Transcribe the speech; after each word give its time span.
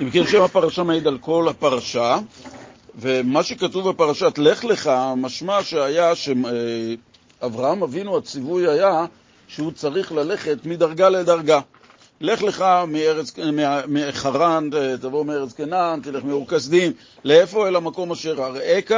אם 0.00 0.10
כן, 0.10 0.26
שם 0.26 0.42
הפרשה 0.42 0.82
מעיד 0.82 1.06
על 1.06 1.18
כל 1.18 1.48
הפרשה, 1.48 2.18
ומה 2.98 3.42
שכתוב 3.42 3.88
בפרשת 3.88 4.38
לך 4.38 4.64
לך, 4.64 4.90
משמע 5.16 5.62
שהיה 5.62 6.12
שאברהם 6.14 7.82
אבינו, 7.82 8.16
הציווי 8.16 8.68
היה 8.68 9.04
שהוא 9.48 9.72
צריך 9.72 10.12
ללכת 10.12 10.58
מדרגה 10.64 11.08
לדרגה. 11.08 11.60
לך 12.20 12.42
לך 12.42 12.64
מארץ, 12.88 13.32
מחרן, 13.88 14.70
תבוא 15.00 15.24
מארץ 15.24 15.52
כנען, 15.52 16.00
תלך 16.00 16.24
מאור 16.24 16.46
כסדים, 16.48 16.92
לאיפה? 17.24 17.68
אל 17.68 17.76
המקום 17.76 18.12
אשר 18.12 18.44
אראך, 18.44 18.92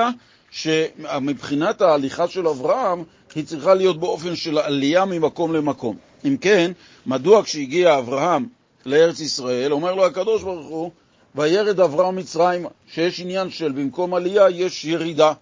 שמבחינת 0.50 1.82
ההליכה 1.82 2.28
של 2.28 2.48
אברהם 2.48 3.04
היא 3.34 3.44
צריכה 3.44 3.74
להיות 3.74 4.00
באופן 4.00 4.36
של 4.36 4.58
עלייה 4.58 5.04
ממקום 5.04 5.54
למקום. 5.54 5.96
אם 6.24 6.36
כן, 6.40 6.72
מדוע 7.06 7.42
כשהגיע 7.42 7.98
אברהם 7.98 8.57
לארץ 8.86 9.20
ישראל, 9.20 9.72
אומר 9.72 9.94
לו 9.94 10.06
הקדוש 10.06 10.42
ברוך 10.42 10.66
הוא, 10.66 10.90
וירד 11.34 11.80
אברהם 11.80 12.16
מצרימה, 12.16 12.68
שיש 12.92 13.20
עניין 13.20 13.50
של 13.50 13.72
במקום 13.72 14.14
עלייה 14.14 14.50
יש 14.50 14.84
ירידה. 14.84 15.32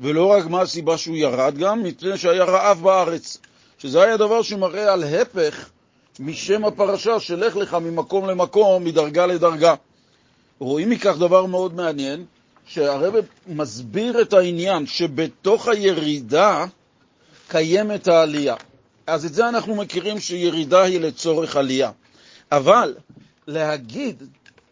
ולא 0.00 0.26
רק 0.26 0.46
מה 0.46 0.60
הסיבה 0.60 0.98
שהוא 0.98 1.16
ירד, 1.16 1.58
גם 1.58 1.82
מפני 1.82 2.18
שהיה 2.18 2.44
רעב 2.44 2.82
בארץ, 2.82 3.38
שזה 3.78 4.02
היה 4.02 4.16
דבר 4.16 4.42
שמראה 4.42 4.92
על 4.92 5.04
הפך 5.04 5.68
משם 6.20 6.64
הפרשה, 6.64 7.20
שלך 7.20 7.56
לך 7.56 7.74
ממקום 7.74 8.26
למקום, 8.26 8.84
מדרגה 8.84 9.26
לדרגה. 9.26 9.74
רואים 10.58 10.90
מכך 10.90 11.16
דבר 11.18 11.46
מאוד 11.46 11.74
מעניין, 11.74 12.24
שהרב 12.66 13.14
מסביר 13.46 14.22
את 14.22 14.32
העניין 14.32 14.86
שבתוך 14.86 15.68
הירידה 15.68 16.64
קיימת 17.48 18.08
העלייה. 18.08 18.54
אז 19.06 19.24
את 19.24 19.34
זה 19.34 19.48
אנחנו 19.48 19.74
מכירים 19.74 20.20
שירידה 20.20 20.82
היא 20.82 21.00
לצורך 21.00 21.56
עלייה. 21.56 21.90
אבל 22.52 22.94
להגיד 23.46 24.22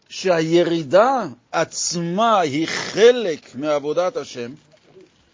שהירידה 0.09 1.25
עצמה 1.51 2.39
היא 2.39 2.67
חלק 2.67 3.55
מעבודת 3.55 4.17
השם, 4.17 4.51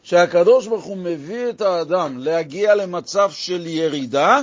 שהקדוש 0.03 0.67
ברוך 0.67 0.85
הוא 0.85 0.97
מביא 0.97 1.49
את 1.49 1.61
האדם 1.61 2.17
להגיע 2.17 2.75
למצב 2.75 3.31
של 3.31 3.67
ירידה, 3.67 4.39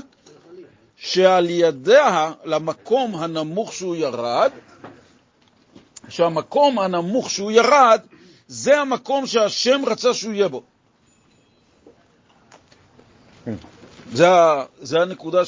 שעל 0.96 1.50
ידיה 1.50 2.32
למקום 2.44 3.14
הנמוך 3.14 3.72
שהוא 3.72 3.96
ירד, 3.96 4.50
שהמקום 6.08 6.78
הנמוך 6.78 7.30
שהוא 7.30 7.50
ירד, 7.50 8.00
זה 8.48 8.80
המקום 8.80 9.26
שהשם 9.26 9.82
רצה 9.86 10.14
שהוא 10.14 10.32
יהיה 10.32 10.48
בו. 10.48 10.62
כן. 13.44 13.54
זה, 14.12 14.26
זה 14.80 15.00
הנקודה, 15.00 15.42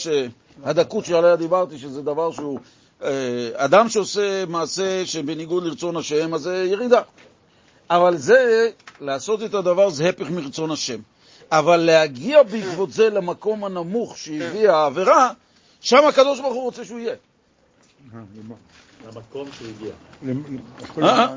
הדקות 0.64 1.05
שעליה 1.05 1.36
דיברתי, 1.36 1.78
שזה 1.78 2.03
דבר 2.03 2.33
שהוא... 2.33 2.58
אה, 3.03 3.50
אדם 3.55 3.89
שעושה 3.89 4.45
מעשה 4.47 5.06
שבניגוד 5.06 5.64
לרצון 5.64 5.97
השם, 5.97 6.34
אז 6.34 6.41
זה 6.41 6.64
ירידה. 6.70 7.03
אבל 7.91 8.17
זה, 8.17 8.70
לעשות 9.00 9.42
את 9.42 9.55
הדבר 9.55 9.91
זה 9.91 10.09
הפך 10.09 10.31
מרצון 10.31 10.70
השם. 10.70 11.00
אבל 11.53 11.77
להגיע 11.77 12.42
בעקבות 12.42 12.92
זה 12.92 13.11
למקום 13.11 13.64
הנמוך 13.64 14.19
שהביא 14.19 14.70
העבירה, 14.70 15.31
שם 15.81 16.06
הקדוש 16.09 16.41
ברוך 16.41 16.55
הוא 16.55 16.62
רוצה 16.62 16.84
שהוא 16.84 16.98
יהיה. 16.98 17.14
למקום 19.06 19.48
שהוא 19.53 19.69
הגיע. 19.69 19.92
אה? 21.03 21.34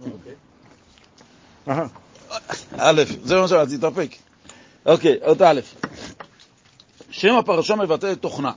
אוקיי. 0.00 0.34
א', 2.78 3.02
זה 3.24 3.40
מה 3.40 3.48
שרציתי, 3.48 3.78
תתאפק. 3.78 4.10
אוקיי, 4.86 5.16
עוד 5.22 5.42
א'. 5.42 5.60
שם 7.16 7.34
הפרשה 7.34 7.76
מבטא 7.76 8.12
את 8.12 8.20
תוכנה. 8.20 8.52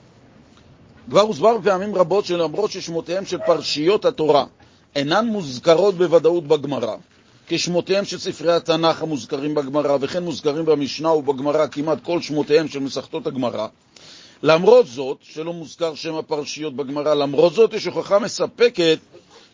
כבר 1.10 1.22
הוסבר 1.22 1.58
פעמים 1.64 1.96
רבות 1.96 2.26
שלמרות 2.26 2.72
ששמותיהם 2.72 3.26
של 3.26 3.38
פרשיות 3.46 4.06
התורה 4.06 4.46
אינן 4.96 5.28
מוזכרות 5.28 5.96
בוודאות 5.96 6.48
בגמרא, 6.48 6.96
כשמותיהם 7.48 8.06
של 8.06 8.18
ספרי 8.18 8.54
התנ"ך 8.54 9.02
המוזכרים 9.02 9.56
בגמרא, 9.56 9.98
וכן 10.02 10.24
מוזכרים 10.24 10.66
במשנה 10.66 11.14
ובגמרא 11.14 11.68
כמעט 11.68 11.98
כל 12.04 12.22
שמותיהם 12.22 12.68
של 12.68 12.80
מסכתות 12.80 13.28
הגמרא, 13.28 13.68
למרות 14.44 14.88
זאת, 14.88 15.18
שלא 15.22 15.54
מוזכר 15.54 15.96
שם 15.96 16.16
הפרשיות 16.16 16.76
בגמרא, 16.76 17.14
למרות 17.14 17.54
זאת 17.54 17.74
יש 17.74 17.86
הוכחה 17.86 18.20
מספקת 18.20 19.00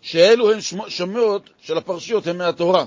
שאלו 0.02 0.52
הן 0.52 0.60
שמות 0.88 1.50
של 1.62 1.78
הפרשיות 1.78 2.28
הן 2.28 2.38
מהתורה. 2.38 2.86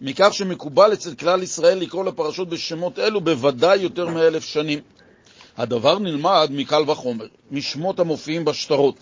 מכך 0.00 0.28
שמקובל 0.32 0.92
אצל 0.92 1.14
כלל 1.14 1.42
ישראל 1.42 1.78
לקרוא 1.78 2.04
לפרשות 2.04 2.48
בשמות 2.48 2.98
אלו 2.98 3.20
בוודאי 3.20 3.78
יותר 3.78 4.08
מאלף 4.08 4.44
שנים. 4.44 4.78
הדבר 5.60 5.98
נלמד 5.98 6.48
מקל 6.50 6.82
וחומר, 6.90 7.26
משמות 7.50 8.00
המופיעים 8.00 8.44
בשטרות. 8.44 8.94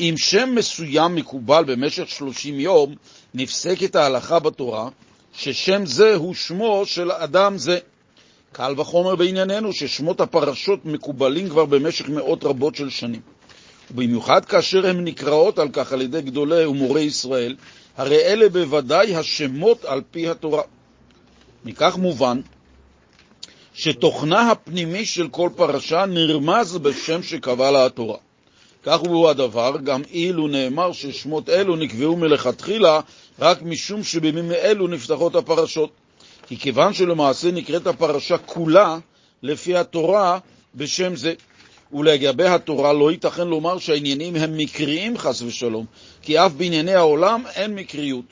אם 0.00 0.14
שם 0.16 0.54
מסוים 0.54 1.14
מקובל 1.14 1.64
במשך 1.64 2.08
שלושים 2.08 2.60
יום, 2.60 2.94
נפסקת 3.34 3.96
ההלכה 3.96 4.38
בתורה 4.38 4.88
ששם 5.32 5.86
זה 5.86 6.14
הוא 6.14 6.34
שמו 6.34 6.82
של 6.86 7.12
אדם 7.12 7.58
זה. 7.58 7.78
קל 8.52 8.74
וחומר 8.76 9.16
בענייננו 9.16 9.72
ששמות 9.72 10.20
הפרשות 10.20 10.84
מקובלים 10.84 11.48
כבר 11.48 11.64
במשך 11.64 12.08
מאות 12.08 12.44
רבות 12.44 12.74
של 12.74 12.90
שנים. 12.90 13.20
ובמיוחד 13.90 14.44
כאשר 14.44 14.86
הן 14.86 15.04
נקראות 15.04 15.58
על 15.58 15.68
כך 15.72 15.92
על 15.92 16.02
ידי 16.02 16.22
גדולי 16.22 16.66
ומורי 16.66 17.02
ישראל, 17.02 17.56
הרי 17.96 18.18
אלה 18.18 18.48
בוודאי 18.48 19.16
השמות 19.16 19.84
על 19.84 20.02
פי 20.10 20.28
התורה. 20.28 20.62
מכך 21.64 21.96
מובן 21.96 22.40
שתוכנה 23.82 24.50
הפנימי 24.50 25.04
של 25.04 25.28
כל 25.28 25.50
פרשה 25.56 26.06
נרמז 26.06 26.78
בשם 26.78 27.22
שקבע 27.22 27.70
לה 27.70 27.86
התורה. 27.86 28.16
כך 28.82 28.98
הוא 28.98 29.28
הדבר, 29.28 29.76
גם 29.84 30.02
אילו 30.10 30.48
נאמר 30.48 30.92
ששמות 30.92 31.48
אלו 31.48 31.76
נקבעו 31.76 32.16
מלכתחילה 32.16 33.00
רק 33.38 33.62
משום 33.62 34.02
שבימים 34.02 34.52
אלו 34.52 34.88
נפתחות 34.88 35.34
הפרשות. 35.34 35.90
כי 36.46 36.56
כיוון 36.56 36.94
שלמעשה 36.94 37.50
נקראת 37.50 37.86
הפרשה 37.86 38.38
כולה 38.38 38.98
לפי 39.42 39.76
התורה 39.76 40.38
בשם 40.74 41.16
זה. 41.16 41.34
ולגבי 41.92 42.46
התורה 42.46 42.92
לא 42.92 43.10
ייתכן 43.10 43.48
לומר 43.48 43.78
שהעניינים 43.78 44.36
הם 44.36 44.56
מקריים 44.56 45.18
חס 45.18 45.42
ושלום, 45.42 45.86
כי 46.22 46.38
אף 46.38 46.52
בענייני 46.52 46.94
העולם 46.94 47.42
אין 47.54 47.74
מקריות. 47.74 48.24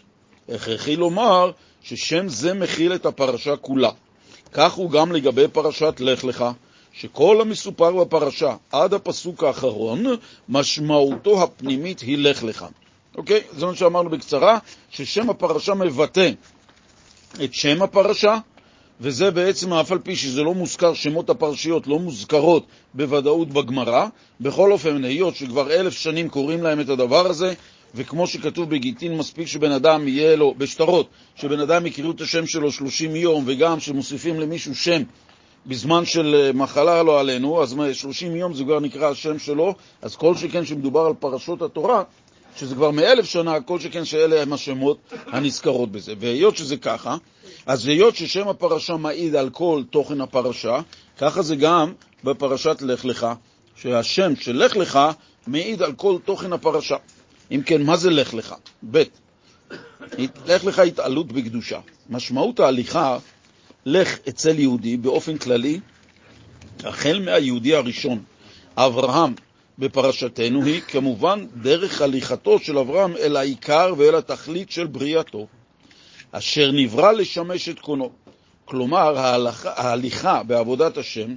הכרחי 0.49 0.97
לומר 0.97 1.51
ששם 1.83 2.29
זה 2.29 2.55
מכיל 2.55 2.95
את 2.95 3.07
הפרשה 3.07 3.57
כולה. 3.57 3.91
כך 4.53 4.73
הוא 4.73 4.91
גם 4.91 5.13
לגבי 5.13 5.49
פרשת 5.49 5.95
לך 6.01 6.25
לך, 6.25 6.45
שכל 6.93 7.41
המסופר 7.41 8.05
בפרשה 8.05 8.57
עד 8.73 8.95
הפסוק 8.95 9.45
האחרון, 9.45 10.05
משמעותו 10.49 11.43
הפנימית 11.43 12.01
היא 12.01 12.19
לך 12.19 12.43
לך. 12.43 12.65
אוקיי? 13.17 13.41
זה 13.53 13.67
מה 13.67 13.75
שאמרנו 13.75 14.11
בקצרה, 14.11 14.59
ששם 14.91 15.31
הפרשה 15.31 15.75
מבטא 15.75 16.31
את 17.45 17.55
שם 17.55 17.83
הפרשה, 17.83 18.39
וזה 19.01 19.31
בעצם, 19.31 19.73
אף 19.73 19.93
על 19.93 19.99
פי 19.99 20.17
שזה 20.17 20.43
לא 20.43 20.55
מוזכר, 20.55 20.95
שמות 20.95 21.31
הפרשיות 21.31 21.87
לא 21.87 21.99
מוזכרות 21.99 22.67
בוודאות 22.95 23.49
בגמרא, 23.49 24.07
בכל 24.41 24.73
אופן, 24.73 25.05
היות 25.05 25.37
שכבר 25.37 25.73
אלף 25.73 25.93
שנים 25.93 26.29
קוראים 26.29 26.63
להם 26.63 26.81
את 26.81 26.89
הדבר 26.89 27.27
הזה, 27.27 27.55
וכמו 27.95 28.27
שכתוב 28.27 28.71
בגיטין, 28.71 29.17
מספיק 29.17 29.47
שבן 29.47 29.73
אדם 29.73 30.09
יהיה 30.09 30.37
לו, 30.37 30.55
בשטרות, 30.59 31.09
שבן 31.37 31.61
אדם 31.61 31.87
יקראו 31.87 32.11
את 32.11 32.21
השם 32.21 32.47
שלו 32.47 32.73
30 32.73 33.17
יום, 33.17 33.45
וגם 33.47 33.81
שמוסיפים 33.81 34.41
למישהו 34.41 34.75
שם 34.75 35.03
בזמן 35.67 36.05
של 36.05 36.35
אה, 36.35 36.53
מחלה 36.53 37.03
לא 37.03 37.21
עלינו, 37.21 37.63
אז 37.63 37.77
30 37.93 38.37
יום 38.37 38.55
זה 38.55 38.65
כבר 38.65 38.81
נקרא 38.81 39.11
השם 39.11 39.39
שלו, 39.39 39.75
אז 40.03 40.17
כל 40.17 40.35
שכן 40.35 40.65
שמדובר 40.65 41.01
על 41.01 41.15
פרשות 41.15 41.63
התורה, 41.63 42.03
שזה 42.57 42.75
כבר 42.75 42.91
מאלף 42.91 43.25
שנה, 43.25 43.61
כל 43.61 43.81
שכן 43.81 44.05
שאלה 44.05 44.43
הם 44.43 44.53
השמות 44.53 44.99
הנזכרות 45.27 45.93
בזה. 45.93 46.15
והיות 46.19 46.57
שזה 46.57 46.77
ככה, 46.77 47.17
אז 47.67 47.87
היות 47.87 48.17
ששם 48.17 48.49
הפרשה 48.49 48.97
מעיד 48.97 49.37
על 49.37 49.51
כל 49.51 49.83
תוכן 49.91 50.21
הפרשה, 50.21 50.81
ככה 51.19 51.43
זה 51.43 51.57
גם 51.57 51.93
בפרשת 52.25 52.83
לך 52.83 53.05
לך, 53.05 53.27
שהשם 53.77 54.37
של 54.37 54.57
לך 54.57 54.77
לך 54.77 54.99
מעיד 55.47 55.83
על 55.83 55.93
כל 55.93 56.17
תוכן 56.25 56.53
הפרשה. 56.53 56.97
אם 57.51 57.63
כן, 57.67 57.83
מה 57.83 57.97
זה 57.97 58.11
לך 58.11 58.35
לך? 58.35 58.55
ב' 58.91 59.03
לך 60.47 60.65
לך 60.65 60.79
התעלות 60.79 61.33
בקדושה. 61.33 61.81
משמעות 62.11 62.61
ההליכה, 62.61 63.19
לך 63.87 64.19
אצל 64.29 64.59
יהודי 64.59 64.97
באופן 64.97 65.39
כללי, 65.39 65.81
החל 66.85 67.23
מהיהודי 67.25 67.75
הראשון, 67.75 68.23
אברהם, 68.77 69.35
בפרשתנו 69.79 70.65
היא 70.65 70.81
כמובן 70.81 71.47
דרך 71.63 72.03
הליכתו 72.03 72.59
של 72.59 72.79
אברהם 72.79 73.17
אל 73.17 73.37
העיקר 73.37 73.95
ואל 73.97 74.15
התכלית 74.15 74.71
של 74.71 74.87
בריאתו, 74.87 75.47
אשר 76.33 76.71
נברא 76.73 77.13
לשמש 77.13 77.69
את 77.69 77.81
קונו. 77.81 78.11
כלומר, 78.65 79.19
ההליכה, 79.19 79.73
ההליכה 79.77 80.43
בעבודת 80.43 80.97
השם 80.97 81.37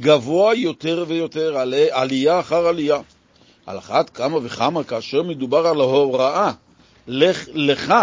גבוה 0.00 0.54
יותר 0.54 1.04
ויותר, 1.08 1.56
עלייה 1.92 2.40
אחר 2.40 2.66
עלייה. 2.66 3.00
על 3.66 3.78
אחת 3.78 4.10
כמה 4.10 4.38
וכמה 4.42 4.84
כאשר 4.84 5.22
מדובר 5.22 5.66
על 5.66 5.80
ההוראה, 5.80 6.52
לך 7.06 7.48
לך, 7.52 7.94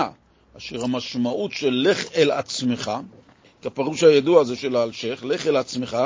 אשר 0.57 0.83
המשמעות 0.83 1.51
של 1.51 1.83
לך 1.89 2.05
אל 2.15 2.31
עצמך, 2.31 2.91
כפירוש 3.61 4.03
הידוע 4.03 4.41
הזה 4.41 4.55
של 4.55 4.75
האלשך, 4.75 5.23
לך 5.23 5.47
אל 5.47 5.55
עצמך, 5.55 5.97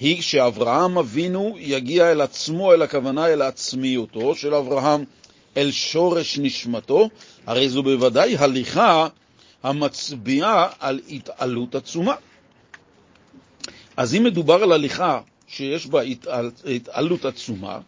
היא 0.00 0.22
שאברהם 0.22 0.98
אבינו 0.98 1.54
יגיע 1.58 2.12
אל 2.12 2.20
עצמו, 2.20 2.72
אל 2.72 2.82
הכוונה 2.82 3.26
אל 3.26 3.42
עצמיותו 3.42 4.34
של 4.34 4.54
אברהם, 4.54 5.04
אל 5.56 5.70
שורש 5.70 6.38
נשמתו, 6.38 7.08
הרי 7.46 7.68
זו 7.68 7.82
בוודאי 7.82 8.36
הליכה 8.36 9.08
המצביעה 9.62 10.68
על 10.80 11.00
התעלות 11.10 11.74
עצומה. 11.74 12.14
אז 13.96 14.14
אם 14.14 14.24
מדובר 14.24 14.62
על 14.62 14.72
הליכה 14.72 15.20
שיש 15.46 15.86
בה 15.86 16.00
התעלות 16.66 17.24
עצומה, 17.24 17.78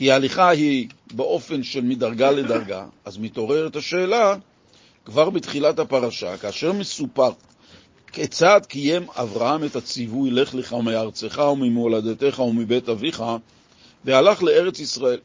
כי 0.00 0.10
ההליכה 0.10 0.48
היא 0.48 0.88
באופן 1.14 1.62
של 1.62 1.80
מדרגה 1.80 2.30
לדרגה, 2.30 2.86
אז 3.04 3.18
מתעוררת 3.18 3.76
השאלה, 3.76 4.36
כבר 5.04 5.30
בתחילת 5.30 5.78
הפרשה, 5.78 6.36
כאשר 6.36 6.72
מסופר 6.72 7.30
כיצד 8.12 8.60
קיים 8.68 9.06
אברהם 9.10 9.64
את 9.64 9.76
הציווי 9.76 10.30
לך 10.30 10.54
לך 10.54 10.72
מארצך 10.72 11.40
וממולדתך 11.52 12.38
ומבית 12.38 12.88
אביך, 12.88 13.24
והלך 14.04 14.42
לארץ 14.42 14.78
ישראל. 14.78 15.18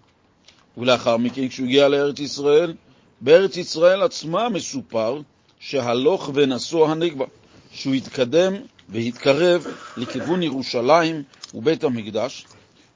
ולאחר 0.78 1.18
מכן, 1.18 1.48
כשהוא 1.48 1.68
הגיע 1.68 1.88
לארץ 1.88 2.20
ישראל, 2.20 2.74
בארץ 3.22 3.58
ישראל 3.58 4.02
עצמה 4.02 4.50
מסופר 4.50 5.22
שהלוך 5.60 6.30
ונשוא 6.34 6.88
הנגבה, 6.88 7.26
שהוא 7.72 7.94
התקדם 7.94 8.54
והתקרב 8.90 9.68
לכיוון 9.98 10.44
ירושלים 10.44 11.24
ובית 11.54 11.84
המקדש, 11.84 12.46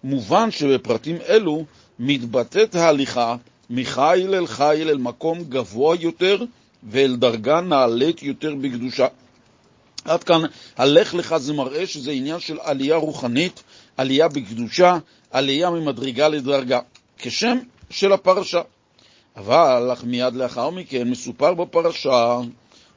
מובן 0.04 0.52
שבפרטים 0.52 1.18
אלו 1.30 1.66
מתבטאת 2.00 2.76
ההליכה 2.76 3.36
מחיל 3.70 4.36
אל 4.36 4.48
חיל 4.48 4.90
אל 4.90 4.98
מקום 4.98 5.44
גבוה 5.44 5.96
יותר 6.00 6.44
ואל 6.84 7.16
דרגה 7.16 7.62
נעלית 7.62 8.24
יותר 8.24 8.56
בקדושה. 8.56 9.08
עד 10.06 10.24
כאן, 10.24 10.42
הלך 10.78 11.14
לך 11.14 11.38
זה 11.38 11.54
מראה 11.54 11.88
שזה 11.88 12.12
עניין 12.12 12.40
של 12.40 12.58
עלייה 12.62 12.96
רוחנית, 12.96 13.64
עלייה 13.98 14.28
בקדושה, 14.28 14.98
עלייה 15.32 15.70
ממדרגה 15.70 16.28
לדרגה, 16.28 16.80
כשם 17.18 17.58
של 17.90 18.14
הפרשה. 18.14 18.62
אבל 19.38 19.92
מיד 20.04 20.34
לאחר 20.34 20.70
מכן 20.70 21.10
מסופר 21.10 21.54
בפרשה, 21.54 22.38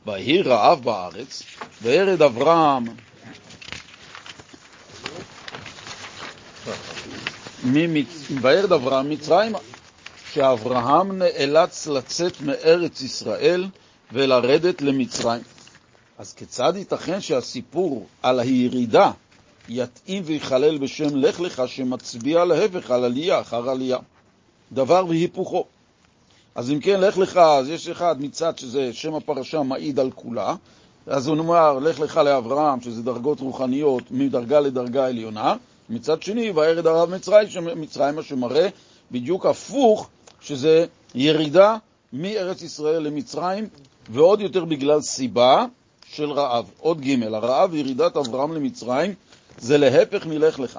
ויהי 0.07 0.43
רעב 0.43 0.85
בארץ, 0.85 1.43
וירד 1.83 2.23
אברהם 2.23 2.85
וירד 8.43 8.73
אברהם 8.73 9.11
מצרימה, 9.11 9.59
שאברהם 10.32 11.19
נאלץ 11.19 11.87
לצאת 11.87 12.41
מארץ 12.41 13.03
ישראל 13.03 13.67
ולרדת 14.12 14.82
למצרים. 14.82 15.43
אז 16.19 16.32
כיצד 16.32 16.73
ייתכן 16.76 17.20
שהסיפור 17.20 18.06
על 18.23 18.41
הירידה 18.41 19.11
יתאים 19.69 20.23
ויחלל 20.26 20.79
בשם 20.79 21.17
לך 21.17 21.41
לך, 21.41 21.62
שמצביע 21.67 22.44
להפך 22.44 22.91
על 22.91 23.05
עלייה 23.05 23.41
אחר 23.41 23.70
עלייה? 23.70 23.99
דבר 24.73 25.05
והיפוכו. 25.08 25.65
אז 26.55 26.70
אם 26.70 26.81
כן, 26.81 27.00
לך 27.00 27.19
לך, 27.19 27.37
אז 27.37 27.69
יש 27.69 27.88
אחד 27.88 28.17
מצד 28.23 28.58
שזה 28.58 28.93
שם 28.93 29.15
הפרשה 29.15 29.62
מעיד 29.62 30.00
על 30.00 30.11
כולה, 30.11 30.55
אז 31.06 31.26
הוא 31.26 31.37
נאמר, 31.37 31.79
לך 31.79 32.00
לך 32.00 32.17
לאברהם, 32.17 32.81
שזה 32.81 33.03
דרגות 33.03 33.41
רוחניות 33.41 34.03
מדרגה 34.11 34.61
לדרגה 34.61 35.06
עליונה, 35.06 35.55
מצד 35.90 36.23
שני, 36.23 36.50
וירד 36.50 36.87
הרב 36.87 37.11
מצרים, 37.11 37.49
שמראה 38.23 38.69
בדיוק 39.11 39.46
הפוך, 39.46 40.08
שזה 40.40 40.87
ירידה 41.14 41.76
מארץ 42.12 42.62
ישראל 42.62 43.02
למצרים, 43.02 43.69
ועוד 44.11 44.40
יותר 44.40 44.64
בגלל 44.64 45.00
סיבה 45.00 45.67
של 46.06 46.31
רעב. 46.31 46.70
עוד 46.79 47.00
ג' 47.00 47.23
הרעב 47.23 47.73
וירידת 47.73 48.17
אברהם 48.17 48.52
למצרים 48.52 49.14
זה 49.58 49.79
להפך 49.79 50.26
מלך 50.26 50.61
לך. 50.61 50.79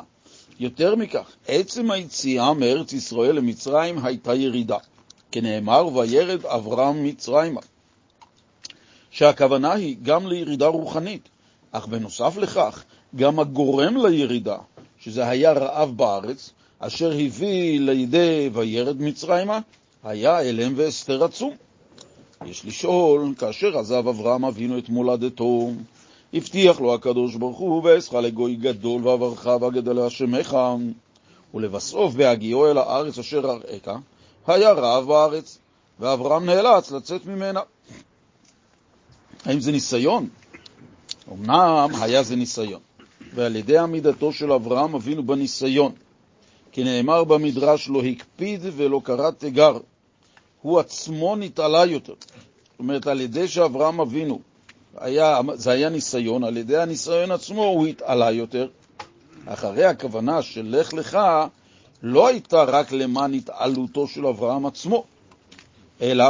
יותר 0.60 0.96
מכך, 0.96 1.32
עצם 1.48 1.92
היציאה 1.92 2.54
מארץ 2.54 2.94
ישראל 2.94 3.36
למצרים 3.36 4.06
הייתה 4.06 4.36
ירידה, 4.36 4.78
כנאמר, 5.32 5.98
וירד 5.98 6.46
אברהם 6.46 7.04
מצרימה, 7.04 7.62
שהכוונה 9.12 9.74
היא 9.74 9.98
גם 10.04 10.28
לירידה 10.28 10.68
רוחנית, 10.68 11.30
אך 11.72 11.88
בנוסף 11.88 12.38
לכך, 12.38 12.84
גם 13.16 13.40
הגורם 13.40 13.98
לירידה, 14.06 14.58
שזה 15.04 15.30
היה 15.30 15.54
רעב 15.54 15.98
בארץ, 15.98 16.52
אשר 16.80 17.12
הביא 17.12 17.80
לידי 17.80 18.50
וירד 18.54 19.02
מצרימה, 19.02 19.60
היה 20.04 20.42
אלם 20.42 20.74
והסתר 20.76 21.24
עצום. 21.24 21.56
יש 22.46 22.66
לשאול, 22.66 23.34
כאשר 23.38 23.78
עזב 23.78 24.08
אברהם 24.08 24.46
אבינו 24.46 24.78
את 24.78 24.90
מולדתו, 24.90 25.70
הבטיח 26.34 26.80
לו 26.80 26.94
הקדוש 26.94 27.36
ברוך 27.36 27.58
הוא, 27.58 27.84
ואעשך 27.84 28.14
לגוי 28.14 28.56
גדול 28.56 29.08
ואברך 29.08 29.46
ואגדלה 29.62 30.10
שמך, 30.10 30.58
ולבסוף 31.54 32.14
בהגיעו 32.14 32.72
אל 32.72 32.78
הארץ 32.78 33.20
אשר 33.20 33.40
אראך, 33.40 33.90
היה 34.48 34.72
רעב 34.72 35.08
בארץ, 35.08 35.58
ואברהם 36.00 36.46
נאלץ 36.46 36.92
לצאת 36.92 37.26
ממנה. 37.26 37.62
האם 39.46 39.60
זה 39.60 39.72
ניסיון? 39.72 40.30
אמנם 41.32 41.90
היה 42.02 42.24
זה 42.24 42.36
ניסיון, 42.36 42.82
ועל 43.36 43.56
ידי 43.56 43.78
עמידתו 43.78 44.34
של 44.34 44.52
אברהם 44.52 44.96
אבינו 44.96 45.24
בניסיון, 45.24 45.92
כי 46.72 46.84
נאמר 46.84 47.24
במדרש 47.24 47.90
לא 47.90 48.04
הקפיד 48.04 48.62
ולא 48.76 49.02
קרא 49.04 49.32
תיגר, 49.32 49.78
הוא 50.62 50.80
עצמו 50.80 51.36
נתעלה 51.36 51.86
יותר. 51.86 52.14
זאת 52.72 52.80
אומרת, 52.80 53.08
על 53.08 53.22
ידי 53.22 53.48
שאברהם 53.48 54.00
אבינו, 54.00 54.40
היה, 54.98 55.40
זה 55.54 55.72
היה 55.72 55.90
ניסיון, 55.90 56.44
על 56.44 56.58
ידי 56.58 56.78
הניסיון 56.78 57.32
עצמו 57.32 57.64
הוא 57.64 57.88
התעלה 57.88 58.32
יותר. 58.32 58.68
אחרי 59.46 59.86
הכוונה 59.86 60.42
של 60.42 60.76
לך 60.80 60.94
לך, 60.94 61.18
לא 62.04 62.28
הייתה 62.28 62.64
רק 62.64 62.92
למען 62.92 63.34
התעלותו 63.34 64.08
של 64.08 64.28
אברהם 64.28 64.66
עצמו, 64.66 65.04
אלא 66.02 66.26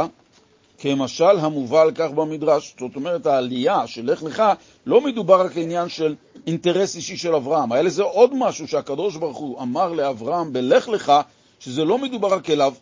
כמשל 0.78 1.38
המובא 1.38 1.82
על 1.82 1.92
כך 1.92 2.10
במדרש. 2.10 2.74
זאת 2.80 2.96
אומרת, 2.96 3.26
העלייה 3.26 3.86
של 3.86 4.12
לך 4.12 4.22
לך, 4.22 4.42
לא 4.86 5.00
מדובר 5.00 5.40
רק 5.46 5.56
עניין 5.56 5.88
של 5.88 6.14
אינטרס 6.46 6.96
אישי 6.96 7.16
של 7.16 7.34
אברהם. 7.34 7.72
היה 7.72 7.82
לזה 7.82 8.02
עוד 8.02 8.30
משהו 8.34 8.68
שהקדוש 8.68 9.16
ברוך 9.16 9.38
הוא 9.38 9.62
אמר 9.62 9.92
לאברהם 9.92 10.52
בלך 10.52 10.88
לך, 10.88 11.12
שזה 11.60 11.84
לא 11.84 11.98
מדובר 11.98 12.34
רק 12.34 12.50
אליו, 12.50 12.74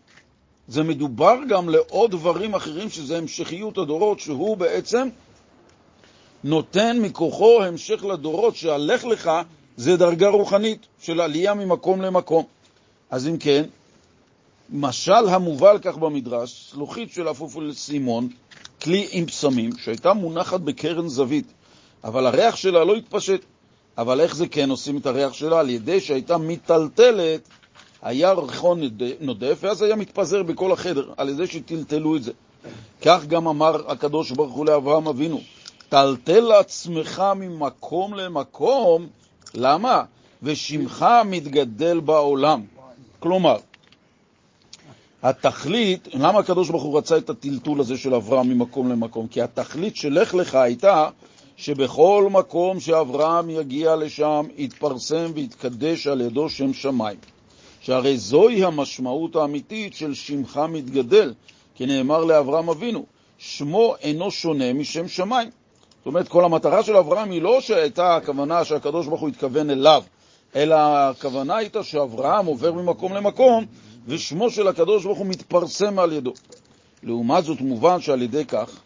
זה 0.69 0.83
מדובר 0.83 1.37
גם 1.49 1.69
לעוד 1.69 2.11
דברים 2.11 2.55
אחרים, 2.55 2.91
שזה 2.91 3.19
המשכיות 3.19 3.79
הדורות, 3.79 4.21
שהוא 4.21 4.57
בעצם 4.57 5.09
נותן 6.45 6.99
מכוחו 7.01 7.63
המשך 7.63 8.05
לדורות, 8.05 8.57
שהלך 8.57 9.05
לך 9.05 9.31
זה 9.77 9.97
דרגה 9.97 10.29
רוחנית 10.29 10.87
של 11.03 11.21
עלייה 11.21 11.55
ממקום 11.55 12.03
למקום. 12.03 12.45
אז 13.11 13.27
אם 13.27 13.37
כן, 13.39 13.65
משל 14.71 15.29
המובא 15.29 15.71
על 15.71 15.79
כך 15.79 15.97
במדרש, 15.97 16.71
שלוחית 16.71 17.13
של 17.13 17.31
אפופו 17.31 17.61
סימון, 17.73 18.29
כלי 18.83 19.09
עם 19.11 19.27
פסמים, 19.27 19.71
שהייתה 19.79 20.13
מונחת 20.13 20.61
בקרן 20.61 21.09
זווית, 21.09 21.47
אבל 22.05 22.27
הריח 22.27 22.57
שלה 22.57 22.85
לא 22.85 22.95
התפשט. 22.95 23.41
אבל 23.99 24.21
איך 24.21 24.37
זה 24.37 24.49
כן 24.49 24.71
עושים 24.71 24.97
את 24.97 25.07
הריח 25.07 25.33
שלה? 25.33 25.61
על 25.61 25.71
ידי 25.71 26.01
שהייתה 26.01 26.39
מיטלטלת, 26.39 27.49
היה 28.03 28.33
ריחון 28.33 28.81
נודף, 29.21 29.59
ואז 29.61 29.83
היה 29.83 29.97
מתפזר 29.97 30.43
בכל 30.43 30.73
החדר, 30.73 31.13
על 31.17 31.29
ידי 31.29 31.47
שטלטלו 31.47 32.17
את 32.17 32.23
זה. 32.23 32.33
כך 33.03 33.27
גם 33.27 33.49
אמר 33.49 33.91
הקדוש 33.91 34.31
ברוך 34.31 34.53
הוא 34.53 34.67
לאברהם 34.67 35.09
אבינו, 35.09 35.41
טלטל 35.89 36.41
לעצמך 36.41 37.23
ממקום 37.37 38.15
למקום, 38.15 39.07
למה? 39.55 40.05
ושמך 40.43 41.07
מתגדל 41.25 42.01
בעולם. 42.01 42.63
כלומר, 43.19 43.57
התכלית, 45.23 46.09
למה 46.15 46.39
הקדוש 46.39 46.71
ברוך 46.71 46.83
הוא 46.83 46.99
רצה 46.99 47.17
את 47.17 47.31
הטלטול 47.31 47.81
הזה 47.81 47.97
של 47.97 48.15
אברהם 48.15 48.49
ממקום 48.49 48.89
למקום? 48.89 49.27
כי 49.29 49.43
התכלית 49.43 49.97
של 49.97 50.13
לך 50.13 50.35
לך 50.35 50.55
הייתה 50.55 51.09
שבכל 51.57 52.29
מקום 52.31 52.81
שאברהם 52.81 53.51
יגיע 53.51 53.97
לשם, 53.97 54.47
יתפרסם 54.57 55.31
ויתקדש 55.35 56.07
על 56.07 56.21
ידו 56.21 56.49
שם 56.49 56.73
שמיים. 56.73 57.19
שהרי 57.81 58.19
זוהי 58.19 58.65
המשמעות 58.65 59.37
האמיתית 59.37 59.95
של 59.95 60.15
שמך 60.15 60.61
מתגדל, 60.69 61.35
כי 61.75 61.87
נאמר 61.87 62.25
לאברהם 62.25 62.69
אבינו, 62.69 63.05
שמו 63.39 63.95
אינו 64.01 64.31
שונה 64.31 64.73
משם 64.73 65.09
שמיים. 65.09 65.51
זאת 65.99 66.07
אומרת, 66.07 66.29
כל 66.29 66.45
המטרה 66.45 66.83
של 66.83 66.97
אברהם 66.97 67.31
היא 67.31 67.43
לא 67.43 67.61
שהייתה 67.61 68.17
הכוונה 68.17 68.65
שהקדוש 68.65 69.07
ברוך 69.07 69.21
הוא 69.21 69.29
התכוון 69.29 69.71
אליו, 69.71 70.03
אלא 70.57 70.75
הכוונה 70.75 71.57
הייתה 71.57 71.83
שאברהם 71.83 72.47
עובר 72.47 72.73
ממקום 72.73 73.13
למקום, 73.13 73.65
ושמו 74.07 74.51
של 74.51 74.69
הקדוש 74.69 75.05
ברוך 75.05 75.19
הוא 75.19 75.27
מתפרסם 75.27 75.99
על 75.99 76.13
ידו. 76.13 76.33
לעומת 77.03 77.45
זאת 77.45 77.61
מובן 77.61 78.01
שעל 78.01 78.23
ידי 78.23 78.45
כך, 78.45 78.81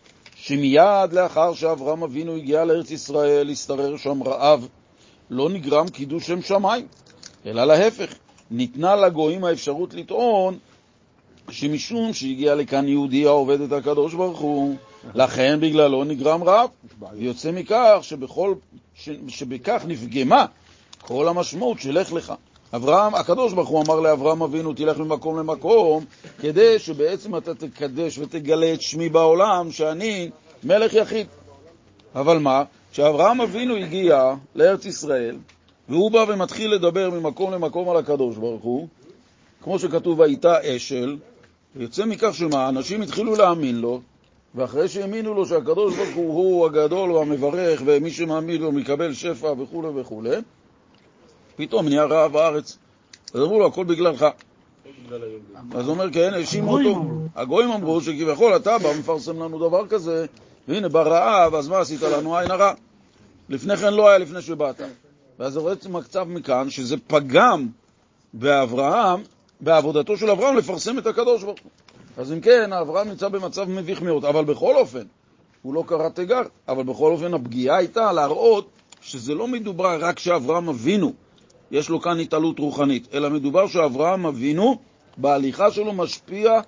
שמיד 0.47 1.13
לאחר 1.13 1.55
שאברהם 1.55 2.03
אבינו 2.03 2.37
הגיע 2.37 2.65
לארץ 2.65 2.91
ישראל, 2.91 3.51
השתרר 3.51 3.97
שם 3.97 4.23
רעב, 4.23 4.69
לא 5.31 5.49
נגרם 5.49 5.89
קידוש 5.89 6.27
שם 6.27 6.43
שמיים, 6.43 6.87
אלא 7.47 7.65
להפך, 7.65 8.15
ניתנה 8.51 8.97
לגויים 8.97 9.45
האפשרות 9.45 9.95
לטעון 9.95 10.59
שמשום 11.51 12.13
שהגיע 12.13 12.55
לכאן 12.55 12.89
יהודי 12.89 13.27
העובד 13.27 13.61
את 13.61 13.73
הקדוש 13.73 14.15
ברוך 14.15 14.39
הוא, 14.39 14.75
לכן 15.15 15.59
בגללו 15.61 16.05
נגרם 16.05 16.45
רעב. 16.45 16.71
ויוצא 17.13 17.53
מכך 17.53 17.99
שבכל, 18.03 18.55
ש, 18.95 19.09
שבכך 19.29 19.83
נפגמה 19.87 20.47
כל 21.01 21.29
המשמעות 21.29 21.81
של 21.81 22.01
לך 22.01 22.13
לך. 22.13 22.33
אברהם, 22.75 23.15
הקדוש 23.15 23.53
ברוך 23.53 23.69
הוא 23.69 23.83
אמר 23.83 24.01
לאברהם 24.01 24.43
אבינו, 24.43 24.73
תלך 24.73 24.99
ממקום 24.99 25.39
למקום, 25.39 26.05
כדי 26.39 26.79
שבעצם 26.79 27.37
אתה 27.37 27.55
תקדש 27.55 28.19
ותגלה 28.19 28.73
את 28.75 28.83
שמי 28.83 29.09
בעולם, 29.09 29.71
שאני 29.71 30.31
מלך 30.65 30.95
יחיד. 30.95 31.27
אבל 32.15 32.39
מה? 32.39 32.63
כשאברהם 32.93 33.41
אבינו 33.41 33.77
הגיע 33.77 34.35
לארץ 34.55 34.85
ישראל, 34.85 35.37
והוא 35.89 36.11
בא 36.11 36.25
ומתחיל 36.29 36.75
לדבר 36.75 37.11
ממקום 37.11 37.53
למקום 37.53 37.91
על 37.91 37.97
הקדוש 37.97 38.37
ברוך 38.37 38.63
הוא, 38.63 38.89
כמו 39.63 39.79
שכתוב, 39.79 40.19
והייתה 40.19 40.77
אשל, 40.77 41.17
ויוצא 41.77 42.05
מכך 42.05 42.35
שמה? 42.35 42.69
אנשים 42.69 43.03
התחילו 43.03 43.37
להאמין 43.37 43.77
לו, 43.77 44.01
ואחרי 44.55 44.89
שהאמינו 44.89 45.35
לו 45.35 45.47
שהקדוש 45.47 45.97
ברוך 45.97 46.15
הוא 46.15 46.35
הוא 46.35 46.67
הגדול, 46.67 47.11
הוא 47.11 47.21
המברך, 47.21 47.83
ומי 47.85 48.11
שמאמין 48.11 48.63
לו 48.63 48.73
מקבל 48.73 49.13
שפע 49.13 49.53
וכו' 49.59 49.95
וכו', 49.97 50.23
פתאום 51.57 51.89
נהיה 51.89 52.05
רעב 52.05 52.33
בארץ. 52.33 52.79
אז 53.35 53.41
אמרו 53.41 53.59
לו, 53.59 53.67
הכל 53.67 53.85
בגללך. 53.85 54.27
אז 55.75 55.85
הוא 55.85 55.91
אומר, 55.95 56.13
כן, 56.13 56.35
האשימו 56.35 56.79
אותו. 56.79 57.05
הגויים 57.35 57.71
אמרו 57.71 58.01
שכביכול 58.01 58.57
אתה 58.57 58.79
בא 58.79 58.89
ומפרסם 58.89 59.43
לנו 59.43 59.69
דבר 59.69 59.87
כזה, 59.87 60.27
והנה 60.69 60.89
ברעב, 60.89 61.55
אז 61.55 61.69
מה 61.69 61.79
עשית 61.79 62.03
לנו 62.03 62.37
עין 62.37 62.51
הרע? 62.51 62.73
לפני 63.49 63.77
כן 63.77 63.95
לא 63.95 64.09
היה 64.09 64.19
לפני 64.19 64.43
שבאת. 64.43 64.81
ואז 65.39 65.57
בעצם 65.57 65.97
הקצב 65.97 66.29
מכאן 66.29 66.71
שזה 66.71 66.97
פגם 67.07 67.67
באברהם, 68.35 69.23
בעבודתו 69.61 70.17
של 70.17 70.31
אברהם 70.31 70.57
לפרסם 70.57 70.99
את 70.99 71.07
הקדוש 71.07 71.43
ברוך 71.45 71.59
הוא. 71.63 71.71
אז 72.17 72.33
אם 72.33 72.41
כן, 72.41 72.73
אברהם 72.73 73.09
נמצא 73.09 73.29
במצב 73.29 73.69
מביך 73.69 74.03
מאוד, 74.03 74.25
אבל 74.25 74.45
בכל 74.45 74.77
אופן, 74.77 75.05
הוא 75.63 75.75
לא 75.75 75.85
קרא 75.87 76.09
תיגר, 76.09 76.43
אבל 76.69 76.83
בכל 76.83 77.13
אופן 77.13 77.35
הפגיעה 77.35 77.77
הייתה 77.77 78.13
להראות 78.13 78.69
שזה 79.01 79.35
לא 79.35 79.49
מדובר 79.49 79.99
רק 80.01 80.19
שאברהם 80.19 80.69
אבינו, 80.69 81.13
יש 81.71 81.89
לו 81.89 82.01
כאן 82.01 82.21
התעלות 82.21 82.59
רוחנית, 82.59 83.15
אלא 83.15 83.31
מדובר 83.31 83.67
שאברהם 83.67 84.27
אבינו, 84.27 84.79
בהליכה 85.17 85.71
שלו 85.71 85.93
משפיע 85.93 86.61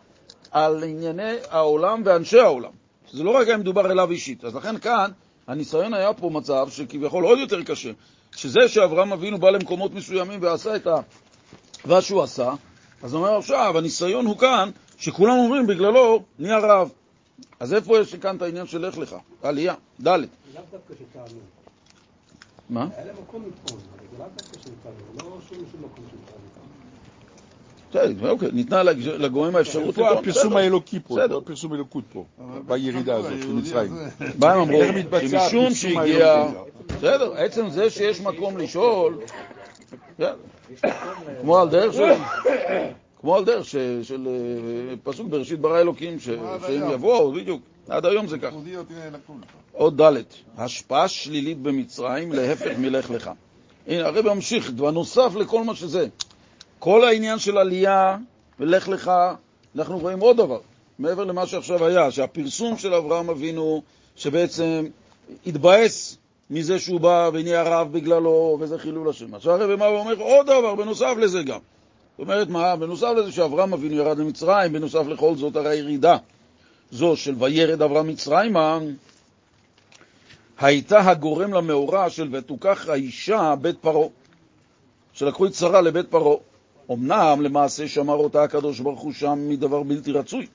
על 0.50 0.84
ענייני 0.84 1.34
העולם 1.50 2.02
ואנשי 2.04 2.40
העולם. 2.40 2.70
זה 3.12 3.24
לא 3.24 3.30
רק 3.30 3.48
היה 3.48 3.56
מדובר 3.56 3.90
אליו 3.90 4.10
אישית. 4.10 4.44
אז 4.44 4.54
לכן 4.54 4.78
כאן, 4.78 5.10
הניסיון 5.46 5.94
היה 5.94 6.14
פה 6.14 6.30
מצב 6.30 6.68
שכביכול 6.70 7.24
עוד 7.24 7.38
יותר 7.38 7.62
קשה, 7.62 7.90
שזה 8.36 8.68
שאברהם 8.68 9.12
אבינו 9.12 9.38
בא 9.38 9.50
למקומות 9.50 9.94
מסוימים 9.94 10.42
ועשה 10.42 10.76
את 10.76 10.86
מה 11.84 12.02
שהוא 12.02 12.22
עשה, 12.22 12.52
אז 13.02 13.14
הוא 13.14 13.22
אומר 13.22 13.38
עכשיו, 13.38 13.78
הניסיון 13.78 14.26
הוא 14.26 14.38
כאן, 14.38 14.70
שכולם 14.98 15.38
אומרים 15.38 15.66
בגללו 15.66 16.22
נהיה 16.38 16.58
רב. 16.58 16.90
אז 17.60 17.74
איפה 17.74 17.98
יש 17.98 18.14
כאן 18.14 18.36
את 18.36 18.42
העניין 18.42 18.66
של 18.66 18.86
לך 18.86 18.98
לך? 18.98 19.16
עלייה, 19.42 19.74
ד'. 20.00 20.06
לאו 20.06 20.18
דווקא 20.54 20.94
שטענו. 20.94 21.57
מה? 22.70 22.88
היה 22.96 23.06
להם 23.06 23.14
מקום 23.22 23.42
לטעון, 23.64 23.80
לא. 24.18 24.24
בסדר, 27.90 28.30
אוקיי, 28.30 28.48
ניתנה 28.52 28.82
לגורם 28.92 29.56
האפשרות 29.56 29.88
לטעון. 29.88 30.08
איפה 30.08 30.20
הפרסום 30.20 30.56
האלוקי 30.56 31.00
פה? 31.00 31.22
איפה 31.22 31.36
הפרסום 31.36 31.72
האלוקות 31.72 32.04
פה? 32.12 32.24
בירידה 32.66 33.16
הזאת 33.16 33.32
למצרים. 33.32 33.92
מה 34.38 34.52
הם 34.52 34.60
אמרו? 34.60 34.80
שמשום 35.20 35.74
שהגיע... 35.74 36.44
בסדר, 36.86 37.32
עצם 37.34 37.70
זה 37.70 37.90
שיש 37.90 38.20
מקום 38.20 38.58
לשאול, 38.58 39.18
כמו 41.40 41.58
על 41.58 41.68
דרך 41.68 41.94
של... 41.94 42.12
כמו 43.20 43.36
על 43.36 43.44
דרך 43.44 43.64
של 44.02 44.28
אה, 44.28 44.94
פסוק 45.02 45.28
בראשית 45.28 45.60
ברא 45.60 45.80
אלוקים, 45.80 46.18
שהם 46.18 46.90
יבואו, 46.92 47.32
בדיוק, 47.32 47.62
עד 47.88 48.06
היום 48.06 48.26
זה 48.26 48.38
ככה. 48.38 48.56
עוד 49.72 50.02
ד' 50.02 50.22
השפעה 50.58 51.08
שלילית 51.08 51.58
במצרים, 51.58 52.32
להפך 52.32 52.78
מלך 52.78 53.10
לך. 53.10 53.30
הנה, 53.86 54.06
הרב 54.06 54.34
ממשיך, 54.34 54.70
בנוסף 54.70 55.32
לכל 55.36 55.64
מה 55.64 55.74
שזה. 55.74 56.06
כל 56.78 57.04
העניין 57.04 57.38
של 57.38 57.58
עלייה 57.58 58.16
ולך 58.60 58.88
לך, 58.88 59.10
אנחנו 59.76 59.98
רואים 59.98 60.20
עוד 60.20 60.36
דבר, 60.36 60.60
מעבר 60.98 61.24
למה 61.24 61.46
שעכשיו 61.46 61.84
היה, 61.84 62.10
שהפרסום 62.10 62.78
של 62.78 62.94
אברהם 62.94 63.30
אבינו, 63.30 63.82
שבעצם 64.16 64.86
התבאס 65.46 66.16
מזה 66.50 66.78
שהוא 66.78 67.00
בא 67.00 67.30
ונהיה 67.32 67.62
רב 67.62 67.92
בגללו, 67.92 68.58
וזה 68.60 68.78
חילול 68.78 69.08
השם. 69.08 69.34
עכשיו 69.34 69.62
הרב 69.62 69.78
מה 69.78 69.86
הוא 69.86 69.98
אומר? 69.98 70.20
עוד 70.20 70.46
דבר, 70.46 70.74
בנוסף 70.74 71.14
לזה 71.20 71.42
גם. 71.42 71.58
זאת 72.18 72.26
אומרת 72.26 72.48
מה? 72.48 72.76
בנוסף 72.76 73.12
לזה 73.16 73.32
שאברהם 73.32 73.72
אבינו 73.72 73.94
ירד 73.94 74.18
למצרים, 74.18 74.72
בנוסף 74.72 75.06
לכל 75.06 75.34
זאת 75.36 75.56
הרי 75.56 75.70
הירידה 75.70 76.16
זו 76.90 77.16
של 77.16 77.34
וירד 77.38 77.82
אברהם 77.82 78.08
מצרימה, 78.08 78.78
הייתה 80.58 81.10
הגורם 81.10 81.52
למאורע 81.54 82.10
של 82.10 82.28
ותוקח 82.32 82.88
האישה 82.88 83.54
בית 83.60 83.78
פרעה, 83.80 84.08
שלקחו 85.12 85.46
את 85.46 85.54
שרה 85.54 85.80
לבית 85.80 86.08
פרעה. 86.10 86.36
אמנם 86.92 87.40
למעשה 87.42 87.88
שמר 87.88 88.14
אותה 88.14 88.42
הקדוש 88.42 88.80
ברוך 88.80 89.00
הוא 89.00 89.12
שם 89.12 89.48
מדבר 89.48 89.82
בלתי 89.82 90.12
רצוי, 90.12 90.46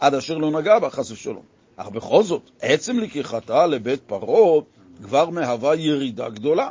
עד 0.00 0.14
אשר 0.14 0.38
לא 0.38 0.50
נגע 0.50 0.78
בה, 0.78 0.90
חס 0.90 1.10
ושלום. 1.10 1.42
אך 1.76 1.88
בכל 1.88 2.22
זאת, 2.22 2.42
עצם 2.60 2.98
לקיחתה 2.98 3.66
לבית 3.66 4.00
פרעה 4.06 4.60
כבר 5.02 5.30
מהווה 5.30 5.74
ירידה 5.74 6.28
גדולה, 6.28 6.68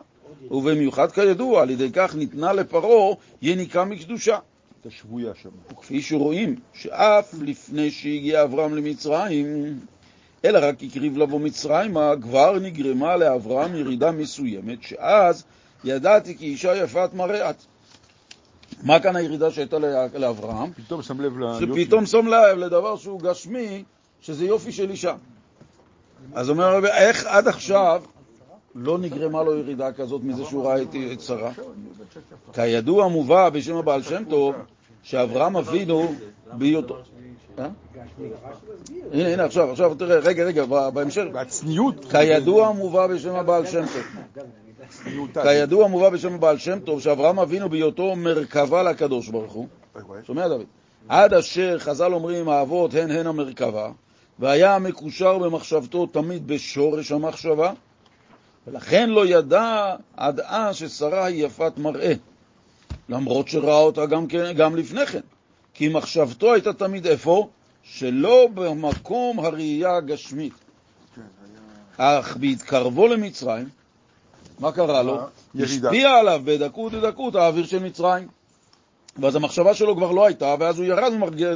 ובמיוחד 0.52 1.12
כידוע, 1.12 1.62
על 1.62 1.70
ידי 1.70 1.90
כך 1.94 2.16
ניתנה 2.16 2.54
לפרעה 2.54 3.16
יניקה 3.42 3.86
מקדושה. 3.86 4.38
השבויה 4.86 5.32
שם. 5.42 5.50
וכפי 5.72 6.02
שרואים, 6.02 6.56
שאף 6.74 7.34
לפני 7.42 7.92
שהגיע 7.92 8.44
אברהם 8.44 8.76
למצרים, 8.76 9.80
אלא 10.46 10.60
רק 10.62 10.84
הקריב 10.84 11.18
לבוא 11.18 11.40
מצרימה, 11.40 12.14
כבר 12.22 12.60
נגרמה 12.60 13.18
לאברהם 13.18 13.76
ירידה 13.76 14.12
מסוימת, 14.12 14.84
שאז 14.84 15.44
ידעתי 15.84 16.38
כי 16.38 16.46
אישה 16.46 16.76
יפת 16.76 17.10
מראה 17.14 17.50
את. 17.50 17.56
מה 18.84 19.00
כאן 19.00 19.16
הירידה 19.16 19.52
שהייתה 19.52 19.78
לאברהם? 20.14 20.74
פתאום 20.74 21.02
שם 21.02 21.22
לב 21.22 21.38
ליופי. 21.38 21.84
שפתאום 21.84 22.06
שם 22.06 22.28
לב 22.28 22.58
לדבר 22.58 22.98
שהוא 22.98 23.22
גשמי, 23.22 23.84
שזה 24.22 24.46
יופי 24.46 24.72
של 24.72 24.90
אישה. 24.90 25.16
אז 26.34 26.50
אומר 26.50 26.64
הרב, 26.64 26.86
איך 26.86 27.26
עד 27.26 27.48
עכשיו 27.48 28.04
לא 28.76 28.98
נגרמה 28.98 29.44
לו 29.44 29.58
ירידה 29.58 29.92
כזאת 29.92 30.24
מזה 30.24 30.46
שהוא 30.46 30.66
ראה 30.66 30.82
את 31.14 31.22
שרה? 31.22 31.52
כידוע 32.54 33.08
מובא 33.08 33.50
בשם 33.50 33.76
הבעל 33.76 34.02
שם 34.02 34.24
טוב, 34.30 34.56
שאברהם 35.04 35.58
אבינו 35.58 36.14
בהיותו... 36.54 36.98
אה? 37.60 37.68
הנה, 39.14 39.30
הנה, 39.30 39.44
עכשיו, 39.44 39.72
עכשיו, 39.72 39.96
תראה, 39.96 40.20
רגע, 40.20 40.44
רגע, 40.44 40.66
בהמשך. 40.94 41.24
והצניעות. 41.34 42.06
כידוע 42.12 42.72
מובא 42.72 43.08
בשם 43.08 43.36
הבעל 43.36 43.66
שם 43.66 43.84
טוב. 43.94 44.04
כידוע 45.44 45.88
מובא 45.88 46.10
בשם 46.10 46.34
הבעל 46.34 46.58
שם 46.58 46.80
טוב, 46.80 47.02
שאברהם 47.02 47.40
אבינו 47.40 47.70
בהיותו 47.70 48.16
מרכבה 48.16 48.84
לקדוש 48.84 49.30
ברוך 49.30 49.54
הוא. 49.54 49.68
שומע, 50.28 50.48
דוד? 50.48 50.66
עד 51.10 51.34
אשר 51.34 51.80
חז"ל 51.80 52.14
אומרים, 52.14 52.50
האבות 52.50 52.94
הן 52.94 53.12
הן 53.12 53.28
המרכבה, 53.28 53.92
והיה 54.40 54.80
מקושר 54.80 55.38
במחשבתו 55.38 56.06
תמיד 56.06 56.48
בשורש 56.48 57.12
המחשבה, 57.12 57.72
ולכן 58.68 59.10
לא 59.10 59.28
ידע 59.28 59.96
עד 60.18 60.40
אז 60.40 60.76
ששרה 60.76 61.26
היא 61.26 61.46
יפת 61.46 61.78
מראה, 61.78 62.14
למרות 63.10 63.48
שראה 63.48 63.80
אותה 63.80 64.06
גם, 64.06 64.28
כן, 64.28 64.54
גם 64.54 64.76
לפני 64.76 65.06
כן, 65.06 65.20
כי 65.74 65.90
מחשבתו 65.90 66.54
הייתה 66.54 66.74
תמיד 66.74 67.08
איפה? 67.08 67.50
שלא 67.84 68.48
במקום 68.54 69.40
הראייה 69.40 69.96
הגשמית. 69.96 70.54
אך 71.98 72.38
בהתקרבו 72.38 73.08
למצרים, 73.08 73.70
מה 74.60 74.72
קרה 74.72 75.04
לו? 75.04 75.20
השפיע 75.60 76.12
עליו 76.12 76.42
בדקות 76.44 76.94
ודקות 76.94 77.36
האוויר 77.36 77.66
של 77.66 77.84
מצרים. 77.84 78.28
ואז 79.18 79.36
המחשבה 79.36 79.74
שלו 79.74 79.96
כבר 79.96 80.12
לא 80.12 80.26
הייתה, 80.26 80.56
ואז 80.60 80.80
הוא 80.80 80.86
ירד 80.86 81.12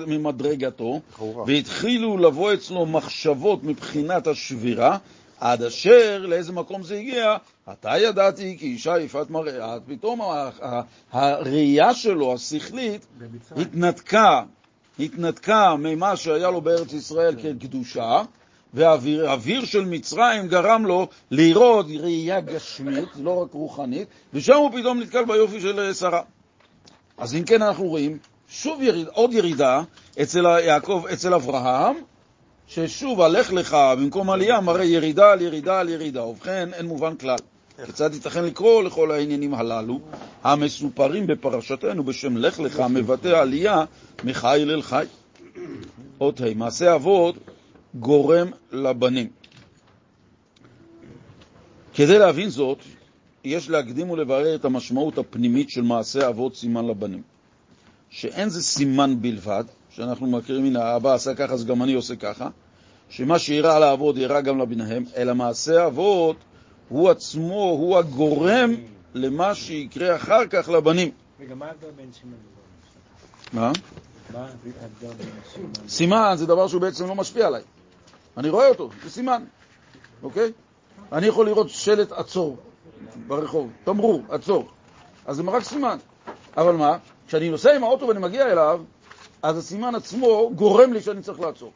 ממדרגתו, 0.07 1.01
והתחילו 1.47 2.17
לבוא 2.17 2.53
אצלו 2.53 2.85
מחשבות 2.85 3.63
מבחינת 3.63 4.27
השבירה, 4.27 4.97
עד 5.39 5.63
אשר 5.63 6.25
לאיזה 6.27 6.51
מקום 6.51 6.84
זה 6.84 6.98
הגיע, 6.98 7.38
עתה 7.65 7.98
ידעתי 7.98 8.58
כי 8.60 8.65
אישה 8.65 9.00
יפת 9.00 9.30
מראה, 9.30 9.77
פתאום 9.88 10.22
הראייה 11.12 11.94
שלו, 11.94 12.34
השכלית, 12.34 13.06
התנתקה, 13.58 14.44
התנתקה 15.00 15.75
ממה 15.75 16.15
שהיה 16.15 16.51
לו 16.51 16.62
בארץ 16.62 16.94
ישראל 16.94 17.36
כן. 17.42 17.60
כקדושה, 17.60 18.22
והאוויר 18.74 19.65
של 19.65 19.86
מצרים 19.86 20.48
גרם 20.48 20.86
לו 20.86 21.08
לראות 21.32 21.86
ראייה 22.00 22.42
גשמית, 22.42 23.10
לא 23.15 23.42
רק 23.42 23.54
רוחנית, 23.54 24.08
ושם 24.34 24.56
הוא 24.56 24.72
פתאום 24.80 25.00
נתקל 25.00 25.25
ביופי 25.25 25.62
של 25.62 25.94
שרה. 25.94 26.22
אז 27.18 27.36
אם 27.36 27.44
כן 27.44 27.62
אנחנו 27.62 27.86
רואים 27.86 28.18
שוב 28.50 28.82
יריד, 28.82 29.08
עוד 29.08 29.34
ירידה 29.34 29.82
אצל 30.22 30.46
יעקב, 30.46 31.04
אצל 31.13 31.34
אברהם, 31.34 31.96
ששוב, 32.67 33.22
הלך 33.22 33.53
לך 33.53 33.77
במקום 33.98 34.29
עלייה 34.29 34.62
מראה 34.62 34.86
ירידה 34.86 35.31
על 35.31 35.41
ירידה 35.41 35.79
על 35.79 35.89
ירידה. 35.89 36.24
ובכן, 36.24 36.69
אין 36.74 36.86
מובן 36.86 37.15
כלל. 37.15 37.38
כיצד 37.86 38.13
ייתכן 38.13 38.45
לקרוא 38.45 38.84
לכל 38.84 39.12
העניינים 39.12 39.53
הללו, 39.53 40.00
המסופרים 40.43 41.27
בפרשתנו 41.27 42.03
בשם 42.03 42.38
לך 42.38 42.60
לך, 42.60 42.79
מבטא 42.79 43.27
עלייה 43.27 43.86
מחיל 44.24 44.72
אל 44.72 44.81
חי. 44.81 45.05
אות 46.22 46.41
ה', 46.41 46.53
מעשה 46.55 46.95
אבות 46.95 47.36
גורם 47.95 48.48
לבנים. 48.72 49.27
כדי 51.93 52.19
להבין 52.19 52.50
זאת, 52.50 52.77
יש 53.43 53.69
להקדים 53.69 54.10
ולברר 54.10 54.55
את 54.55 54.65
המשמעות 54.65 55.17
הפנימית 55.17 55.69
של 55.69 55.81
מעשה 55.81 56.27
אבות 56.27 56.55
סימן 56.55 56.88
לבנים. 56.88 57.22
שאין 58.10 58.50
זה 58.50 58.63
סימן 58.63 59.22
בלבד, 59.22 59.63
שאנחנו 59.96 60.28
מכירים 60.28 60.64
מן 60.64 60.75
האבא 60.75 61.14
עשה 61.14 61.36
ככה, 61.36 61.54
אז 61.54 61.66
גם 61.66 61.84
אני 61.84 61.94
עושה 61.94 62.16
ככה, 62.16 62.50
שמה 63.10 63.40
שאירע 63.40 63.80
לאבות 63.80 64.18
אירע 64.18 64.42
גם 64.42 64.60
לבניהם, 64.60 65.04
אלא 65.16 65.36
מעשה 65.36 65.88
אבות 65.88 66.38
הוא 66.90 67.10
עצמו, 67.10 67.64
הוא 67.80 67.98
הגורם 67.98 68.72
למה 69.14 69.56
שיקרה 69.56 70.16
אחר 70.16 70.48
כך 70.50 70.70
לבנים. 70.70 71.12
רגע, 71.40 71.56
מה 71.56 71.66
ההבדל 71.66 71.88
בין 71.96 72.10
סימן 72.14 72.38
מה? 73.54 73.72
סימן 75.88 76.34
זה 76.38 76.46
דבר 76.46 76.68
שהוא 76.68 76.82
בעצם 76.82 77.08
לא 77.08 77.16
משפיע 77.16 77.48
עליי. 77.48 77.62
אני 78.38 78.50
רואה 78.50 78.68
אותו, 78.68 78.90
זה 79.04 79.10
סימן, 79.10 79.44
אוקיי? 80.24 80.52
אני 81.12 81.28
יכול 81.28 81.46
לראות 81.46 81.70
שלט 81.70 82.12
עצור 82.12 82.58
ברחוב, 83.28 83.70
תמרור, 83.84 84.22
עצור. 84.30 84.70
אז 85.25 85.36
זה 85.36 85.44
רק 85.48 85.64
סימן. 85.64 85.98
אבל 86.58 86.75
מה? 86.75 86.98
כשאני 87.28 87.50
נוסע 87.50 87.75
עם 87.75 87.84
האוטו 87.84 88.08
ואני 88.08 88.20
מגיע 88.20 88.52
אליו, 88.52 88.82
אז 89.46 89.58
הסימן 89.58 89.96
עצמו 89.96 90.52
גורם 90.56 90.94
לי 90.94 91.02
שאני 91.02 91.22
צריך 91.22 91.40
לעצור. 91.40 91.72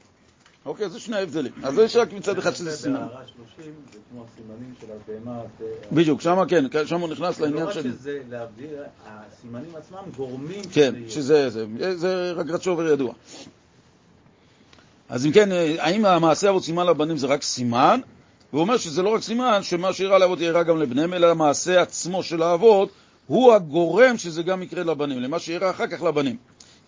אוקיי, 0.66 0.90
זה 0.90 1.00
שני 1.00 1.16
ההבדלים. 1.16 1.52
אז 1.64 1.78
יש 1.78 1.96
רק 1.96 2.14
מצד 2.14 2.38
אחד 2.38 2.56
שזה 2.56 2.78
סימן. 2.78 2.96
בהערה 2.96 3.22
30 3.56 3.74
זה 3.94 4.00
כמו 4.12 4.26
הסימנים 4.26 4.74
של 4.82 4.88
הבהמה. 4.92 5.42
בדיוק, 5.92 6.22
שמה 6.22 6.46
כן, 6.46 6.66
שם 6.86 7.00
הוא 7.00 7.10
נכנס 7.10 7.40
לא 7.40 7.48
לעניין 7.48 7.66
רק 7.68 7.74
של... 7.74 7.82
שזה 7.82 8.20
להבדיל, 8.30 8.70
הסימנים 9.06 9.76
עצמם 9.76 10.00
גורמים 10.18 10.62
כן, 10.74 10.94
שזה 11.10 11.50
זה, 11.50 11.66
זה 11.98 12.32
רגרת 12.36 12.62
שובר 12.62 12.88
ידוע. 12.88 13.14
אז 15.10 15.26
אם 15.26 15.32
כן, 15.32 15.50
האם 15.80 16.06
המעשה 16.06 16.50
אבות 16.50 16.64
סימן 16.64 16.88
לבנים 16.88 17.18
זה 17.18 17.28
רק 17.28 17.44
סימן? 17.44 18.00
והוא 18.54 18.62
אומר 18.62 18.78
שזה 18.78 19.02
לא 19.02 19.10
רק 19.10 19.22
סימן, 19.22 19.60
שמה 19.64 19.94
שאירע 19.94 20.18
לאבות 20.18 20.42
יארע 20.42 20.64
גם 20.64 20.78
לבניהם, 20.78 21.14
אלא 21.14 21.32
המעשה 21.32 21.82
עצמו 21.82 22.24
של 22.24 22.42
האבות 22.42 22.90
הוא 23.28 23.54
הגורם 23.54 24.18
שזה 24.18 24.44
גם 24.44 24.64
יקרה 24.64 24.84
לבנים, 24.84 25.20
למה 25.20 25.40
שאירע 25.40 25.70
אחר 25.70 25.88
כך 25.88 26.04
לבנים. 26.04 26.36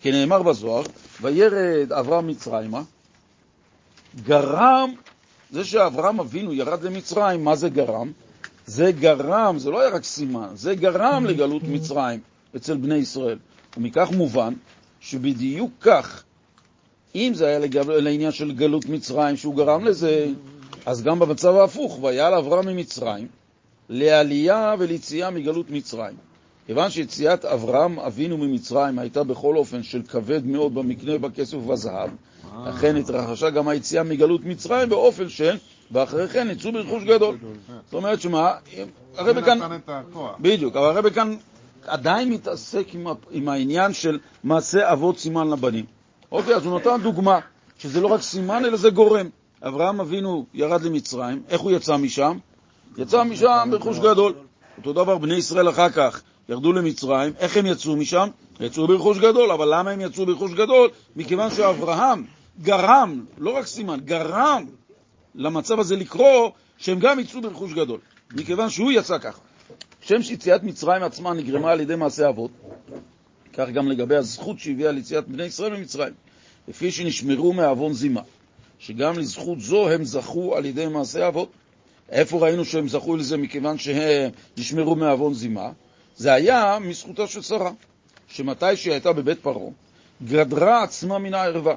כי 0.02 0.12
נאמר 0.12 0.42
בזוהר, 0.42 0.82
וירד 1.20 1.92
אברהם 1.92 2.26
מצרימה, 2.26 2.82
גרם, 4.24 4.94
זה 5.50 5.64
שאברהם 5.64 6.20
אבינו 6.20 6.52
ירד 6.52 6.82
למצרים, 6.82 7.44
מה 7.44 7.56
זה 7.56 7.68
גרם? 7.68 8.12
זה 8.66 8.92
גרם, 8.92 9.58
זה 9.58 9.70
לא 9.70 9.80
היה 9.80 9.90
רק 9.90 10.04
סימן, 10.04 10.48
זה 10.54 10.74
גרם 10.74 11.26
לגלות 11.26 11.62
מצרים 11.62 12.20
אצל 12.56 12.76
בני 12.76 12.94
ישראל. 12.94 13.38
ומכך 13.76 14.10
מובן 14.10 14.54
שבדיוק 15.00 15.70
כך, 15.80 16.22
אם 17.14 17.32
זה 17.34 17.46
היה 17.46 17.58
לגב, 17.58 17.90
לעניין 17.90 18.32
של 18.32 18.52
גלות 18.52 18.86
מצרים 18.86 19.36
שהוא 19.36 19.56
גרם 19.56 19.84
לזה, 19.84 20.26
אז 20.86 21.02
גם 21.02 21.18
במצב 21.18 21.54
ההפוך, 21.54 21.98
והיה 22.02 22.30
לאברהם 22.30 22.66
ממצרים 22.66 23.26
לעלייה 23.88 24.74
וליציאה 24.78 25.30
מגלות 25.30 25.70
מצרים. 25.70 26.31
כיוון 26.66 26.90
שיציאת 26.90 27.44
אברהם 27.44 27.98
אבינו 27.98 28.38
ממצרים 28.38 28.98
הייתה 28.98 29.24
בכל 29.24 29.56
אופן 29.56 29.82
של 29.82 30.02
כבד 30.02 30.46
מאוד 30.46 30.74
במקנה, 30.74 31.18
בכסף 31.18 31.54
ובזהב, 31.54 32.10
לכן 32.66 32.96
התרחשה 32.96 33.50
גם 33.50 33.68
היציאה 33.68 34.02
מגלות 34.02 34.44
מצרים 34.44 34.88
באופן 34.88 35.28
של, 35.28 35.56
ואחרי 35.90 36.28
כן 36.28 36.48
יצאו 36.50 36.72
ברכוש 36.72 37.04
גדול. 37.04 37.38
זאת 37.84 37.94
אומרת 37.94 38.20
שמה, 38.20 38.52
הרב 39.16 39.44
כאן... 39.44 39.58
בדיוק, 40.40 40.76
אבל 40.76 40.86
הרב 40.86 41.10
כאן 41.10 41.36
עדיין 41.86 42.30
מתעסק 42.30 42.86
עם, 43.30 43.48
העניין 43.48 43.92
של 43.92 44.18
מעשה 44.44 44.92
אבות 44.92 45.18
סימן 45.18 45.50
לבנים. 45.50 45.84
אוקיי, 46.32 46.54
אז 46.54 46.66
הוא 46.66 46.78
נתן 46.78 47.00
דוגמה, 47.02 47.38
שזה 47.78 48.00
לא 48.00 48.06
רק 48.06 48.22
סימן, 48.22 48.64
אלא 48.64 48.76
זה 48.76 48.90
גורם. 48.90 49.26
אברהם 49.62 50.00
אבינו 50.00 50.46
ירד 50.54 50.82
למצרים, 50.82 51.42
איך 51.48 51.60
הוא 51.60 51.70
יצא 51.70 51.96
משם? 51.96 52.38
יצא 52.98 53.24
משם 53.24 53.68
ברכוש 53.70 53.98
גדול. 53.98 54.34
אותו 54.78 54.92
דבר 54.92 55.18
בני 55.18 55.34
ישראל 55.34 55.68
אחר 55.68 55.88
כך 55.88 56.22
ירדו 56.48 56.72
למצרים, 56.72 57.32
איך 57.38 57.56
הם 57.56 57.66
יצאו 57.66 57.96
משם? 57.96 58.28
יצאו 58.60 58.86
ברכוש 58.86 59.18
גדול, 59.18 59.50
אבל 59.50 59.78
למה 59.78 59.90
הם 59.90 60.00
יצאו 60.00 60.26
ברכוש 60.26 60.52
גדול? 60.52 60.90
מכיוון 61.16 61.50
שאברהם 61.50 62.24
גרם, 62.62 63.24
לא 63.38 63.50
רק 63.50 63.66
סימן, 63.66 64.00
גרם 64.04 64.66
למצב 65.34 65.80
הזה 65.80 65.96
לקרוא 65.96 66.50
שהם 66.78 66.98
גם 66.98 67.18
יצאו 67.20 67.40
ברכוש 67.40 67.72
גדול, 67.72 68.00
מכיוון 68.32 68.70
שהוא 68.70 68.92
יצא 68.92 69.18
ככה. 69.18 69.40
כשם 70.00 70.22
שיציאת 70.22 70.62
מצרים 70.62 71.02
עצמה 71.02 71.34
נגרמה 71.34 71.72
על 71.72 71.80
ידי 71.80 71.96
מעשה 71.96 72.28
אבות, 72.28 72.50
כך 73.52 73.68
גם 73.68 73.88
לגבי 73.88 74.16
הזכות 74.16 74.58
שהביאה 74.58 74.92
ליציאת 74.92 75.28
בני 75.28 75.44
ישראל 75.44 75.76
ממצרים, 75.76 76.12
לפי 76.68 76.90
שנשמרו 76.90 77.52
מעוון 77.52 77.92
זימה, 77.92 78.20
שגם 78.78 79.18
לזכות 79.18 79.60
זו 79.60 79.90
הם 79.90 80.04
זכו 80.04 80.56
על 80.56 80.64
ידי 80.64 80.86
מעשה 80.86 81.28
אבות. 81.28 81.50
איפה 82.10 82.38
ראינו 82.38 82.64
שהם 82.64 82.88
זכו 82.88 83.16
לזה 83.16 83.36
מכיוון 83.36 83.78
שהם 83.78 84.30
נשמרו 84.56 84.96
מעוון 84.96 85.34
זימה? 85.34 85.70
זה 86.22 86.32
היה 86.32 86.78
מזכותה 86.80 87.26
של 87.26 87.42
שרה, 87.42 87.70
שמתי 88.28 88.76
שהיא 88.76 88.92
הייתה 88.92 89.12
בבית 89.12 89.38
פרעה, 89.42 89.70
גדרה 90.24 90.82
עצמה 90.82 91.18
מן 91.18 91.34
הערווה. 91.34 91.74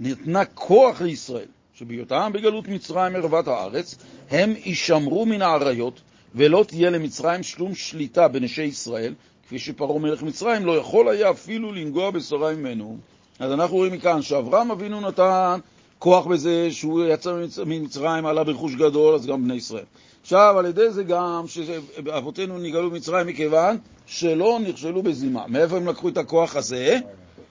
נתנה 0.00 0.44
כוח 0.44 1.00
לישראל, 1.00 1.46
שבהיותם 1.74 2.30
בגלות 2.34 2.68
מצרים 2.68 3.16
ערוות 3.16 3.48
הארץ, 3.48 3.94
הם 4.30 4.54
יישמרו 4.64 5.26
מן 5.26 5.42
האריות, 5.42 6.00
ולא 6.34 6.64
תהיה 6.68 6.90
למצרים 6.90 7.42
שום 7.42 7.74
שליטה 7.74 8.28
בנשי 8.28 8.62
ישראל, 8.62 9.14
כפי 9.46 9.58
שפרעה 9.58 9.98
מלך 9.98 10.22
מצרים 10.22 10.66
לא 10.66 10.76
יכול 10.76 11.08
היה 11.08 11.30
אפילו 11.30 11.72
לנגוע 11.72 12.10
בשרה 12.10 12.54
ממנו. 12.54 12.98
אז 13.38 13.52
אנחנו 13.52 13.76
רואים 13.76 13.92
מכאן 13.92 14.22
שאברהם 14.22 14.70
אבינו 14.70 15.00
נתן 15.00 15.58
כוח 15.98 16.26
בזה 16.26 16.68
שהוא 16.70 17.04
יצא 17.04 17.30
ממצ- 17.30 17.64
ממצרים, 17.66 18.26
עלה 18.26 18.44
ברכוש 18.44 18.74
גדול, 18.74 19.14
אז 19.14 19.26
גם 19.26 19.44
בני 19.44 19.54
ישראל. 19.54 19.84
עכשיו, 20.22 20.58
על 20.58 20.66
ידי 20.66 20.90
זה 20.90 21.02
גם 21.04 21.44
שאבותינו 21.46 22.58
נגאלו 22.58 22.90
במצרים 22.90 23.26
מכיוון 23.26 23.76
שלא 24.06 24.58
נכשלו 24.68 25.02
בזימה. 25.02 25.44
מאיפה 25.48 25.76
הם 25.76 25.88
לקחו 25.88 26.08
את 26.08 26.16
הכוח 26.16 26.56
הזה? 26.56 26.98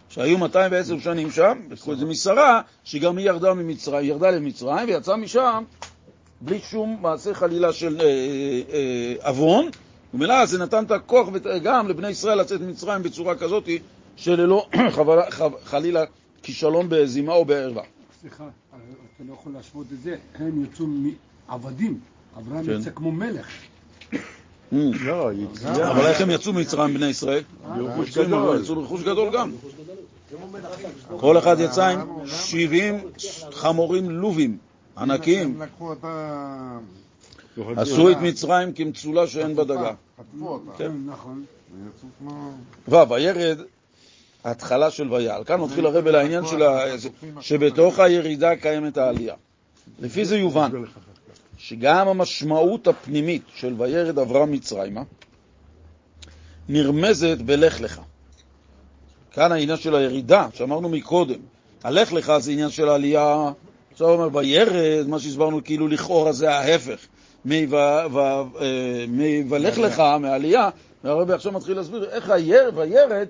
שהיו 0.10 0.38
210 0.38 1.00
שנים 1.00 1.32
שם, 1.32 1.60
לקחו 1.70 1.94
את 1.94 1.98
זה 1.98 2.06
משרה, 2.06 2.62
שגם 2.84 3.18
היא 3.18 3.28
ירדה 3.28 3.54
ממצרים, 3.54 4.06
ירדה 4.06 4.32
למצרים 4.32 4.90
ויצאה 4.90 5.16
משם 5.18 5.64
בלי 6.42 6.60
שום 6.60 6.98
מעשה 7.02 7.34
חלילה 7.34 7.74
של 7.74 8.02
אה, 8.02 8.06
אה, 8.74 9.30
עוון, 9.30 9.70
ומילא 10.14 10.46
זה 10.46 10.58
נתן 10.64 10.84
את 10.84 10.92
הכוח 10.92 11.28
ות- 11.34 11.46
גם 11.64 11.88
לבני 11.88 12.10
ישראל 12.10 12.38
לצאת 12.38 12.62
ממצרים 12.62 13.04
בצורה 13.04 13.36
כזאת 13.36 13.70
שללא 14.16 14.68
חלילה 15.64 16.04
כישלון 16.44 16.86
בזימה 16.90 17.34
או 17.34 17.46
בערווה. 17.46 17.84
סליחה, 18.22 18.44
אתה 18.70 19.24
לא 19.28 19.34
יכול 19.34 19.54
להשוות 19.54 19.86
את 19.94 20.02
זה. 20.02 20.16
הם 20.36 20.64
יצאו 20.64 20.86
מעבדים. 21.50 22.00
אברהם 22.38 22.66
כן. 22.66 22.72
יצא 22.72 22.90
כמו 22.96 23.12
מלך. 23.12 23.48
לא, 24.72 25.30
יציאה. 25.34 25.92
אבל 25.92 26.06
איך 26.06 26.22
הם 26.22 26.30
יצאו 26.30 26.54
ממצרים 26.54 26.94
בני 26.94 27.06
ישראל? 27.06 27.44
ברכוש 27.78 28.10
יצאו 28.10 28.22
עם- 28.24 28.28
גדול. 28.30 28.62
יצאו 28.62 28.76
ברכוש 28.76 29.02
גדול 29.02 29.34
גם. 29.34 29.52
כל 31.18 31.38
אחד 31.38 31.56
יצא 31.60 31.88
עם 31.88 32.00
70 32.28 33.00
חמורים 33.52 34.10
לובים 34.10 34.58
ענקיים. 34.98 35.62
עשו 37.78 38.12
את 38.12 38.18
מצרים 38.22 38.74
כמצולה 38.74 39.28
שאין 39.28 39.56
בה 39.56 39.64
דגה. 39.64 39.94
חטפו 40.20 40.48
אותה. 40.48 40.72
כן. 40.78 40.92
נכון. 41.06 41.44
ו' 42.88 43.10
וירד 43.10 43.58
ההתחלה 44.44 44.92
של 44.92 45.14
ויעל. 45.14 45.44
כאן 45.44 45.62
מתחיל 45.62 45.86
הרב 45.86 46.08
לעניין. 46.08 46.44
שבתוך 47.42 48.00
הירידה 48.00 48.56
קיימת 48.56 48.98
העלייה. 48.98 49.36
לפי 50.00 50.26
זה 50.26 50.38
יובן 50.38 50.72
שגם 51.64 52.08
המשמעות 52.08 52.88
הפנימית 52.88 53.42
של 53.56 53.74
וירד 53.78 54.20
אברהם 54.20 54.52
מצרימה 54.52 55.02
נרמזת 56.70 57.38
בלך 57.46 57.82
לך. 57.82 58.02
כאן 59.32 59.52
העניין 59.52 59.78
של 59.78 59.96
הירידה, 59.96 60.48
שאמרנו 60.54 60.90
מקודם. 60.90 61.40
הלך 61.84 62.14
לך 62.14 62.34
זה 62.38 62.52
עניין 62.52 62.70
של 62.70 62.90
העלייה, 62.90 63.52
עכשיו 63.92 64.08
הוא 64.08 64.16
אומר 64.16 64.38
וירד, 64.38 65.08
מה 65.08 65.20
שהסברנו 65.20 65.64
כאילו 65.64 65.88
לכאורה 65.88 66.34
זה 66.34 66.56
ההפך. 66.56 67.00
מ"ולך 67.46 69.78
לך", 69.78 70.04
מהעלייה, 70.20 70.70
והרבי 71.04 71.34
עכשיו 71.34 71.52
מתחיל 71.52 71.78
להסביר 71.78 72.10
איך 72.10 72.30
היר, 72.30 72.72
וירד 72.76 73.28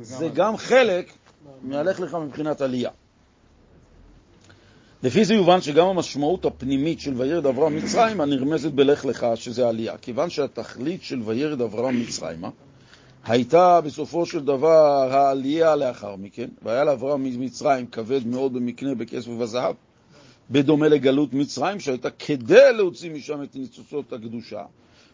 זה 0.00 0.28
גם 0.28 0.56
חלק 0.56 1.12
מהלך 1.62 2.00
לך 2.00 2.14
מבחינת 2.14 2.60
עלייה. 2.60 2.90
לפי 5.02 5.24
זה 5.24 5.34
יובן 5.34 5.60
שגם 5.60 5.86
המשמעות 5.86 6.44
הפנימית 6.44 7.00
של 7.00 7.14
וירד 7.16 7.46
אברהם 7.46 7.76
מצרימה 7.76 8.24
נרמזת 8.24 8.70
בלך 8.70 9.04
לך, 9.04 9.26
שזה 9.34 9.68
עלייה. 9.68 9.98
כיוון 9.98 10.30
שהתכלית 10.30 11.02
של 11.02 11.22
וירד 11.24 11.60
אברהם 11.60 12.00
מצרימה 12.00 12.48
הייתה 13.24 13.80
בסופו 13.80 14.26
של 14.26 14.44
דבר 14.44 15.12
העלייה 15.12 15.76
לאחר 15.76 16.16
מכן, 16.16 16.48
והיה 16.62 16.84
לאברהם 16.84 17.24
ממצרים 17.24 17.86
כבד 17.86 18.26
מאוד 18.26 18.52
במקנה, 18.52 18.94
בכסף 18.94 19.28
ובזהב, 19.28 19.74
בדומה 20.50 20.88
לגלות 20.88 21.32
מצרים 21.32 21.80
שהייתה 21.80 22.10
כדי 22.10 22.72
להוציא 22.72 23.10
משם 23.10 23.42
את 23.42 23.56
ניצוצות 23.56 24.12
הקדושה 24.12 24.62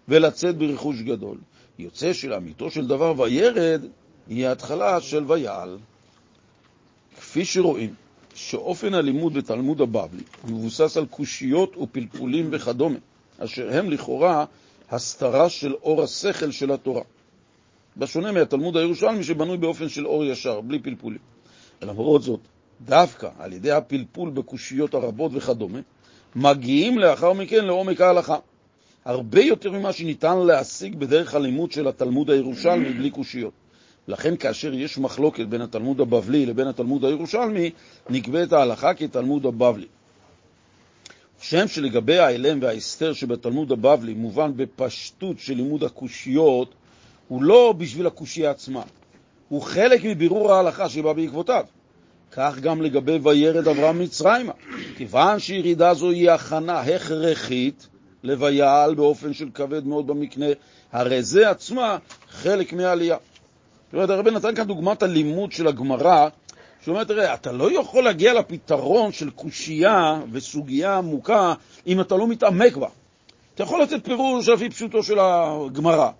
ולצאת 0.08 0.56
ברכוש 0.56 1.02
גדול. 1.02 1.38
יוצא 1.78 2.12
שלאמיתו 2.12 2.70
של 2.70 2.86
דבר 2.86 3.20
וירד 3.20 3.82
היא 4.28 4.46
ההתחלה 4.46 5.00
של 5.00 5.24
ויעל. 5.26 5.78
כפי 7.16 7.44
שרואים 7.44 7.94
שאופן 8.34 8.94
הלימוד 8.94 9.34
בתלמוד 9.34 9.80
הבבלי 9.80 10.22
מבוסס 10.44 10.96
על 10.96 11.06
קושיות 11.06 11.76
ופלפולים 11.76 12.48
וכדומה, 12.52 12.98
אשר 13.38 13.78
הם 13.78 13.90
לכאורה 13.90 14.44
הסתרה 14.90 15.48
של 15.48 15.74
אור 15.74 16.02
השכל 16.02 16.50
של 16.50 16.72
התורה. 16.72 17.02
בשונה 17.96 18.32
מהתלמוד 18.32 18.76
הירושלמי 18.76 19.24
שבנוי 19.24 19.56
באופן 19.56 19.88
של 19.88 20.06
אור 20.06 20.24
ישר, 20.24 20.60
בלי 20.60 20.78
פלפולים. 20.78 21.18
למרות 21.82 22.22
זאת, 22.22 22.40
דווקא 22.80 23.28
על 23.38 23.52
ידי 23.52 23.70
הפלפול 23.70 24.30
בקושיות 24.30 24.94
הרבות 24.94 25.32
וכדומה, 25.34 25.78
מגיעים 26.36 26.98
לאחר 26.98 27.32
מכן 27.32 27.64
לעומק 27.64 28.00
ההלכה. 28.00 28.36
הרבה 29.04 29.40
יותר 29.40 29.72
ממה 29.72 29.92
שניתן 29.92 30.38
להשיג 30.38 30.94
בדרך 30.96 31.34
הלימוד 31.34 31.72
של 31.72 31.88
התלמוד 31.88 32.30
הירושלמי 32.30 32.92
בלי 32.92 33.10
קושיות. 33.10 33.52
לכן 34.08 34.36
כאשר 34.36 34.74
יש 34.74 34.98
מחלוקת 34.98 35.46
בין 35.46 35.60
התלמוד 35.60 36.00
הבבלי 36.00 36.46
לבין 36.46 36.66
התלמוד 36.66 37.04
הירושלמי, 37.04 37.70
נקבעת 38.10 38.52
ההלכה 38.52 38.94
כתלמוד 38.94 39.46
הבבלי. 39.46 39.86
שם 41.40 41.68
שלגבי 41.68 42.18
האלם 42.18 42.58
וההסתר 42.62 43.12
שבתלמוד 43.12 43.72
הבבלי 43.72 44.14
מובן 44.14 44.52
בפשטות 44.56 45.38
של 45.38 45.54
לימוד 45.54 45.84
הקושיות, 45.84 46.74
הוא 47.28 47.42
לא 47.42 47.74
בשביל 47.78 48.06
הקושייה 48.06 48.50
עצמה, 48.50 48.82
הוא 49.48 49.62
חלק 49.62 50.04
מבירור 50.04 50.52
ההלכה 50.52 50.88
שבא 50.88 51.12
בעקבותיו. 51.12 51.64
כך 52.32 52.58
גם 52.60 52.82
לגבי 52.82 53.18
וירד 53.22 53.68
אברהם 53.68 53.98
מצרימה, 53.98 54.52
כיוון 54.96 55.38
שירידה 55.38 55.94
זו 55.94 56.10
היא 56.10 56.30
הכנה 56.30 56.80
הכרחית 56.80 57.86
לויעל 58.22 58.94
באופן 58.94 59.32
של 59.32 59.48
כבד 59.54 59.86
מאוד 59.86 60.06
במקנה, 60.06 60.46
הרי 60.92 61.22
זה 61.22 61.50
עצמה 61.50 61.98
חלק 62.30 62.72
מהעלייה. 62.72 63.16
זאת 63.94 63.96
אומרת, 63.96 64.10
הרבי 64.10 64.30
נתן 64.30 64.54
כאן 64.54 64.64
דוגמת 64.64 65.02
הלימוד 65.02 65.52
של 65.52 65.66
הגמרא, 65.66 66.28
שאומר, 66.84 67.04
תראה, 67.04 67.34
אתה 67.34 67.52
לא 67.52 67.80
יכול 67.80 68.04
להגיע 68.04 68.34
לפתרון 68.34 69.12
של 69.12 69.30
קושייה 69.30 70.20
וסוגיה 70.32 70.98
עמוקה 70.98 71.54
אם 71.86 72.00
אתה 72.00 72.16
לא 72.16 72.26
מתעמק 72.28 72.76
בה. 72.76 72.88
אתה 73.54 73.62
יכול 73.62 73.82
לתת 73.82 74.04
פירוש 74.04 74.48
לפי 74.48 74.70
פשוטו 74.70 75.02
של 75.02 75.18
הגמרא, 75.20 76.10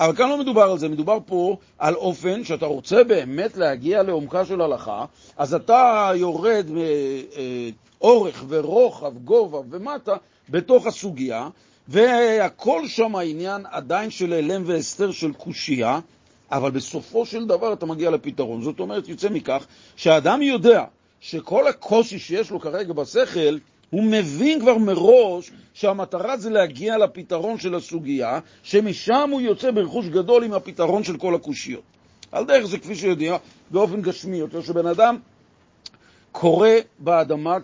אבל 0.00 0.16
כאן 0.16 0.28
לא 0.28 0.38
מדובר 0.38 0.62
על 0.62 0.78
זה, 0.78 0.88
מדובר 0.88 1.18
פה 1.26 1.56
על 1.78 1.94
אופן 1.94 2.44
שאתה 2.44 2.66
רוצה 2.66 3.04
באמת 3.04 3.56
להגיע 3.56 4.02
לעומקה 4.02 4.44
של 4.44 4.60
הלכה, 4.60 5.04
אז 5.36 5.54
אתה 5.54 6.10
יורד 6.14 6.66
מאורך 8.00 8.44
ורוחב, 8.48 9.12
גובה 9.24 9.58
ומטה 9.70 10.14
בתוך 10.48 10.86
הסוגיה, 10.86 11.48
והכל 11.88 12.86
שם 12.86 13.16
העניין 13.16 13.66
עדיין 13.70 14.10
של 14.10 14.32
הלם 14.32 14.62
והסתר 14.66 15.12
של 15.12 15.32
קושייה, 15.32 16.00
אבל 16.54 16.70
בסופו 16.70 17.26
של 17.26 17.46
דבר 17.46 17.72
אתה 17.72 17.86
מגיע 17.86 18.10
לפתרון. 18.10 18.62
זאת 18.62 18.80
אומרת, 18.80 19.08
יוצא 19.08 19.28
מכך 19.28 19.66
שהאדם 19.96 20.42
יודע 20.42 20.84
שכל 21.20 21.68
הקושי 21.68 22.18
שיש 22.18 22.50
לו 22.50 22.60
כרגע 22.60 22.92
בשכל, 22.92 23.58
הוא 23.90 24.04
מבין 24.04 24.60
כבר 24.60 24.78
מראש 24.78 25.50
שהמטרה 25.74 26.36
זה 26.36 26.50
להגיע 26.50 26.98
לפתרון 26.98 27.58
של 27.58 27.74
הסוגיה, 27.74 28.38
שמשם 28.62 29.28
הוא 29.32 29.40
יוצא 29.40 29.70
ברכוש 29.70 30.08
גדול 30.08 30.44
עם 30.44 30.52
הפתרון 30.52 31.04
של 31.04 31.16
כל 31.16 31.34
הקושיות. 31.34 31.82
על 32.32 32.44
דרך 32.44 32.66
זה, 32.66 32.78
כפי 32.78 32.94
שיודע, 32.94 33.36
באופן 33.70 34.02
גשמי 34.02 34.36
יותר, 34.36 34.62
שבן 34.62 34.86
אדם 34.86 35.16
קורא 36.32 36.68
באדמה 36.98 37.56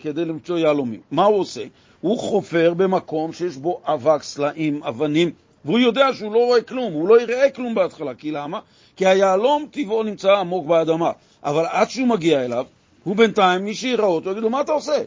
כדי 0.00 0.24
למצוא 0.24 0.58
יהלומים. 0.58 1.00
מה 1.10 1.24
הוא 1.24 1.38
עושה? 1.38 1.64
הוא 2.00 2.18
חופר 2.18 2.74
במקום 2.74 3.32
שיש 3.32 3.56
בו 3.56 3.80
אבק, 3.84 4.22
סלעים, 4.22 4.82
אבנים, 4.82 5.32
והוא 5.66 5.78
יודע 5.78 6.12
שהוא 6.14 6.32
לא 6.32 6.38
רואה 6.38 6.62
כלום, 6.62 6.92
הוא 6.92 7.08
לא 7.08 7.20
יראה 7.20 7.50
כלום 7.50 7.74
בהתחלה. 7.74 8.14
כי 8.14 8.30
למה? 8.30 8.60
כי 8.96 9.06
היהלום 9.06 9.66
טבעו 9.70 10.02
נמצא 10.02 10.32
עמוק 10.32 10.66
באדמה. 10.66 11.10
אבל 11.44 11.64
עד 11.70 11.90
שהוא 11.90 12.08
מגיע 12.08 12.44
אליו, 12.44 12.64
הוא 13.04 13.16
בינתיים, 13.16 13.64
מי 13.64 13.74
שיראה 13.74 14.06
אותו 14.06 14.30
יגיד 14.30 14.42
לו, 14.42 14.50
מה 14.50 14.60
אתה 14.60 14.72
עושה? 14.72 15.02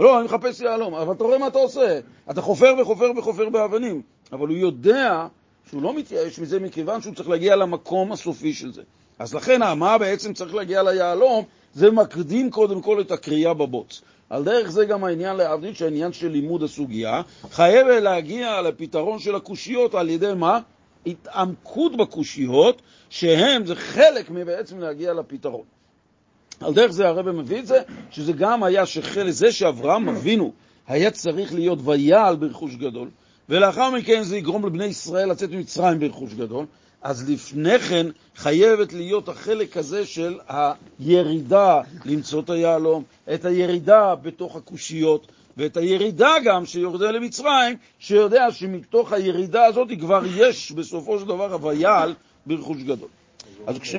לא, 0.00 0.18
אני 0.18 0.24
מחפש 0.24 0.60
יהלום. 0.60 0.94
אבל 0.94 1.14
אתה 1.14 1.24
רואה 1.24 1.38
מה 1.38 1.46
אתה 1.46 1.58
עושה. 1.58 2.00
אתה 2.30 2.42
חופר 2.42 2.74
וחופר 2.80 3.10
וחופר 3.16 3.48
באבנים. 3.48 4.02
אבל 4.32 4.48
הוא 4.48 4.56
יודע 4.56 5.26
שהוא 5.70 5.82
לא 5.82 5.94
מתייאש 5.94 6.38
מזה 6.38 6.60
מכיוון 6.60 7.02
שהוא 7.02 7.14
צריך 7.14 7.28
להגיע 7.28 7.56
למקום 7.56 8.12
הסופי 8.12 8.52
של 8.52 8.72
זה. 8.72 8.82
אז 9.18 9.34
לכן, 9.34 9.60
מה 9.76 9.98
בעצם 9.98 10.32
צריך 10.32 10.54
להגיע 10.54 10.82
ליהלום? 10.82 11.44
זה 11.74 11.90
מקדים 11.90 12.50
קודם 12.50 12.82
כל 12.82 13.00
את 13.00 13.10
הקריאה 13.10 13.54
בבוץ. 13.54 14.02
על 14.32 14.44
דרך 14.44 14.70
זה 14.70 14.84
גם 14.84 15.04
העניין 15.04 15.36
להבדיל 15.36 15.74
שהעניין 15.74 16.12
של 16.12 16.28
לימוד 16.28 16.62
הסוגיה 16.62 17.22
חייב 17.50 17.86
להגיע 17.86 18.62
לפתרון 18.62 19.18
של 19.18 19.34
הקושיות 19.34 19.94
על 19.94 20.10
ידי 20.10 20.32
מה? 20.36 20.58
התעמקות 21.06 21.96
בקושיות, 21.96 22.82
שהם, 23.10 23.66
זה 23.66 23.74
חלק 23.74 24.30
מבעצם 24.30 24.80
להגיע 24.80 25.12
לפתרון. 25.12 25.62
על 26.60 26.74
דרך 26.74 26.90
זה 26.90 27.08
הרב 27.08 27.30
מביא 27.30 27.58
את 27.58 27.66
זה, 27.66 27.82
שזה 28.10 28.32
גם 28.32 28.62
היה 28.62 28.86
שחלק 28.86 29.30
זה 29.30 29.52
שאברהם 29.52 30.08
אבינו 30.08 30.52
היה 30.86 31.10
צריך 31.10 31.54
להיות 31.54 31.78
ויעל 31.84 32.36
ברכוש 32.36 32.74
גדול, 32.74 33.08
ולאחר 33.48 33.90
מכן 33.90 34.22
זה 34.22 34.36
יגרום 34.36 34.66
לבני 34.66 34.84
ישראל 34.84 35.30
לצאת 35.30 35.50
ממצרים 35.50 36.00
ברכוש 36.00 36.34
גדול, 36.34 36.66
אז 37.02 37.30
לפני 37.30 37.78
כן 37.78 38.06
חייבת 38.36 38.92
להיות 38.92 39.28
החלק 39.28 39.76
הזה 39.76 40.06
של 40.06 40.38
הירידה 40.48 41.80
למצוא 42.04 42.40
את 42.40 42.50
היהלום, 42.50 43.02
את 43.34 43.44
הירידה 43.44 44.14
בתוך 44.14 44.56
הקושיות, 44.56 45.26
ואת 45.56 45.76
הירידה 45.76 46.32
גם 46.44 46.66
שיורדה 46.66 47.10
למצרים, 47.10 47.76
שיודע 47.98 48.52
שמתוך 48.52 49.12
הירידה 49.12 49.64
הזאת 49.64 49.88
כבר 50.00 50.22
יש 50.36 50.72
בסופו 50.72 51.18
של 51.18 51.24
דבר 51.24 51.52
הוויעל 51.52 52.14
ברכוש 52.46 52.82
גדול. 52.82 53.08
אז 53.66 53.78
כש... 53.78 53.96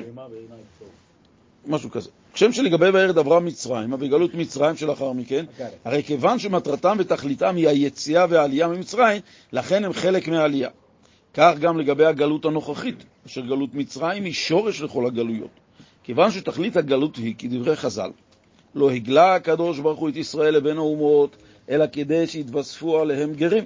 משהו 1.66 1.90
כזה. 1.90 2.10
כשם 2.32 2.52
שלגבי 2.52 2.88
וירד 2.88 3.18
אברהם 3.18 3.44
מצרים, 3.44 3.92
וגלות 3.92 4.34
מצרים 4.34 4.76
שלאחר 4.76 5.12
מכן, 5.12 5.44
הרי 5.84 6.02
כיוון 6.02 6.38
שמטרתם 6.38 6.96
ותכליתם 6.98 7.56
היא 7.56 7.68
היציאה 7.68 8.26
והעלייה 8.28 8.68
ממצרים, 8.68 9.22
לכן 9.52 9.84
הם 9.84 9.92
חלק 9.92 10.28
מהעלייה. 10.28 10.68
כך 11.34 11.54
גם 11.60 11.78
לגבי 11.78 12.04
הגלות 12.04 12.44
הנוכחית, 12.44 13.04
אשר 13.26 13.40
גלות 13.40 13.74
מצרים 13.74 14.24
היא 14.24 14.32
שורש 14.32 14.80
לכל 14.80 15.06
הגלויות. 15.06 15.50
כיוון 16.04 16.30
שתכלית 16.30 16.76
הגלות 16.76 17.16
היא, 17.16 17.34
כדברי 17.38 17.76
חז"ל, 17.76 18.10
לא 18.74 18.90
הגלה 18.90 19.34
הקדוש 19.34 19.78
ברוך 19.78 20.00
הוא 20.00 20.08
את 20.08 20.16
ישראל 20.16 20.54
לבין 20.54 20.76
האומות, 20.76 21.36
אלא 21.70 21.84
כדי 21.92 22.26
שיתווספו 22.26 23.00
עליהם 23.00 23.32
גרים, 23.32 23.64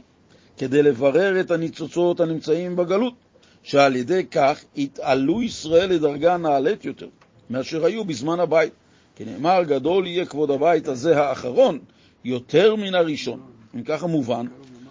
כדי 0.56 0.82
לברר 0.82 1.40
את 1.40 1.50
הניצוצות 1.50 2.20
הנמצאים 2.20 2.76
בגלות, 2.76 3.14
שעל 3.62 3.96
ידי 3.96 4.26
כך 4.30 4.64
יתעלו 4.76 5.42
ישראל 5.42 5.90
לדרגה 5.90 6.36
נעלית 6.36 6.84
יותר 6.84 7.08
מאשר 7.50 7.84
היו 7.84 8.04
בזמן 8.04 8.40
הבית. 8.40 8.72
כי 9.16 9.24
נאמר, 9.24 9.62
גדול 9.62 10.06
יהיה 10.06 10.26
כבוד 10.26 10.50
הבית 10.50 10.88
הזה 10.88 11.22
האחרון 11.22 11.78
יותר 12.24 12.76
מן 12.76 12.94
הראשון. 12.94 13.40
אם 13.74 13.82
ככה 13.82 14.06
מובן 14.06 14.46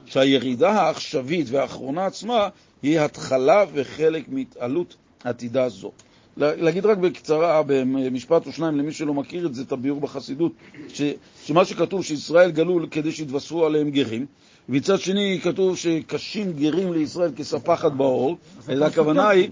שהירידה 0.06 0.72
העכשווית 0.72 1.48
והאחרונה 1.50 2.06
עצמה 2.06 2.50
היא 2.84 3.00
התחלה 3.00 3.66
וחלק 3.74 4.30
מהתעלות 4.30 4.96
עתידה 5.24 5.70
זו. 5.70 5.92
להגיד 6.38 6.86
רק 6.86 6.98
בקצרה, 6.98 7.64
במשפט 7.68 8.48
או 8.48 8.52
שניים, 8.52 8.78
למי 8.78 8.92
שלא 8.92 9.14
מכיר 9.14 9.46
את 9.46 9.56
זה, 9.56 9.62
את 9.62 9.72
הביאור 9.72 10.00
בחסידות, 10.02 10.52
ש, 10.88 11.02
שמה 11.44 11.66
שכתוב 11.66 12.04
שישראל 12.04 12.52
גלו 12.52 12.80
כדי 12.92 13.12
שיתווספו 13.12 13.66
עליהם 13.66 13.90
גרים, 13.90 14.26
ומצד 14.70 15.00
שני 15.00 15.40
כתוב 15.44 15.78
שקשים 15.78 16.54
גרים 16.54 16.94
לישראל 16.94 17.32
כספחת 17.36 17.92
באור, 17.92 18.38
אלא 18.70 18.86
הכוונה 18.86 19.30
היא... 19.30 19.50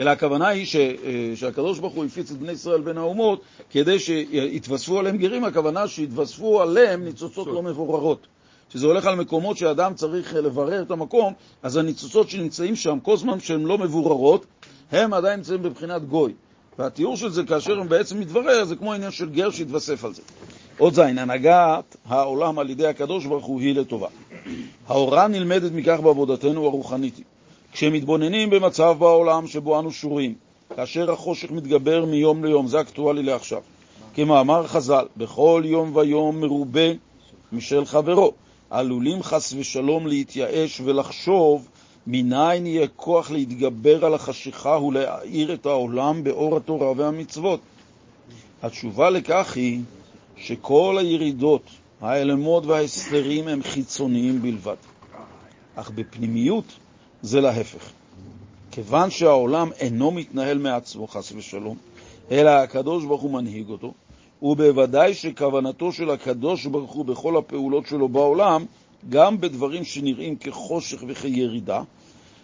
אלא 0.00 0.10
הכוונה 0.10 0.48
היא 0.48 0.66
ש, 0.66 0.76
שהקדוש 1.34 1.78
ברוך 1.78 1.94
הוא 1.94 2.04
הפיץ 2.04 2.30
את 2.30 2.36
בני 2.36 2.52
ישראל 2.52 2.80
בין 2.80 2.98
האומות 2.98 3.42
כדי 3.70 3.98
שיתווספו 3.98 4.98
עליהם 4.98 5.16
גרים, 5.16 5.44
הכוונה 5.44 5.88
שיתווספו 5.88 6.62
עליהם 6.62 7.04
ניצוצות 7.04 7.46
לא 7.46 7.62
מבוררות. 7.62 8.26
שזה 8.72 8.86
הולך 8.86 9.06
על 9.06 9.14
מקומות 9.14 9.56
שאדם 9.56 9.94
צריך 9.94 10.34
לברר 10.34 10.82
את 10.82 10.90
המקום, 10.90 11.32
אז 11.62 11.76
הניצוצות 11.76 12.30
שנמצאים 12.30 12.76
שם, 12.76 12.98
כל 13.02 13.16
זמן 13.16 13.40
שהן 13.40 13.62
לא 13.62 13.78
מבוררות, 13.78 14.46
הם 14.92 15.14
עדיין 15.14 15.36
נמצאים 15.36 15.62
בבחינת 15.62 16.08
גוי. 16.08 16.32
והתיאור 16.78 17.16
של 17.16 17.30
זה, 17.30 17.44
כאשר 17.44 17.80
הם 17.80 17.88
בעצם 17.88 18.20
מתברר, 18.20 18.64
זה 18.64 18.76
כמו 18.76 18.92
עניין 18.92 19.10
של 19.10 19.30
גר 19.30 19.50
שהתווסף 19.50 20.04
על 20.04 20.14
זה. 20.14 20.22
עוד 20.78 20.94
זין, 20.94 21.18
הנהגת 21.18 21.96
העולם 22.06 22.58
על 22.58 22.70
ידי 22.70 22.86
הקדוש 22.86 23.26
ברוך 23.26 23.44
הוא 23.44 23.60
היא 23.60 23.74
לטובה. 23.74 24.08
ההוראה 24.88 25.28
נלמדת 25.28 25.72
מכך 25.72 26.00
בעבודתנו 26.02 26.66
הרוחנית. 26.66 27.20
כשמתבוננים 27.72 28.50
במצב 28.50 28.96
בעולם 28.98 29.46
שבו 29.46 29.78
אנו 29.78 29.90
שורים, 29.92 30.34
כאשר 30.76 31.10
החושך 31.12 31.50
מתגבר 31.50 32.04
מיום 32.04 32.44
ליום, 32.44 32.66
זה 32.66 32.80
אקטואלי 32.80 33.22
לעכשיו. 33.22 33.62
כמאמר 34.14 34.66
חז"ל, 34.66 35.06
בכל 35.16 35.62
יום 35.64 35.96
ויום 35.96 36.40
מרובה 36.40 36.88
משל 37.52 37.84
חברו. 37.84 38.32
עלולים 38.70 39.22
חס 39.22 39.54
ושלום 39.58 40.06
להתייאש 40.06 40.80
ולחשוב 40.80 41.68
מניין 42.06 42.66
יהיה 42.66 42.88
כוח 42.96 43.30
להתגבר 43.30 44.04
על 44.04 44.14
החשיכה 44.14 44.78
ולהאיר 44.78 45.54
את 45.54 45.66
העולם 45.66 46.24
באור 46.24 46.56
התורה 46.56 46.92
והמצוות. 46.96 47.60
התשובה 48.62 49.10
לכך 49.10 49.56
היא 49.56 49.80
שכל 50.36 50.96
הירידות, 51.00 51.62
האלמות 52.00 52.66
וההסתרים 52.66 53.48
הם 53.48 53.62
חיצוניים 53.62 54.42
בלבד, 54.42 54.76
אך 55.74 55.90
בפנימיות 55.90 56.64
זה 57.22 57.40
להפך. 57.40 57.90
כיוון 58.70 59.10
שהעולם 59.10 59.70
אינו 59.78 60.10
מתנהל 60.10 60.58
מעצמו, 60.58 61.06
חס 61.06 61.32
ושלום, 61.36 61.76
אלא 62.30 62.50
הקדוש 62.50 63.04
ברוך 63.04 63.22
הוא 63.22 63.30
מנהיג 63.30 63.68
אותו, 63.68 63.92
ובוודאי 64.42 65.14
שכוונתו 65.14 65.92
של 65.92 66.10
הקדוש 66.10 66.66
ברוך 66.66 66.92
הוא 66.92 67.04
בכל 67.04 67.36
הפעולות 67.36 67.86
שלו 67.86 68.08
בעולם, 68.08 68.64
גם 69.08 69.40
בדברים 69.40 69.84
שנראים 69.84 70.36
כחושך 70.36 71.04
וכירידה, 71.06 71.82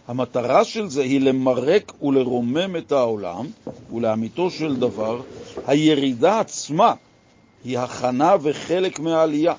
המטרה 0.09 0.64
של 0.64 0.88
זה 0.88 1.02
היא 1.02 1.20
למרק 1.20 1.92
ולרומם 2.02 2.76
את 2.76 2.92
העולם, 2.92 3.46
ולאמיתו 3.94 4.50
של 4.50 4.76
דבר, 4.76 5.20
הירידה 5.66 6.40
עצמה 6.40 6.94
היא 7.64 7.78
הכנה 7.78 8.37
וחלק 8.42 9.00
מהעלייה. 9.00 9.54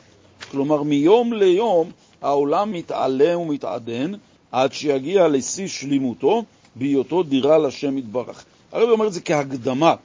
כלומר, 0.51 0.83
מיום 0.83 1.33
ליום 1.33 1.91
העולם 2.21 2.71
מתעלה 2.71 3.37
ומתעדן 3.37 4.11
עד 4.51 4.73
שיגיע 4.73 5.27
לשיא 5.27 5.67
שלימותו 5.67 6.43
בהיותו 6.75 7.23
דירה 7.23 7.57
לשם 7.57 7.97
יתברך. 7.97 8.45
הרב 8.71 8.89
אומר 8.89 9.07
את 9.07 9.13
זה 9.13 9.21
כהקדמה 9.21 9.95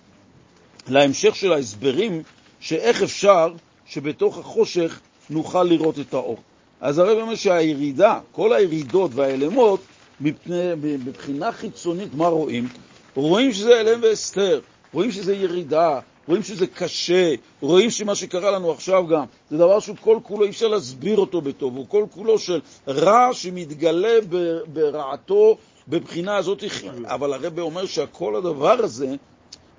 להמשך 0.89 1.37
של 1.37 1.53
ההסברים 1.53 2.23
שאיך 2.61 3.03
אפשר 3.03 3.53
שבתוך 3.87 4.39
החושך 4.39 5.01
נוכל 5.31 5.63
לראות 5.63 5.99
את 5.99 6.15
האור. 6.15 6.39
אז 6.81 6.99
הרב 6.99 7.19
אומר 7.19 7.35
שהירידה, 7.35 8.19
כל 8.33 8.53
הירידות 8.53 9.11
והאלמות, 9.15 9.81
מבחינה 10.21 11.53
חיצונית, 11.53 12.15
מה 12.15 12.27
רואים? 12.27 12.69
רואים 13.15 13.53
שזה 13.53 13.81
אלם 13.81 14.03
והסתר, 14.03 14.61
רואים 14.93 15.13
שזה 15.13 15.35
ירידה, 15.35 16.01
רואים 16.29 16.43
שזה 16.43 16.67
קשה, 16.67 17.35
רואים 17.61 17.91
שמה 17.91 18.15
שקרה 18.15 18.51
לנו 18.51 18.71
עכשיו 18.71 19.07
גם, 19.07 19.25
זה 19.51 19.59
דבר 19.59 19.81
שהוא 19.81 19.97
כל 20.01 20.19
כולו, 20.23 20.45
אי 20.45 20.51
אפשר 20.51 20.69
להסביר 20.69 21.19
אותו 21.19 21.41
בטוב, 21.41 21.77
הוא 21.77 21.87
כל 21.89 22.05
כולו 22.11 22.39
של 22.39 22.61
רע 22.89 23.29
שמתגלה 23.33 24.19
ברעתו 24.67 25.57
בבחינה 25.89 26.37
הזאת, 26.37 26.65
אבל 27.05 27.33
הרב 27.33 27.59
אומר 27.59 27.87
שכל 27.87 28.37
הדבר 28.37 28.85
הזה, 28.85 29.15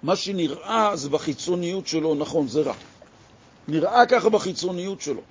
מה 0.03 0.15
שנראה 0.15 0.95
זה 0.95 1.09
בחיצוניות 1.09 1.87
שלו, 1.87 2.15
נכון, 2.15 2.47
זה 2.47 2.61
רע. 2.61 2.73
נראה 3.67 4.05
ככה 4.05 4.29
בחיצוניות 4.29 5.01
שלו. 5.01 5.21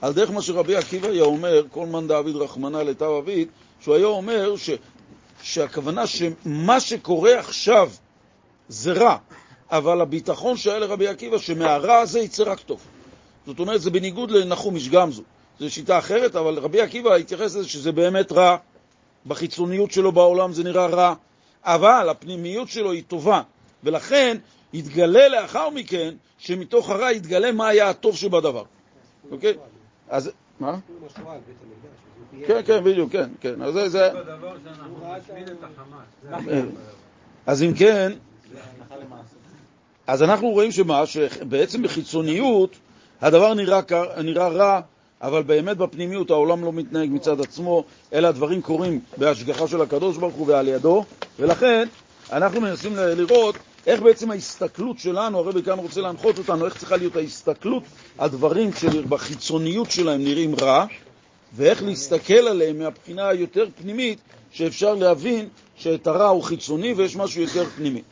על 0.00 0.12
דרך 0.12 0.30
מה 0.30 0.42
שרבי 0.42 0.76
עקיבא 0.76 1.08
היה 1.08 1.24
אומר, 1.24 1.62
כל 1.70 1.86
מאן 1.86 2.08
דאביד 2.08 2.36
רחמנא 2.36 2.76
לטב 2.76 3.10
אביד, 3.22 3.48
שהוא 3.80 3.94
היה 3.94 4.06
אומר 4.06 4.56
ש, 4.56 4.70
שהכוונה 5.42 6.06
שמה 6.06 6.80
שקורה 6.80 7.38
עכשיו 7.38 7.90
זה 8.68 8.92
רע, 8.92 9.16
אבל 9.70 10.00
הביטחון 10.00 10.56
שהיה 10.56 10.78
לרבי 10.78 11.08
עקיבא 11.08 11.38
שמהרע 11.38 11.98
הזה 11.98 12.20
יצא 12.20 12.42
רק 12.46 12.60
טוב. 12.60 12.80
זאת 13.46 13.58
אומרת, 13.58 13.82
זה 13.82 13.90
בניגוד 13.90 14.30
לנחום 14.30 14.74
איש 14.74 14.88
גמזו. 14.88 15.22
זו 15.60 15.70
שיטה 15.70 15.98
אחרת, 15.98 16.36
אבל 16.36 16.58
רבי 16.58 16.80
עקיבא 16.80 17.14
התייחס 17.14 17.42
לזה 17.44 17.68
שזה 17.68 17.92
באמת 17.92 18.32
רע. 18.32 18.56
בחיצוניות 19.26 19.90
שלו 19.90 20.12
בעולם 20.12 20.52
זה 20.52 20.64
נראה 20.64 20.86
רע, 20.86 21.14
אבל 21.64 22.08
הפנימיות 22.08 22.68
שלו 22.68 22.92
היא 22.92 23.02
טובה, 23.08 23.42
ולכן 23.84 24.36
יתגלה 24.72 25.28
לאחר 25.28 25.70
מכן 25.70 26.14
שמתוך 26.38 26.90
הרע 26.90 27.12
יתגלה 27.12 27.52
מה 27.52 27.68
היה 27.68 27.90
הטוב 27.90 28.16
שבדבר. 28.16 28.64
אוקיי? 29.30 29.54
אז... 30.08 30.30
מה? 30.60 30.78
כן, 32.46 32.60
כן, 32.66 32.84
בדיוק, 32.84 33.12
כן, 33.12 33.30
כן. 33.40 33.62
אז 33.62 33.92
זה... 33.92 34.10
אז 37.46 37.62
אם 37.62 37.72
כן, 37.74 38.12
אז 40.06 40.22
אנחנו 40.22 40.48
רואים 40.48 40.72
שמה, 40.72 41.06
שבעצם 41.06 41.82
בחיצוניות 41.82 42.76
הדבר 43.20 43.54
נראה, 43.54 43.80
נראה 44.24 44.48
רע, 44.48 44.80
אבל 45.22 45.42
באמת 45.42 45.76
בפנימיות 45.76 46.30
העולם 46.30 46.64
לא 46.64 46.72
מתנהג 46.72 47.10
מצד 47.12 47.40
עצמו, 47.40 47.84
אלא 48.12 48.28
הדברים 48.28 48.62
קורים 48.62 49.00
בהשגחה 49.16 49.68
של 49.68 49.82
הקדוש 49.82 50.16
ברוך 50.16 50.34
הוא 50.34 50.46
ועל 50.46 50.68
ידו, 50.68 51.04
ולכן 51.38 51.88
אנחנו 52.32 52.60
מנסים 52.60 52.96
לראות 52.96 53.56
איך 53.86 54.02
בעצם 54.02 54.30
ההסתכלות 54.30 54.98
שלנו, 54.98 55.38
הרבי 55.38 55.62
כאן 55.62 55.78
רוצה 55.78 56.00
להנחות 56.00 56.38
אותנו, 56.38 56.64
איך 56.64 56.78
צריכה 56.78 56.96
להיות 56.96 57.16
ההסתכלות 57.16 57.82
על 58.18 58.28
דברים 58.28 58.72
שבחיצוניות 58.72 59.90
שלהם 59.90 60.24
נראים 60.24 60.54
רע, 60.60 60.86
ואיך 61.56 61.82
להסתכל 61.82 62.34
עליהם 62.34 62.78
מהבחינה 62.78 63.28
היותר 63.28 63.66
פנימית, 63.82 64.18
שאפשר 64.50 64.94
להבין 64.94 65.48
שאת 65.76 66.06
הרע 66.06 66.28
הוא 66.28 66.42
חיצוני 66.42 66.92
ויש 66.92 67.16
משהו 67.16 67.42
יותר 67.42 67.64
פנימי. 67.76 68.02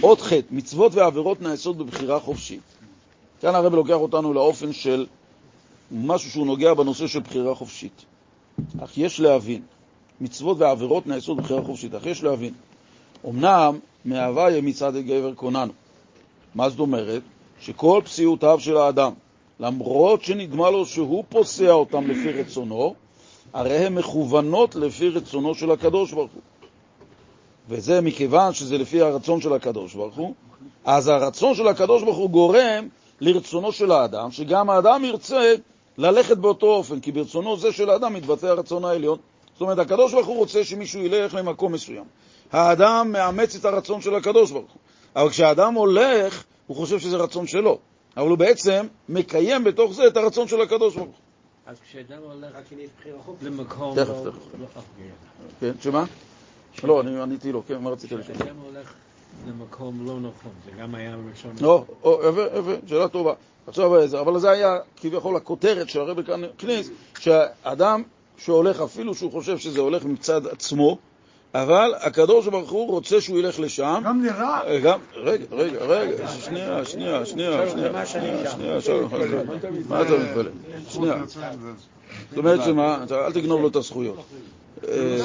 עוד 0.00 0.20
חטא, 0.20 0.46
מצוות 0.50 0.94
ועבירות 0.94 1.42
נעשות 1.42 1.76
בבחירה 1.76 2.20
חופשית. 2.20 2.60
כאן 3.40 3.54
הרבי 3.54 3.76
לוקח 3.76 3.94
אותנו 3.94 4.32
לאופן 4.32 4.72
של 4.72 5.06
משהו 5.92 6.30
שהוא 6.30 6.46
נוגע 6.46 6.74
בנושא 6.74 7.06
של 7.06 7.20
בחירה 7.20 7.54
חופשית. 7.54 8.04
אך 8.84 8.98
יש 8.98 9.20
להבין, 9.20 9.62
מצוות 10.20 10.56
ועבירות 10.58 11.06
נעשות 11.06 11.36
בבחירה 11.36 11.62
חופשית, 11.62 11.94
אך 11.94 12.06
יש 12.06 12.22
להבין, 12.22 12.52
אמנם 13.28 13.78
מהוויה 14.04 14.60
מצד 14.60 14.96
הגבר 14.96 15.34
קוננו. 15.34 15.72
מה 16.54 16.68
זאת 16.68 16.80
אומרת? 16.80 17.22
שכל 17.60 18.00
פסיעותיו 18.04 18.60
של 18.60 18.76
האדם, 18.76 19.12
למרות 19.60 20.22
שנדמה 20.22 20.70
לו 20.70 20.86
שהוא 20.86 21.24
פוסע 21.28 21.70
אותם 21.70 22.10
לפי 22.10 22.32
רצונו, 22.32 22.94
הרי 23.52 23.76
הן 23.76 23.94
מכוונות 23.94 24.74
לפי 24.74 25.08
רצונו 25.08 25.54
של 25.54 25.70
הקדוש 25.70 26.12
ברוך 26.12 26.30
הוא. 26.34 26.42
וזה 27.68 28.00
מכיוון 28.00 28.52
שזה 28.52 28.78
לפי 28.78 29.00
הרצון 29.00 29.40
של 29.40 29.52
הקדוש 29.52 29.94
ברוך 29.94 30.16
הוא, 30.16 30.34
אז 30.84 31.08
הרצון 31.08 31.54
של 31.54 31.68
הקדוש 31.68 32.02
ברוך 32.02 32.16
הוא 32.16 32.30
גורם 32.30 32.88
לרצונו 33.20 33.72
של 33.72 33.90
האדם, 33.90 34.30
שגם 34.30 34.70
האדם 34.70 35.04
ירצה 35.04 35.54
ללכת 35.98 36.36
באותו 36.36 36.66
אופן, 36.66 37.00
כי 37.00 37.12
ברצונו 37.12 37.56
זה 37.56 37.72
של 37.72 37.90
האדם 37.90 38.14
מתבטא 38.14 38.46
הרצון 38.46 38.84
העליון. 38.84 39.18
זאת 39.52 39.60
אומרת, 39.60 39.78
הקדוש 39.78 40.12
ברוך 40.12 40.26
הוא 40.26 40.36
רוצה 40.36 40.64
שמישהו 40.64 41.00
ילך 41.00 41.34
למקום 41.34 41.72
מסוים. 41.72 42.04
האדם 42.52 43.12
מאמץ 43.12 43.56
את 43.56 43.64
הרצון 43.64 44.00
של 44.00 44.14
הקדוש 44.14 44.50
ברוך 44.50 44.72
הוא. 44.72 44.80
אבל 45.16 45.30
כשהאדם 45.30 45.74
הולך, 45.74 46.44
הוא 46.66 46.76
חושב 46.76 46.98
שזה 46.98 47.16
רצון 47.16 47.46
שלו. 47.46 47.78
אבל 48.16 48.28
הוא 48.28 48.38
בעצם 48.38 48.86
מקיים 49.08 49.64
בתוך 49.64 49.92
זה 49.92 50.06
את 50.06 50.16
הרצון 50.16 50.48
של 50.48 50.60
הקדוש 50.60 50.96
ברוך 50.96 51.08
הוא. 51.08 51.14
אז 51.66 51.76
כשאדם 51.80 52.18
הולך 52.22 52.56
למקום... 53.42 53.94
תכף, 53.96 54.14
תכף. 54.22 54.82
כן, 55.60 55.72
שמה? 55.80 56.04
לא, 56.84 57.00
אני 57.00 57.20
עניתי 57.20 57.52
לו, 57.52 57.62
כן, 57.66 57.78
מה 57.78 57.90
רצית 57.90 58.12
לשאול? 58.12 58.36
כשאדם 58.36 58.56
הולך 58.56 58.92
למקום 59.48 60.06
לא 60.06 60.20
נכון, 60.20 60.52
זה 60.64 60.70
גם 60.82 60.94
היה 60.94 61.16
ראשון. 61.30 61.52
לא, 61.60 61.84
יפה, 62.00 62.42
יפה, 62.58 62.86
שאלה 62.86 63.08
טובה. 63.08 63.34
עכשיו, 63.66 64.20
אבל 64.20 64.38
זה 64.38 64.50
היה 64.50 64.78
כביכול 64.96 65.36
הכותרת 65.36 65.88
שהרבי 65.88 66.24
כאן 66.24 66.44
הכניס, 66.44 66.90
שהאדם 67.18 68.02
שהולך, 68.36 68.80
אפילו 68.80 69.14
שהוא 69.14 69.32
חושב 69.32 69.58
שזה 69.58 69.80
הולך 69.80 70.04
מצד 70.04 70.46
עצמו, 70.46 70.98
אבל 71.62 71.92
הקדוש 72.00 72.46
ברוך 72.46 72.70
הוא 72.70 72.90
רוצה 72.90 73.20
שהוא 73.20 73.38
ילך 73.38 73.60
לשם. 73.60 74.02
גם 74.04 74.24
לרע? 74.24 74.78
גם, 74.82 74.98
רגע, 75.14 75.44
רגע, 75.52 75.84
רגע, 75.84 76.28
שנייה, 76.28 76.84
שנייה, 76.84 77.26
שנייה, 77.26 77.68
שנייה, 77.68 78.06
שנייה, 78.06 78.80
שנייה, 78.80 79.02
מה 79.88 80.02
אתה 80.02 80.18
מתפלא? 80.18 80.50
שנייה. 80.88 81.22
זאת 82.30 82.38
אומרת 82.38 82.64
שמה, 82.64 83.04
אל 83.10 83.32
תגנוב 83.32 83.60
לו 83.60 83.68
את 83.68 83.76
הזכויות. 83.76 84.16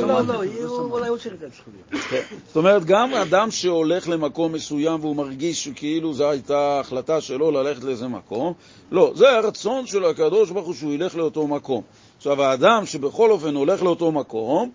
לא, 0.02 0.22
לא, 0.28 0.44
אולי 0.68 1.08
הוא 1.08 1.18
צריך 1.18 1.34
את 1.34 1.44
הזכויות. 1.44 2.24
זאת 2.48 2.56
אומרת, 2.56 2.86
גם 2.86 3.14
אדם 3.14 3.52
שהולך 3.52 4.10
למקום 4.10 4.54
מסוים 4.54 5.00
והוא 5.02 5.16
מרגיש 5.16 5.64
שכאילו 5.64 6.14
זו 6.14 6.30
הייתה 6.30 6.80
החלטה 6.80 7.22
שלו 7.22 7.52
ללכת 7.52 7.84
לאיזה 7.84 8.08
מקום, 8.08 8.54
לא, 8.92 9.12
זה 9.16 9.30
הרצון 9.30 9.88
של 9.88 10.06
הקדוש 10.06 10.52
ברוך 10.52 10.66
הוא 10.66 10.76
שהוא 10.76 10.94
ילך 10.94 11.16
לאותו 11.16 11.48
מקום. 11.48 11.82
עכשיו, 12.18 12.44
האדם 12.44 12.86
שבכל 12.86 13.32
אופן 13.32 13.56
הולך 13.56 13.84
לאותו 13.84 14.12
מקום, 14.12 14.72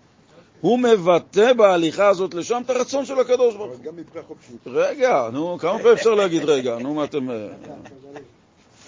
הוא 0.61 0.79
מבטא 0.79 1.53
בהליכה 1.53 2.07
הזאת 2.07 2.33
לשם 2.33 2.61
את 2.65 2.69
הרצון 2.69 3.05
של 3.05 3.19
הקדוש 3.19 3.55
ברוך 3.55 3.71
הוא. 3.71 3.83
גם 3.83 3.95
מבחינה 3.95 4.25
חופשית. 4.27 4.67
רגע, 4.67 5.29
נו, 5.33 5.57
כמה 5.59 5.77
פעמים 5.77 5.93
אפשר 5.93 6.13
להגיד 6.13 6.43
רגע? 6.43 6.77
נו, 6.79 6.93
מה 6.93 7.03
אתם... 7.03 7.27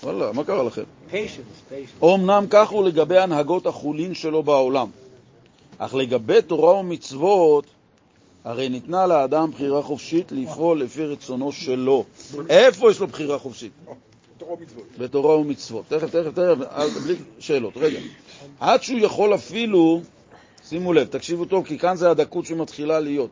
וואלה, 0.03 0.31
מה 0.31 0.43
קרה 0.43 0.63
לכם? 0.63 0.83
אמנם 2.03 2.45
כך 2.49 2.69
הוא 2.69 2.85
לגבי 2.85 3.17
הנהגות 3.17 3.65
החולין 3.65 4.13
שלו 4.13 4.43
בעולם, 4.43 4.89
אך 5.77 5.95
לגבי 5.95 6.41
תורה 6.41 6.75
ומצוות, 6.75 7.65
הרי 8.43 8.69
ניתנה 8.69 9.07
לאדם 9.07 9.51
בחירה 9.51 9.81
חופשית 9.81 10.31
לפעול 10.31 10.81
לפי 10.81 11.05
רצונו 11.05 11.51
שלו. 11.51 12.05
איפה 12.49 12.91
יש 12.91 12.99
לו 12.99 13.07
בחירה 13.07 13.39
חופשית? 13.39 13.71
תורה 14.37 14.53
ומצוות. 14.53 14.83
בתורה 14.97 15.37
ומצוות. 15.37 15.85
תכף, 15.87 16.09
תכף, 16.09 16.31
תכף, 16.31 16.67
אז 16.69 17.03
בלי 17.03 17.15
שאלות. 17.39 17.73
רגע. 17.75 17.99
עד 18.59 18.83
שהוא 18.83 18.99
יכול 18.99 19.35
אפילו, 19.35 20.01
שימו 20.69 20.93
לב, 20.93 21.07
תקשיבו 21.07 21.45
טוב, 21.45 21.65
כי 21.65 21.79
כאן 21.79 21.95
זה 21.95 22.11
הדקות 22.11 22.45
שמתחילה 22.45 22.99
להיות. 22.99 23.29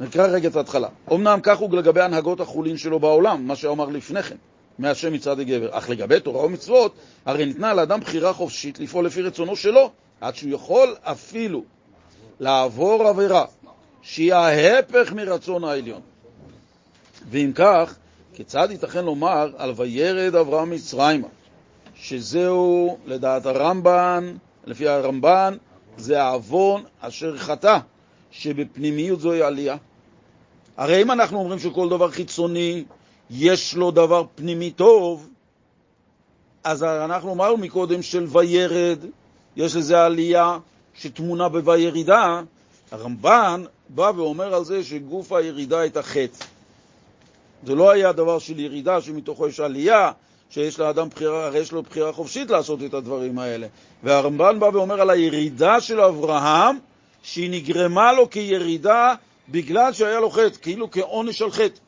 נקרא 0.00 0.26
רגע 0.26 0.48
את 0.48 0.56
ההתחלה. 0.56 0.88
אמנם 1.12 1.38
כך 1.42 1.58
הוא 1.58 1.76
לגבי 1.78 2.00
הנהגות 2.00 2.40
החולין 2.40 2.76
שלו 2.76 3.00
בעולם, 3.00 3.46
מה 3.46 3.56
שאמר 3.56 3.88
לפני 3.88 4.22
כן, 4.22 4.36
מהשם 4.78 5.12
מצד 5.12 5.40
הגבר. 5.40 5.78
אך 5.78 5.90
לגבי 5.90 6.20
תורה 6.20 6.44
ומצוות, 6.44 6.94
הרי 7.26 7.46
ניתנה 7.46 7.74
לאדם 7.74 8.00
בחירה 8.00 8.32
חופשית 8.32 8.80
לפעול 8.80 9.06
לפי 9.06 9.22
רצונו 9.22 9.56
שלו, 9.56 9.90
עד 10.20 10.34
שהוא 10.34 10.50
יכול 10.50 10.94
אפילו 11.02 11.62
לעבור 12.40 13.08
עבירה 13.08 13.44
שהיא 14.02 14.34
ההפך 14.34 15.12
מרצון 15.12 15.64
העליון. 15.64 16.00
ואם 17.30 17.52
כך, 17.54 17.94
כיצד 18.34 18.68
ייתכן 18.70 19.04
לומר 19.04 19.50
על 19.56 19.72
וירד 19.76 20.34
אברהם 20.34 20.70
מצרימה, 20.70 21.28
שזהו, 21.94 22.98
לדעת 23.06 23.46
הרמב"ן, 23.46 24.36
לפי 24.66 24.88
הרמב"ן, 24.88 25.56
זה 25.98 26.22
העוון 26.22 26.84
אשר 27.00 27.38
חטא, 27.38 27.78
שבפנימיות 28.30 29.20
זוהי 29.20 29.42
עלייה. 29.42 29.76
הרי 30.76 31.02
אם 31.02 31.10
אנחנו 31.10 31.38
אומרים 31.38 31.58
שכל 31.58 31.88
דבר 31.88 32.10
חיצוני 32.10 32.84
יש 33.30 33.74
לו 33.74 33.90
דבר 33.90 34.24
פנימי 34.34 34.70
טוב, 34.70 35.28
אז 36.64 36.82
אנחנו 36.82 37.32
אמרנו 37.32 37.56
מקודם 37.56 38.02
של 38.02 38.26
וירד, 38.28 38.98
יש 39.56 39.76
לזה 39.76 40.04
עלייה 40.04 40.58
שטמונה 40.94 41.48
בוירידה, 41.48 42.40
הרמב"ן 42.90 43.64
בא 43.88 44.12
ואומר 44.16 44.54
על 44.54 44.64
זה 44.64 44.84
שגוף 44.84 45.32
הירידה 45.32 45.80
הייתה 45.80 46.02
חטא. 46.02 46.44
זה 47.66 47.74
לא 47.74 47.90
היה 47.90 48.12
דבר 48.12 48.38
של 48.38 48.60
ירידה 48.60 49.00
שמתוכו 49.00 49.48
יש 49.48 49.60
עלייה, 49.60 50.12
שיש 50.50 50.78
לאדם 50.78 51.08
בחירה, 51.08 51.46
הרי 51.46 51.58
יש 51.58 51.72
לו 51.72 51.82
בחירה 51.82 52.12
חופשית 52.12 52.50
לעשות 52.50 52.82
את 52.82 52.94
הדברים 52.94 53.38
האלה. 53.38 53.66
והרמב"ן 54.02 54.60
בא 54.60 54.66
ואומר 54.72 55.00
על 55.00 55.10
הירידה 55.10 55.80
של 55.80 56.00
אברהם, 56.00 56.78
שהיא 57.22 57.50
נגרמה 57.50 58.12
לו 58.12 58.30
כירידה 58.30 59.14
בגלל 59.48 59.92
שהיה 59.92 60.20
לו 60.20 60.30
חטא, 60.30 60.58
כאילו 60.62 60.90
כעונש 60.90 61.42
על 61.42 61.50
חטא. 61.50 61.80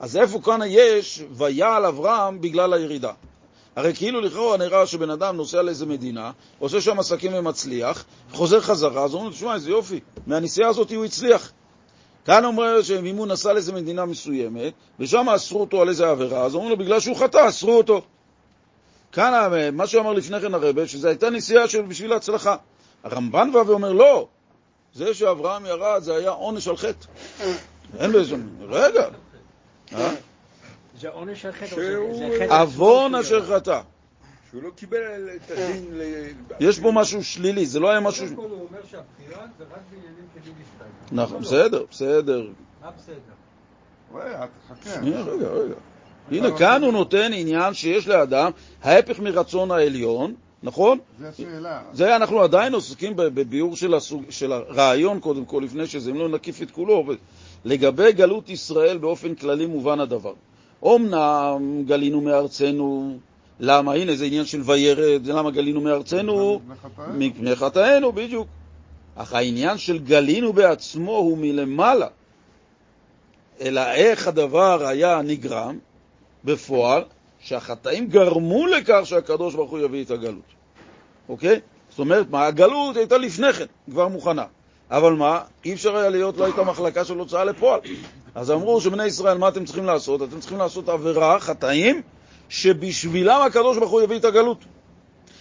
אז 0.00 0.16
איפה 0.16 0.40
כאן 0.44 0.60
יש 0.68 1.22
ויעל 1.32 1.86
אברהם 1.86 2.40
בגלל 2.40 2.72
הירידה? 2.72 3.12
הרי 3.76 3.94
כאילו 3.94 4.20
לכאורה 4.20 4.56
נראה 4.56 4.86
שבן 4.86 5.10
אדם 5.10 5.36
נוסע 5.36 5.62
לאיזה 5.62 5.86
מדינה, 5.86 6.30
עושה 6.58 6.80
שם 6.80 6.98
עסקים 6.98 7.34
ומצליח, 7.34 8.04
חוזר 8.32 8.60
חזרה, 8.60 9.04
אז 9.04 9.14
אומרים 9.14 9.30
לו, 9.30 9.36
תשמע, 9.36 9.54
איזה 9.54 9.70
יופי, 9.70 10.00
מהנסיעה 10.26 10.68
הזאת 10.68 10.92
הוא 10.92 11.04
הצליח. 11.04 11.52
כאן 12.24 12.44
אומר 12.44 12.80
הוא 13.16 13.26
נסע 13.26 13.52
לאיזה 13.52 13.72
מדינה 13.72 14.04
מסוימת, 14.04 14.72
ושם 15.00 15.28
אסרו 15.28 15.60
אותו 15.60 15.82
על 15.82 15.88
איזה 15.88 16.10
עבירה, 16.10 16.44
אז 16.44 16.54
אומרים 16.54 16.70
לו, 16.70 16.76
בגלל 16.76 17.00
שהוא 17.00 17.16
חטא, 17.16 17.48
אסרו 17.48 17.76
אותו. 17.76 18.02
כאן, 19.12 19.32
מה 19.72 19.86
שאמר 19.86 20.12
לפני 20.12 20.40
כן 20.40 20.54
הרבה, 20.54 20.86
שזו 20.86 21.08
הייתה 21.08 21.30
נסיעה 21.30 21.64
בשביל 21.88 22.12
ההצלחה. 22.12 22.56
הרמב"ן 23.04 23.52
בא 23.52 23.58
ואומר, 23.58 23.92
לא, 23.92 24.28
זה 24.94 25.14
שאברהם 25.14 25.66
ירד 25.66 26.02
זה 26.02 26.16
היה 26.16 26.30
עונש 26.30 26.68
על 26.68 26.76
חטא. 26.76 27.06
אין 27.98 28.12
בזה... 28.12 28.36
רגע. 28.68 29.08
זה 31.00 31.08
עונש 31.08 31.44
על 31.44 31.52
חטא, 31.52 31.66
שהוא- 31.66 32.22
עוון 32.48 33.14
אשר 33.14 33.56
חטא. 33.56 33.80
שהוא 34.54 34.62
לא 34.62 34.70
קיבל 34.70 35.28
את 35.36 35.50
הדין 35.50 35.84
ל... 35.92 36.02
יש 36.60 36.80
פה 36.80 36.92
משהו 36.92 37.24
שלילי, 37.24 37.66
זה 37.66 37.80
לא 37.80 37.90
היה 37.90 38.00
משהו... 38.00 38.26
קודם 38.26 38.36
כל 38.36 38.54
הוא 38.54 38.66
אומר 38.70 38.78
שהבחירה 38.90 39.46
זה 39.58 39.64
רק 39.64 39.80
בעניינים 39.90 40.24
כלים 40.32 40.54
משתיים. 40.60 40.90
נכון, 41.12 41.42
בסדר, 41.42 41.84
בסדר. 41.90 42.46
מה 42.82 42.90
בסדר? 42.90 43.34
שנייה, 44.98 45.20
רגע, 45.20 45.46
רגע. 45.46 45.74
הנה, 46.30 46.58
כאן 46.58 46.82
הוא 46.82 46.92
נותן 46.92 47.32
עניין 47.34 47.74
שיש 47.74 48.08
לאדם 48.08 48.50
ההפך 48.82 49.20
מרצון 49.20 49.70
העליון, 49.70 50.34
נכון? 50.62 50.98
זה 51.18 51.28
השאלה. 51.28 51.82
זה 51.92 52.16
אנחנו 52.16 52.40
עדיין 52.42 52.74
עוסקים 52.74 53.12
בביאור 53.16 53.76
של, 53.76 53.94
הסוג, 53.94 54.24
של 54.30 54.52
הרעיון, 54.52 55.20
קודם 55.20 55.44
כל, 55.44 55.62
לפני 55.64 55.86
שזה, 55.86 56.10
אם 56.10 56.16
לא 56.16 56.28
נקיף 56.28 56.62
את 56.62 56.70
כולו. 56.70 57.04
לגבי 57.64 58.12
גלות 58.12 58.50
ישראל 58.50 58.98
באופן 58.98 59.34
כללי 59.34 59.66
מובן 59.66 60.00
הדבר. 60.00 60.32
אומנם 60.82 61.82
גלינו 61.86 62.20
מארצנו, 62.20 63.18
למה? 63.60 63.94
הנה, 63.94 64.16
זה 64.16 64.24
עניין 64.24 64.44
של 64.44 64.60
וירד, 64.64 65.26
למה 65.26 65.50
גלינו 65.50 65.80
מארצנו? 65.80 66.60
מפני 67.14 67.56
חטאינו, 67.56 68.12
בדיוק. 68.12 68.48
אך 69.16 69.32
העניין 69.32 69.78
של 69.78 69.98
גלינו 69.98 70.52
בעצמו 70.52 71.16
הוא 71.16 71.38
מלמעלה. 71.38 72.06
אלא 73.60 73.92
איך 73.92 74.28
הדבר 74.28 74.86
היה 74.86 75.22
נגרם 75.24 75.78
בפועל, 76.44 77.02
שהחטאים 77.40 78.06
גרמו 78.08 78.66
לכך 78.66 79.00
שהקדוש 79.04 79.54
ברוך 79.54 79.70
הוא 79.70 79.78
יביא 79.78 80.04
את 80.04 80.10
הגלות. 80.10 80.54
אוקיי? 81.28 81.60
זאת 81.90 81.98
אומרת, 81.98 82.30
מה, 82.30 82.46
הגלות 82.46 82.96
הייתה 82.96 83.18
לפני 83.18 83.52
כן, 83.52 83.64
כבר 83.90 84.08
מוכנה. 84.08 84.44
אבל 84.90 85.12
מה, 85.12 85.40
אי 85.64 85.74
אפשר 85.74 85.96
היה 85.96 86.08
להיות, 86.08 86.36
לא 86.36 86.44
הייתה 86.44 86.62
מחלקה 86.64 87.04
של 87.04 87.18
הוצאה 87.18 87.44
לפועל. 87.44 87.80
אז 88.34 88.50
אמרו 88.50 88.80
שבני 88.80 89.04
ישראל, 89.06 89.38
מה 89.38 89.48
אתם 89.48 89.64
צריכים 89.64 89.84
לעשות? 89.84 90.22
אתם 90.22 90.40
צריכים 90.40 90.58
לעשות 90.58 90.88
עבירה, 90.88 91.40
חטאים, 91.40 92.02
שבשבילם 92.48 93.40
הקדוש 93.46 93.78
ברוך 93.78 93.90
הוא 93.90 94.02
יביא 94.02 94.16
את 94.18 94.24
הגלות. 94.24 94.58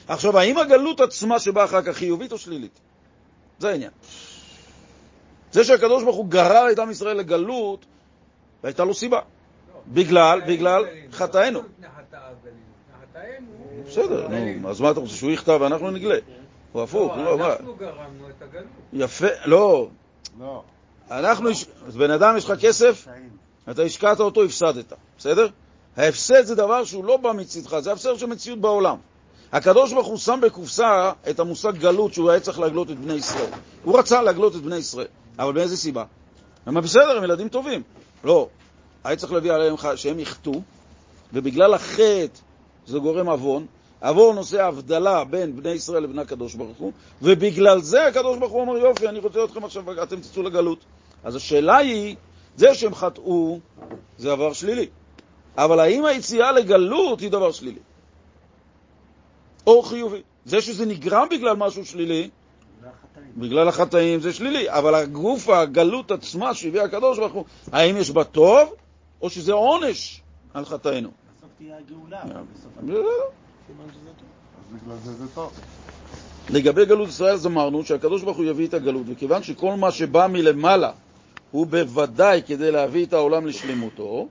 עכשיו, 0.08 0.40
האם 0.40 0.58
הגלות 0.58 1.00
עצמה 1.00 1.40
שבאה 1.40 1.66
אחר 1.66 1.82
כך 1.82 1.96
חיובית 1.98 2.32
או 2.32 2.38
שלילית? 2.38 2.80
זה 3.60 3.70
העניין. 3.70 3.92
זה 5.52 5.64
שהקדוש 5.64 6.04
ברוך 6.04 6.16
הוא 6.16 6.26
גרר 6.26 6.72
את 6.72 6.80
עם 6.80 6.92
ישראל 6.92 7.18
לגלות, 7.18 7.86
הייתה 8.64 8.84
לו 8.84 8.94
סיבה. 8.94 9.20
בגלל, 9.88 10.42
בגלל 10.48 10.86
חטאינו. 11.12 11.62
בסדר, 13.88 14.28
נו, 14.28 14.70
אז 14.70 14.82
מה 14.82 14.92
אתה 14.92 15.00
רוצה, 15.00 15.14
שהוא 15.14 15.32
יכתב 15.32 15.58
ואנחנו 15.62 15.92
נגלה? 15.92 16.18
הוא 16.72 16.82
הפוך, 16.82 17.18
לא, 17.18 17.38
מה? 17.38 17.54
אנחנו 17.54 17.76
גרמנו 17.76 18.30
את 18.30 18.42
הגלות. 18.42 18.66
יפה, 18.94 19.28
לא. 19.46 19.90
לא. 20.40 20.64
אנחנו, 21.12 21.50
בן 21.98 22.12
אדם, 22.12 22.38
יש 22.38 22.46
לך 22.46 22.60
כסף, 22.62 23.08
אתה 23.72 23.82
השקעת 23.82 24.20
אותו, 24.20 24.44
הפסדת, 24.44 24.94
בסדר? 25.18 25.48
ההפסד 25.98 26.46
זה 26.46 26.56
דבר 26.56 26.84
שהוא 26.84 27.06
לא 27.06 27.18
בא 27.18 27.32
מצדך, 27.32 27.80
זה 27.80 27.92
הפסד 27.92 28.18
של 28.18 28.26
מציאות 28.26 28.60
בעולם. 28.60 28.98
הקדוש 29.52 29.94
ברוך 29.94 30.08
הוא 30.08 30.18
שם 30.18 30.40
בקופסה 30.44 31.12
את 31.30 31.40
המושג 31.40 31.78
גלות 31.78 32.14
שהוא 32.14 32.32
היה 32.32 32.40
צריך 32.40 32.60
להגלות 32.60 32.92
את 32.92 33.00
בני 33.00 33.14
ישראל. 33.14 33.50
הוא 33.84 34.00
רצה 34.00 34.22
להגלות 34.22 34.56
את 34.56 34.62
בני 34.62 34.76
ישראל, 34.76 35.08
אבל 35.40 35.54
באיזה 35.54 35.78
סיבה? 35.78 36.04
הם 36.66 36.82
בסדר, 36.82 37.18
הם 37.18 37.24
ילדים 37.24 37.50
טובים. 37.50 37.82
לא, 38.24 38.48
היה 39.04 39.16
צריך 39.16 39.34
להביא 39.34 39.52
עליהם 39.52 39.76
שהם 39.96 40.20
יחטאו, 40.20 40.62
ובגלל 41.34 41.74
החטא 41.74 42.40
זה 42.88 43.00
גורם 43.00 43.30
עוון. 43.30 43.66
עוון 44.02 44.38
עושה 44.38 44.66
הבדלה 44.66 45.24
בין 45.24 45.56
בני 45.56 45.72
ישראל 45.72 46.04
לבין 46.04 46.20
הקדוש 46.20 46.56
ברוך 46.56 46.78
הוא, 46.78 46.92
ובגלל 47.22 47.82
זה 47.82 48.08
הקדוש 48.08 48.38
ברוך 48.38 48.52
הוא 48.52 48.62
אומר, 48.62 48.78
יופי, 48.78 49.08
אני 49.08 49.20
רוצה 49.20 49.44
אתכם 49.44 49.66
עכשיו, 49.66 50.04
אתם 50.04 50.20
תצאו 50.20 50.44
לגלות. 50.44 50.80
אז 51.24 51.36
השאלה 51.36 51.78
היא, 51.78 52.16
זה 52.56 52.76
שהם 52.76 52.96
חטאו, 52.96 53.60
זה 54.18 54.30
דבר 54.30 54.54
שלילי. 54.54 54.88
אבל 55.58 55.80
האם 55.80 56.06
היציאה 56.06 56.52
לגלות 56.52 57.20
היא 57.20 57.32
דבר 57.32 57.52
שלילי? 57.52 57.80
או 59.68 59.82
חיובי? 59.82 60.22
זה 60.46 60.62
שזה 60.62 60.86
נגרם 60.86 61.28
בגלל 61.32 61.56
משהו 61.56 61.86
שלילי, 61.86 62.30
בגלל 63.38 63.68
החטאים 63.68 64.20
זה 64.20 64.34
שלילי, 64.34 64.70
אבל 64.70 64.96
הגוף, 64.96 65.50
הגלות 65.50 66.12
עצמה 66.12 66.54
שהביא 66.54 66.82
הקדוש 66.82 67.20
ברוך 67.20 67.34
הוא, 67.34 67.46
האם 67.72 67.98
יש 67.98 68.12
בה 68.12 68.24
טוב, 68.24 68.74
או 69.22 69.30
שזה 69.30 69.54
עונש 69.54 70.22
על 70.54 70.66
חטאינו? 70.66 71.10
בסוף 71.38 71.50
תהיה 71.58 71.76
הגאולה, 71.78 72.22
אה. 72.22 72.42
טוב. 75.34 75.52
לגבי 76.50 76.86
גלות 76.86 77.10
ישראל 77.10 77.34
אז 77.34 77.48
אמרנו 77.48 77.86
שהקדוש 77.86 78.24
ברוך 78.24 78.38
הוא 78.38 78.46
יביא 78.46 78.68
את 78.68 78.74
הגלות, 78.74 79.04
וכיוון 79.08 79.44
שכל 79.44 79.76
מה 79.76 79.92
שבא 79.92 80.28
מלמעלה 80.28 80.92
הוא 81.52 81.68
בוודאי 81.68 82.42
כדי 82.46 82.72
להביא 82.72 83.06
את 83.06 83.14
העולם 83.14 83.48
לשלמותו, 83.48 84.28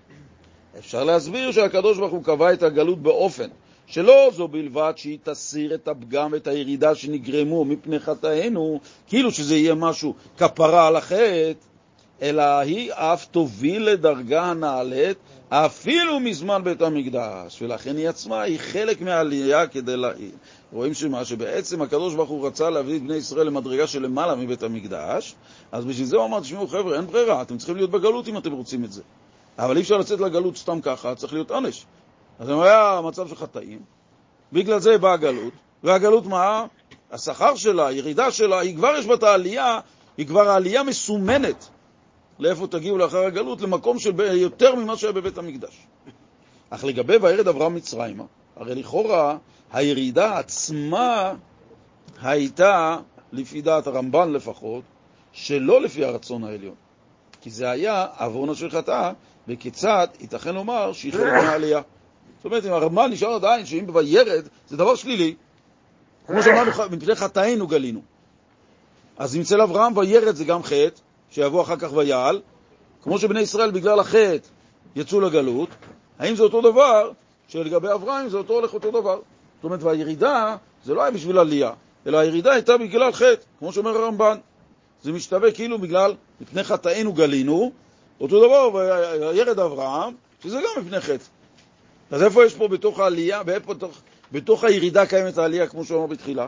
אפשר 0.78 1.04
להסביר 1.04 1.52
שהקדוש 1.52 1.98
ברוך 1.98 2.12
הוא 2.12 2.24
קבע 2.24 2.52
את 2.52 2.62
הגלות 2.62 3.02
באופן 3.02 3.48
שלא 3.86 4.30
זו 4.34 4.48
בלבד 4.48 4.92
שהיא 4.96 5.18
תסיר 5.22 5.74
את 5.74 5.88
הפגם 5.88 6.28
ואת 6.32 6.46
הירידה 6.46 6.94
שנגרמו 6.94 7.64
מפני 7.64 7.98
חטאינו, 7.98 8.80
כאילו 9.06 9.30
שזה 9.32 9.56
יהיה 9.56 9.74
משהו 9.74 10.14
כפרה 10.36 10.86
על 10.86 10.96
החטא, 10.96 11.52
אלא 12.22 12.42
היא 12.42 12.92
אף 12.92 13.26
תוביל 13.26 13.82
לדרגה 13.82 14.42
הנעלית 14.42 15.18
אפילו 15.48 16.20
מזמן 16.20 16.64
בית 16.64 16.82
המקדש, 16.82 17.62
ולכן 17.62 17.96
היא 17.96 18.08
עצמה 18.08 18.42
היא 18.42 18.58
חלק 18.58 19.00
מהעלייה 19.00 19.66
כדי 19.66 19.96
להעיל. 19.96 20.30
רואים 20.72 20.94
שמה 20.94 21.24
שבעצם 21.24 21.82
הקדוש 21.82 22.14
ברוך 22.14 22.30
הוא 22.30 22.46
רצה 22.46 22.70
להביא 22.70 22.96
את 22.96 23.02
בני 23.02 23.14
ישראל 23.14 23.46
למדרגה 23.46 23.86
של 23.86 24.02
למעלה 24.02 24.34
מבית 24.34 24.62
המקדש, 24.62 25.34
אז 25.72 25.84
בשביל 25.84 26.06
זה 26.06 26.16
הוא 26.16 26.24
אמר, 26.24 26.40
תשמעו 26.40 26.68
חבר'ה, 26.68 26.96
אין 26.96 27.06
ברירה, 27.06 27.42
אתם 27.42 27.58
צריכים 27.58 27.76
להיות 27.76 27.90
בגלות 27.90 28.28
אם 28.28 28.38
אתם 28.38 28.52
רוצים 28.52 28.84
את 28.84 28.92
זה. 28.92 29.02
אבל 29.58 29.76
אי 29.76 29.82
אפשר 29.82 29.98
לצאת 29.98 30.20
לגלות 30.20 30.56
סתם 30.56 30.80
ככה, 30.80 31.14
צריך 31.14 31.32
להיות 31.32 31.50
עונש. 31.50 31.86
אז 32.38 32.50
אם 32.50 32.60
היה 32.60 33.00
מצב 33.04 33.28
של 33.28 33.36
חטאים, 33.36 33.78
בגלל 34.52 34.78
זה 34.78 34.98
באה 34.98 35.12
הגלות, 35.12 35.52
והגלות 35.82 36.26
מה? 36.26 36.66
השכר 37.10 37.56
שלה, 37.56 37.86
הירידה 37.86 38.30
שלה, 38.30 38.60
היא 38.60 38.76
כבר 38.76 38.94
יש 38.98 39.06
בה 39.06 39.14
את 39.14 39.22
העלייה, 39.22 39.80
היא 40.16 40.26
כבר 40.26 40.48
העלייה 40.48 40.82
מסומנת. 40.82 41.68
לאיפה 42.38 42.66
תגיעו 42.66 42.98
לאחר 42.98 43.24
הגלות? 43.24 43.60
למקום 43.60 43.98
של 43.98 44.20
יותר 44.20 44.74
ממה 44.74 44.96
שהיה 44.96 45.12
בבית 45.12 45.38
המקדש. 45.38 45.86
אך 46.70 46.84
לגבי 46.84 47.16
וירד 47.16 47.48
אברהם 47.48 47.74
מצרימה, 47.74 48.24
הרי 48.56 48.74
לכאורה 48.74 49.36
הירידה 49.72 50.38
עצמה 50.38 51.32
הייתה, 52.22 52.96
לפי 53.32 53.62
דעת 53.62 53.86
הרמב"ן 53.86 54.32
לפחות, 54.32 54.82
שלא 55.32 55.80
לפי 55.80 56.04
הרצון 56.04 56.44
העליון. 56.44 56.74
כי 57.40 57.50
זה 57.50 57.70
היה 57.70 58.06
עוון 58.18 58.50
אשר 58.50 58.70
חטא, 58.70 59.12
וכיצד 59.48 60.06
ייתכן 60.20 60.54
לומר 60.54 60.92
שהיא 60.92 61.12
חלק 61.12 61.32
מהעלייה. 61.32 61.80
זאת 62.36 62.44
אומרת, 62.44 62.66
אם 62.66 62.72
הרמב"ן 62.72 63.10
נשאר 63.12 63.34
עדיין 63.34 63.66
שאם 63.66 63.86
וירד 63.94 64.44
זה 64.68 64.76
דבר 64.76 64.94
שלילי, 64.94 65.34
כמו 66.26 66.42
שאמרנו, 66.42 66.72
ח- 66.72 66.80
מפני 66.80 67.14
חטאינו 67.14 67.66
גלינו. 67.66 68.00
אז 69.18 69.36
אם 69.36 69.40
אצל 69.40 69.60
אברהם 69.60 69.96
וירד 69.96 70.34
זה 70.34 70.44
גם 70.44 70.62
חטא, 70.62 71.00
שיבוא 71.30 71.62
אחר 71.62 71.76
כך 71.76 71.92
ויעל, 71.92 72.40
כמו 73.02 73.18
שבני 73.18 73.40
ישראל 73.40 73.70
בגלל 73.70 74.00
החטא 74.00 74.48
יצאו 74.96 75.20
לגלות, 75.20 75.68
האם 76.18 76.36
זה 76.36 76.42
אותו 76.42 76.60
דבר 76.60 77.10
שלגבי 77.48 77.92
אברהם 77.92 78.28
זה 78.28 78.36
אותו 78.36 78.54
הולך 78.54 78.74
אותו 78.74 78.90
דבר? 78.90 79.20
זאת 79.56 79.64
אומרת, 79.64 79.82
והירידה 79.82 80.56
זה 80.84 80.94
לא 80.94 81.02
היה 81.02 81.10
בשביל 81.10 81.38
עלייה, 81.38 81.70
אלא 82.06 82.18
הירידה 82.18 82.52
הייתה 82.52 82.78
בגלל 82.78 83.12
חטא, 83.12 83.42
כמו 83.58 83.72
שאומר 83.72 83.90
הרמב"ן. 83.96 84.38
זה 85.02 85.12
משתווה 85.12 85.52
כאילו 85.52 85.78
בגלל, 85.78 86.14
מפני 86.40 86.62
חטאינו 86.62 87.12
גלינו, 87.12 87.72
אותו 88.22 88.46
דבר 88.46 88.70
וירד 88.74 89.58
אברהם, 89.58 90.14
שזה 90.42 90.56
גם 90.56 90.82
מפני 90.84 91.00
חטא. 91.00 91.24
אז 92.10 92.22
איפה 92.22 92.44
יש 92.44 92.54
פה 92.54 92.68
בתוך 92.68 93.00
העלייה, 93.00 93.42
ואיפה 93.46 93.74
בתוך, 93.74 93.90
בתוך 94.32 94.64
הירידה 94.64 95.06
קיימת 95.06 95.38
העלייה, 95.38 95.66
כמו 95.66 95.84
שאמר 95.84 96.06
בתחילה? 96.06 96.46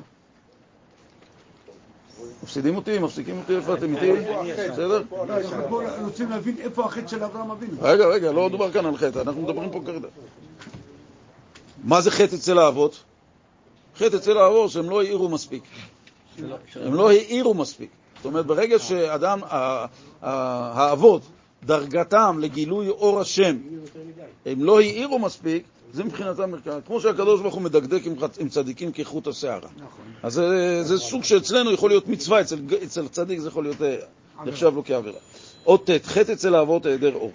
מפסידים 2.42 2.76
אותי, 2.76 2.98
מפסיקים 2.98 3.38
אותי, 3.38 3.56
איפה 3.56 3.74
אתם 3.74 3.96
איתי? 3.96 4.12
בסדר? 4.72 5.02
אנחנו 5.28 5.80
רוצים 6.04 6.30
להבין 6.30 6.56
איפה 6.60 6.84
החטא 6.84 7.08
של 7.08 7.24
אברהם 7.24 7.50
אבינו. 7.50 7.72
רגע, 7.82 8.06
רגע, 8.06 8.32
לא 8.32 8.48
דובר 8.48 8.72
כאן 8.72 8.86
על 8.86 8.96
חטא, 8.96 9.18
אנחנו 9.18 9.42
מדברים 9.42 9.70
פה 9.70 9.80
כרגע. 9.86 10.08
מה 11.84 12.00
זה 12.00 12.10
חטא 12.10 12.34
אצל 12.34 12.58
האבות? 12.58 13.02
חטא 13.96 14.16
אצל 14.16 14.38
האבות 14.38 14.70
שהם 14.70 14.90
לא 14.90 15.00
העירו 15.00 15.28
מספיק. 15.28 15.62
הם 16.74 16.94
לא 16.94 17.10
העירו 17.10 17.54
מספיק. 17.54 17.90
זאת 18.16 18.24
אומרת, 18.24 18.46
ברגע 18.46 18.78
שאדם, 18.78 19.40
האבות, 20.22 21.22
דרגתם 21.66 22.38
לגילוי 22.40 22.88
אור 22.88 23.20
השם, 23.20 23.56
הם 24.46 24.64
לא 24.64 24.80
העירו 24.80 25.18
מספיק, 25.18 25.64
זה 25.92 26.04
מבחינתם 26.04 26.50
מרכז. 26.50 26.80
כמו 26.86 27.00
שהקדוש 27.00 27.40
ברוך 27.40 27.54
הוא 27.54 27.62
מדקדק 27.62 28.02
עם, 28.38 28.48
צדיקים 28.48 28.92
כחוט 28.92 29.26
השערה. 29.26 29.68
אז 30.22 30.32
זה, 30.32 30.82
זה 30.82 30.98
סוג 30.98 31.24
שאצלנו 31.24 31.72
יכול 31.72 31.90
להיות 31.90 32.08
מצווה, 32.08 32.40
אצל, 32.40 32.58
אצל 32.84 33.08
צדיק 33.08 33.38
זה 33.38 33.48
יכול 33.48 33.64
להיות, 33.64 33.82
אה, 33.82 33.96
נחשב 34.46 34.74
לו 34.74 34.84
כעבירה. 34.84 35.18
עוד 35.64 35.80
ט', 35.90 36.06
חטא 36.06 36.32
אצל 36.32 36.54
האבות 36.54 36.86
היעדר 36.86 37.14
אור. 37.14 37.32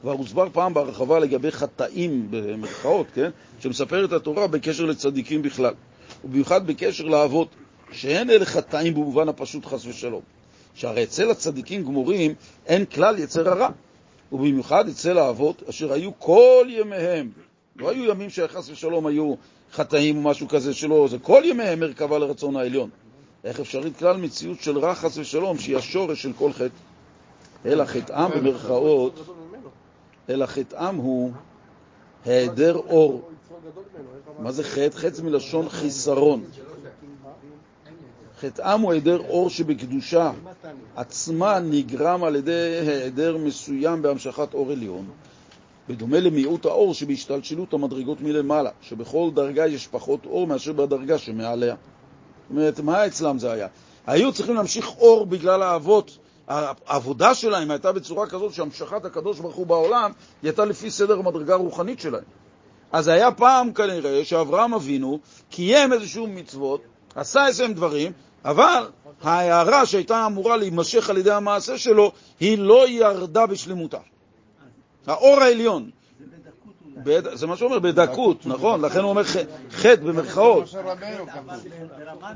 כבר 0.00 0.12
הוסבר 0.12 0.48
פעם 0.52 0.74
בהרחבה 0.74 1.18
לגבי 1.18 1.50
חטאים, 1.50 2.26
במרכאות, 2.30 3.06
כן? 3.14 3.30
שמספרת 3.60 4.12
התורה 4.12 4.46
בקשר 4.46 4.84
לצדיקים 4.84 5.42
בכלל, 5.42 5.74
ובמיוחד 6.24 6.66
בקשר 6.66 7.04
לאבות, 7.04 7.48
שאין 7.92 8.30
אלה 8.30 8.44
חטאים 8.44 8.94
במובן 8.94 9.28
הפשוט 9.28 9.66
חס 9.66 9.86
ושלום. 9.86 10.37
שהרי 10.78 11.02
אצל 11.04 11.30
הצדיקים 11.30 11.84
גמורים 11.84 12.34
אין 12.66 12.84
כלל 12.84 13.18
יצר 13.18 13.48
הרע, 13.48 13.68
ובמיוחד 14.32 14.88
אצל 14.88 15.18
האבות, 15.18 15.62
אשר 15.68 15.92
היו 15.92 16.10
כל 16.18 16.66
ימיהם, 16.68 17.30
לא 17.76 17.90
היו 17.90 18.10
ימים 18.10 18.30
שחס 18.30 18.70
ושלום 18.70 19.06
היו 19.06 19.34
חטאים 19.72 20.16
או 20.16 20.22
משהו 20.22 20.48
כזה 20.48 20.74
שלא, 20.74 21.06
זה 21.10 21.18
כל 21.18 21.42
ימיהם 21.44 21.80
מרכבה 21.80 22.18
לרצון 22.18 22.56
העליון. 22.56 22.90
איך 23.44 23.60
אפשרית 23.60 23.96
כלל 23.96 24.16
מציאות 24.16 24.60
של 24.60 24.78
רע 24.78 24.94
חס 24.94 25.18
ושלום, 25.18 25.58
שהיא 25.58 25.76
השורש 25.76 26.22
של 26.22 26.32
כל 26.32 26.52
חטא? 26.52 26.68
אלא 27.66 27.84
חטאם 27.84 28.30
במרכאות, 28.30 29.26
אלא 30.28 30.46
חטאם 30.46 30.96
הוא 30.96 31.32
היעדר 32.24 32.76
אור. 32.76 33.30
מה 34.38 34.52
זה 34.52 34.64
חטא? 34.64 34.96
חטא 34.96 35.22
מלשון 35.22 35.68
חיסרון. 35.68 36.44
חטאם 38.40 38.80
הוא 38.80 38.92
היעדר 38.92 39.18
אור 39.28 39.50
שבקדושה 39.50 40.32
עצמה 40.96 41.58
נגרם 41.58 42.24
על 42.24 42.36
ידי 42.36 42.52
היעדר 42.86 43.36
מסוים 43.36 44.02
בהמשכת 44.02 44.54
אור 44.54 44.72
עליון, 44.72 45.10
בדומה 45.88 46.20
למיעוט 46.20 46.66
האור 46.66 46.94
שבהשתלשלות 46.94 47.72
המדרגות 47.72 48.20
מלמעלה, 48.20 48.70
שבכל 48.80 49.30
דרגה 49.34 49.66
יש 49.66 49.86
פחות 49.86 50.26
אור 50.26 50.46
מאשר 50.46 50.72
בדרגה 50.72 51.18
שמעליה. 51.18 51.74
זאת 51.74 52.50
אומרת, 52.50 52.80
מה 52.80 53.06
אצלם 53.06 53.38
זה 53.38 53.52
היה? 53.52 53.66
היו 54.06 54.32
צריכים 54.32 54.54
להמשיך 54.54 54.88
אור 54.98 55.26
בגלל 55.26 55.62
האבות. 55.62 56.18
העבודה 56.48 57.34
שלהם 57.34 57.70
הייתה 57.70 57.92
בצורה 57.92 58.26
כזאת 58.26 58.54
שהמשכת 58.54 59.04
הקדוש 59.04 59.40
ברוך 59.40 59.56
הוא 59.56 59.66
בעולם 59.66 60.12
היא 60.42 60.48
הייתה 60.48 60.64
לפי 60.64 60.90
סדר 60.90 61.18
המדרגה 61.18 61.54
הרוחנית 61.54 62.00
שלהם. 62.00 62.24
אז 62.92 63.08
היה 63.08 63.32
פעם 63.32 63.72
כנראה 63.72 64.24
שאברהם 64.24 64.74
אבינו 64.74 65.18
קיים 65.50 65.92
איזשהו 65.92 66.26
מצוות, 66.26 66.80
עשה 67.14 67.46
איזשהם 67.46 67.72
דברים, 67.72 68.12
אבל 68.44 68.88
ההערה 69.22 69.86
שהייתה 69.86 70.26
אמורה 70.26 70.56
להימשך 70.56 71.10
על 71.10 71.16
ידי 71.16 71.30
המעשה 71.30 71.78
שלו, 71.78 72.12
היא 72.40 72.58
לא 72.58 72.88
ירדה 72.88 73.46
בשלמותה. 73.46 73.98
האור 75.06 75.40
העליון. 75.40 75.90
זה 77.34 77.46
מה 77.46 77.56
שהוא 77.56 77.68
אומר, 77.68 77.78
בדקות, 77.78 78.46
נכון, 78.46 78.84
לכן 78.84 79.00
הוא 79.00 79.10
אומר 79.10 79.22
חטא 79.70 80.02
במרכאות. 80.02 80.74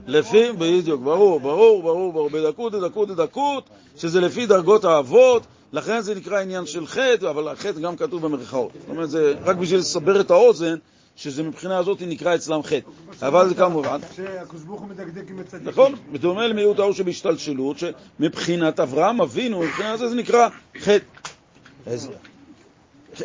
לפי, 0.06 0.52
בדיוק, 0.52 1.00
ברור, 1.00 1.40
ברור, 1.40 1.82
ברור, 1.82 2.12
ברור, 2.12 2.30
בדקות, 2.30 2.72
דקות, 2.72 3.08
דקות, 3.08 3.64
שזה 3.96 4.20
לפי 4.20 4.46
דרגות 4.46 4.84
האבות, 4.84 5.42
לכן 5.72 6.00
זה 6.00 6.14
נקרא 6.14 6.40
עניין 6.40 6.66
של 6.66 6.86
חטא, 6.86 7.30
אבל 7.30 7.48
החטא 7.48 7.80
גם 7.80 7.96
כתוב 7.96 8.22
במרכאות. 8.22 8.70
זאת 8.80 8.90
אומרת, 8.90 9.10
זה 9.10 9.34
רק 9.44 9.56
בשביל 9.56 9.80
לסבר 9.80 10.20
את 10.20 10.30
האוזן, 10.30 10.76
שזה 11.16 11.42
מבחינה 11.42 11.78
הזאת 11.78 12.02
נקרא 12.02 12.34
אצלם 12.34 12.62
חטא. 12.62 12.90
אבל 13.26 13.48
זה 13.48 13.54
כמובן, 13.54 14.00
שהקדוש 14.16 14.62
ברוך 14.62 14.80
הוא 14.80 14.88
מדקדק 14.88 15.30
עם 15.30 15.38
הצדיקים. 15.38 15.68
נכון, 15.68 15.94
בדומה 16.12 16.46
למיעוט 16.46 16.78
האור 16.78 16.92
שבהשתלשלות, 16.92 17.76
שמבחינת 17.78 18.80
אברהם 18.80 19.20
אבינו, 19.20 19.60
מבחינת 19.60 19.98
זה 19.98 20.08
זה 20.08 20.14
נקרא 20.14 20.48
חטא. 20.78 21.04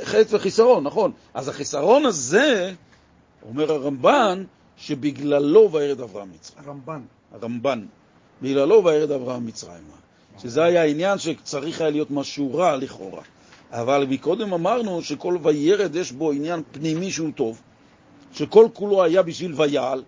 חטא 0.04 0.36
וחיסרון, 0.36 0.84
נכון. 0.84 1.12
אז 1.34 1.48
החיסרון 1.48 2.06
הזה, 2.06 2.74
אומר 3.50 3.72
הרמב"ן, 3.72 4.44
שבגללו 4.78 5.72
וירד 5.72 6.02
אברהם 6.02 6.30
מצרים. 6.32 6.64
הרמב"ן. 6.66 7.02
הרמב"ן, 7.32 7.86
בגללו 8.42 8.86
וירד 8.86 9.12
אברהם 9.12 9.46
מצרימה. 9.46 9.98
שזה 10.42 10.64
היה 10.64 10.82
העניין 10.82 11.18
שצריך 11.18 11.82
היה 11.82 11.90
להיות 11.90 12.12
משהו 12.12 12.56
רע 12.56 12.78
לכאורה. 12.78 13.22
אבל 13.72 14.06
מקודם 14.10 14.54
אמרנו 14.54 15.02
שכל 15.02 15.38
וירד 15.42 15.96
יש 15.96 16.12
בו 16.12 16.32
עניין 16.32 16.62
פנימי 16.72 17.12
שהוא 17.12 17.30
טוב, 17.36 17.62
שכל 18.38 18.68
כולו 18.74 19.04
היה 19.04 19.22
בשביל 19.22 19.54
ויעל. 19.56 20.04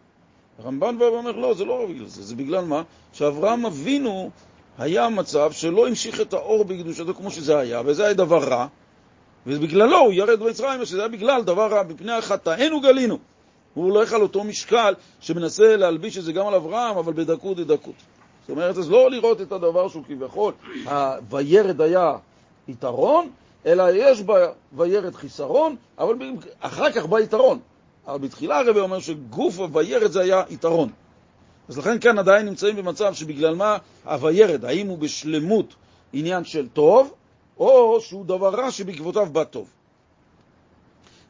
הרמב"ן 0.59 0.99
בא 0.99 1.03
ואומר, 1.03 1.32
לא, 1.32 1.53
זה 1.53 1.65
לא 1.65 1.86
בגלל 1.89 2.05
זה, 2.05 2.23
זה 2.23 2.36
בגלל 2.36 2.65
מה? 2.65 2.82
שאברהם 3.13 3.65
אבינו 3.65 4.30
היה 4.77 5.09
מצב 5.09 5.51
שלא 5.51 5.88
המשיך 5.88 6.21
את 6.21 6.34
האור 6.34 6.65
בקדושתו 6.65 7.13
כמו 7.13 7.32
שזה 7.32 7.57
היה, 7.57 7.82
וזה 7.86 8.05
היה 8.05 8.13
דבר 8.13 8.43
רע, 8.43 8.67
ובגללו 9.47 9.97
הוא 9.97 10.13
ירד 10.13 10.39
במצרים, 10.39 10.86
שזה 10.86 10.99
היה 10.99 11.07
בגלל 11.07 11.43
דבר 11.43 11.67
רע, 11.67 11.84
מפני 11.84 12.11
החטאינו 12.11 12.82
גלינו. 12.82 13.17
הוא 13.73 13.86
הולך 13.86 14.13
על 14.13 14.21
אותו 14.21 14.43
משקל 14.43 14.93
שמנסה 15.19 15.75
להלביש 15.75 16.17
את 16.17 16.23
זה 16.23 16.32
גם 16.32 16.47
על 16.47 16.55
אברהם, 16.55 16.97
אבל 16.97 17.13
בדקות 17.13 17.57
דדקות. 17.57 17.95
זאת 18.41 18.49
אומרת, 18.49 18.77
אז 18.77 18.91
לא 18.91 19.11
לראות 19.11 19.41
את 19.41 19.51
הדבר 19.51 19.88
שהוא 19.88 20.03
כביכול, 20.03 20.53
ה- 20.88 21.15
וירד 21.30 21.82
היה 21.82 22.11
יתרון, 22.67 23.30
אלא 23.65 23.84
יש 23.93 24.21
בה 24.21 24.36
וירד 24.73 25.15
חיסרון, 25.15 25.75
אבל 25.99 26.15
אחר 26.59 26.91
כך 26.91 27.05
בא 27.05 27.19
יתרון. 27.19 27.59
אבל 28.10 28.20
בתחילה 28.20 28.60
הרבי 28.60 28.80
אומר 28.80 28.99
שגוף 28.99 29.60
הוירד 29.60 30.12
זה 30.12 30.22
היה 30.22 30.43
יתרון. 30.49 30.89
אז 31.70 31.78
לכן 31.78 31.99
כאן 31.99 32.20
עדיין 32.20 32.45
נמצאים 32.45 32.76
במצב 32.76 33.14
שבגלל 33.14 33.55
מה 33.55 33.78
הוירד, 34.03 34.66
האם 34.66 34.88
הוא 34.88 34.97
בשלמות 34.97 35.76
עניין 36.14 36.43
של 36.43 36.68
טוב, 36.68 37.14
או 37.57 38.01
שהוא 38.01 38.26
דבר 38.26 38.49
רע 38.49 38.72
שבעקבותיו 38.72 39.26
בא 39.32 39.43
טוב. 39.43 39.68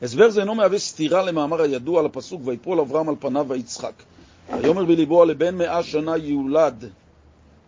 הסבר 0.01 0.29
זה 0.29 0.41
אינו 0.41 0.55
מהווה 0.55 0.79
סתירה 0.79 1.23
למאמר 1.23 1.61
הידוע 1.61 1.99
על 1.99 2.05
הפסוק 2.05 2.41
ויפול 2.45 2.79
אברהם 2.79 3.09
על 3.09 3.15
פניו 3.19 3.45
ויצחק. 3.49 3.93
ויאמר 4.61 4.85
בליבו 4.85 5.25
לבן 5.25 5.55
מאה 5.55 5.83
שנה 5.83 6.17
יולד, 6.17 6.89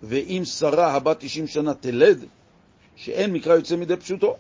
ואם 0.03 0.41
שרה 0.45 0.91
הבת 0.91 1.19
תשעים 1.19 1.47
שנה 1.47 1.73
תלד, 1.73 2.25
שאין 2.95 3.33
מקרא 3.33 3.55
יוצא 3.55 3.75
מידי 3.75 3.95
פשוטו. 3.95 4.35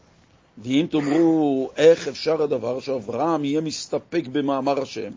ואם 0.57 0.85
תאמרו 0.91 1.69
איך 1.77 2.07
אפשר 2.07 2.43
הדבר 2.43 2.79
שאברהם 2.79 3.45
יהיה 3.45 3.61
מסתפק 3.61 4.23
במאמר 4.31 4.81
השם, 4.81 5.11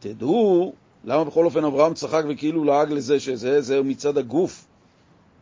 תדעו 0.00 0.72
למה 1.04 1.24
בכל 1.24 1.44
אופן 1.44 1.64
אברהם 1.64 1.94
צחק 1.94 2.22
וכאילו 2.28 2.64
לעג 2.64 2.92
לזה 2.92 3.20
שזה 3.20 3.60
זה 3.60 3.82
מצד 3.82 4.18
הגוף, 4.18 4.64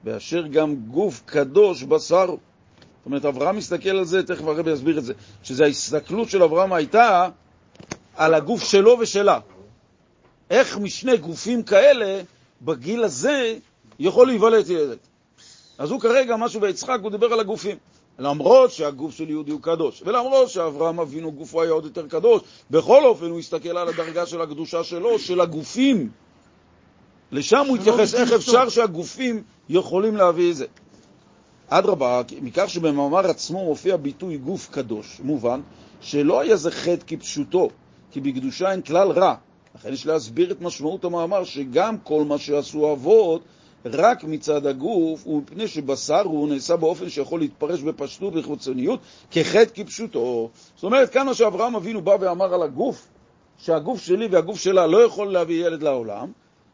באשר 0.04 0.46
גם 0.46 0.74
גוף 0.76 1.22
קדוש 1.26 1.82
בשר. 1.82 2.26
זאת 2.26 2.38
אומרת, 3.06 3.24
אברהם 3.24 3.56
מסתכל 3.56 3.88
על 3.88 4.04
זה, 4.04 4.22
תכף 4.22 4.44
הרבי 4.44 4.70
יסביר 4.70 4.98
את 4.98 5.04
זה, 5.04 5.12
שזה 5.42 5.64
ההסתכלות 5.64 6.30
של 6.30 6.42
אברהם 6.42 6.72
הייתה 6.72 7.28
על 8.16 8.34
הגוף 8.34 8.64
שלו 8.64 8.96
ושלה. 9.00 9.38
איך 10.50 10.78
משני 10.78 11.16
גופים 11.16 11.62
כאלה, 11.62 12.22
בגיל 12.62 13.04
הזה, 13.04 13.56
יכול 13.98 14.26
להיוולד 14.26 14.70
ילד. 14.70 14.98
אז 15.78 15.90
הוא 15.90 16.00
כרגע, 16.00 16.36
משהו 16.36 16.60
ביצחק, 16.60 16.98
הוא 17.02 17.10
דיבר 17.10 17.32
על 17.32 17.40
הגופים. 17.40 17.76
למרות 18.18 18.70
שהגוף 18.70 19.14
של 19.14 19.30
יהודי 19.30 19.52
הוא 19.52 19.60
קדוש, 19.60 20.02
ולמרות 20.06 20.48
שאברהם 20.48 21.00
אבינו 21.00 21.32
גופו 21.32 21.62
היה 21.62 21.72
עוד 21.72 21.84
יותר 21.84 22.08
קדוש, 22.08 22.42
בכל 22.70 23.04
אופן 23.04 23.26
הוא 23.26 23.38
הסתכל 23.38 23.78
על 23.78 23.88
הדרגה 23.88 24.26
של 24.26 24.40
הקדושה 24.40 24.84
שלו, 24.84 25.18
של 25.18 25.40
הגופים. 25.40 26.10
לשם 27.32 27.64
הוא 27.68 27.76
התייחס, 27.76 28.14
איך 28.14 28.32
אפשר 28.32 28.68
שהגופים 28.68 29.42
יכולים 29.68 30.16
להביא 30.16 30.50
את 30.50 30.56
זה. 30.56 30.66
אדרבה, 31.68 32.22
מכך 32.42 32.64
שבמאמר 32.68 33.30
עצמו 33.30 33.64
מופיע 33.64 33.96
ביטוי 33.96 34.36
גוף 34.36 34.68
קדוש, 34.70 35.20
מובן 35.24 35.60
שלא 36.00 36.40
היה 36.40 36.56
זה 36.56 36.70
חטא 36.70 37.04
כפשוטו, 37.06 37.68
כי 38.10 38.20
בקדושה 38.20 38.72
אין 38.72 38.82
כלל 38.82 39.10
רע. 39.10 39.34
לכן 39.74 39.92
יש 39.92 40.06
להסביר 40.06 40.52
את 40.52 40.60
משמעות 40.60 41.04
המאמר 41.04 41.44
שגם 41.44 41.98
כל 41.98 42.24
מה 42.24 42.38
שעשו 42.38 42.92
אבות 42.92 43.42
רק 43.94 44.24
מצד 44.24 44.66
הגוף, 44.66 45.26
ומפני 45.26 45.68
שבשר 45.68 46.22
הוא 46.22 46.48
נעשה 46.48 46.76
באופן 46.76 47.08
שיכול 47.08 47.40
להתפרש 47.40 47.80
בפשטות 47.80 48.34
ובחיצוניות 48.36 49.00
כחטא 49.30 49.70
כפשוטו. 49.74 50.50
זאת 50.74 50.84
אומרת, 50.84 51.10
כאן 51.10 51.26
מה 51.26 51.34
שאברהם 51.34 51.76
אבינו 51.76 52.02
בא 52.02 52.16
ואמר 52.20 52.54
על 52.54 52.62
הגוף, 52.62 53.06
שהגוף 53.58 54.00
שלי 54.00 54.26
והגוף 54.26 54.60
שלה 54.60 54.86
לא 54.86 55.04
יכול 55.04 55.32
להביא 55.32 55.66
ילד 55.66 55.82
לעולם, 55.82 56.32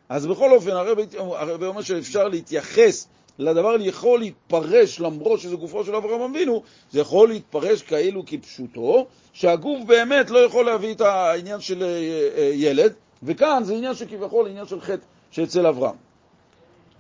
אז 0.09 0.27
בכל 0.27 0.53
אופן 0.53 0.71
הרבי 0.71 1.67
אומר 1.67 1.83
שאפשר 1.83 2.29
להתייחס 2.29 3.09
לדבר 3.39 3.77
יכול 3.81 4.21
להתפרש, 4.21 5.01
למרות 5.01 5.41
שזה 5.41 5.57
גופו 5.57 5.85
של 5.85 5.97
אברהם 5.97 6.21
אבינו, 6.21 6.63
זה 6.91 7.01
יכול 7.01 7.29
להתפרש 7.29 7.83
כאילו 7.83 8.23
כפשוטו, 8.27 9.07
שהגוף 9.33 9.85
באמת 9.87 10.31
לא 10.31 10.39
יכול 10.39 10.67
להביא 10.67 10.95
את 10.95 11.01
העניין 11.01 11.61
של 11.61 11.83
אה, 11.83 11.89
אה, 12.37 12.51
ילד, 12.55 12.93
וכאן 13.23 13.63
זה 13.65 13.75
עניין 13.75 13.95
שכביכול 13.95 14.49
עניין 14.49 14.67
של 14.67 14.81
חטא 14.81 15.05
שאצל 15.31 15.67
אברהם. 15.67 16.12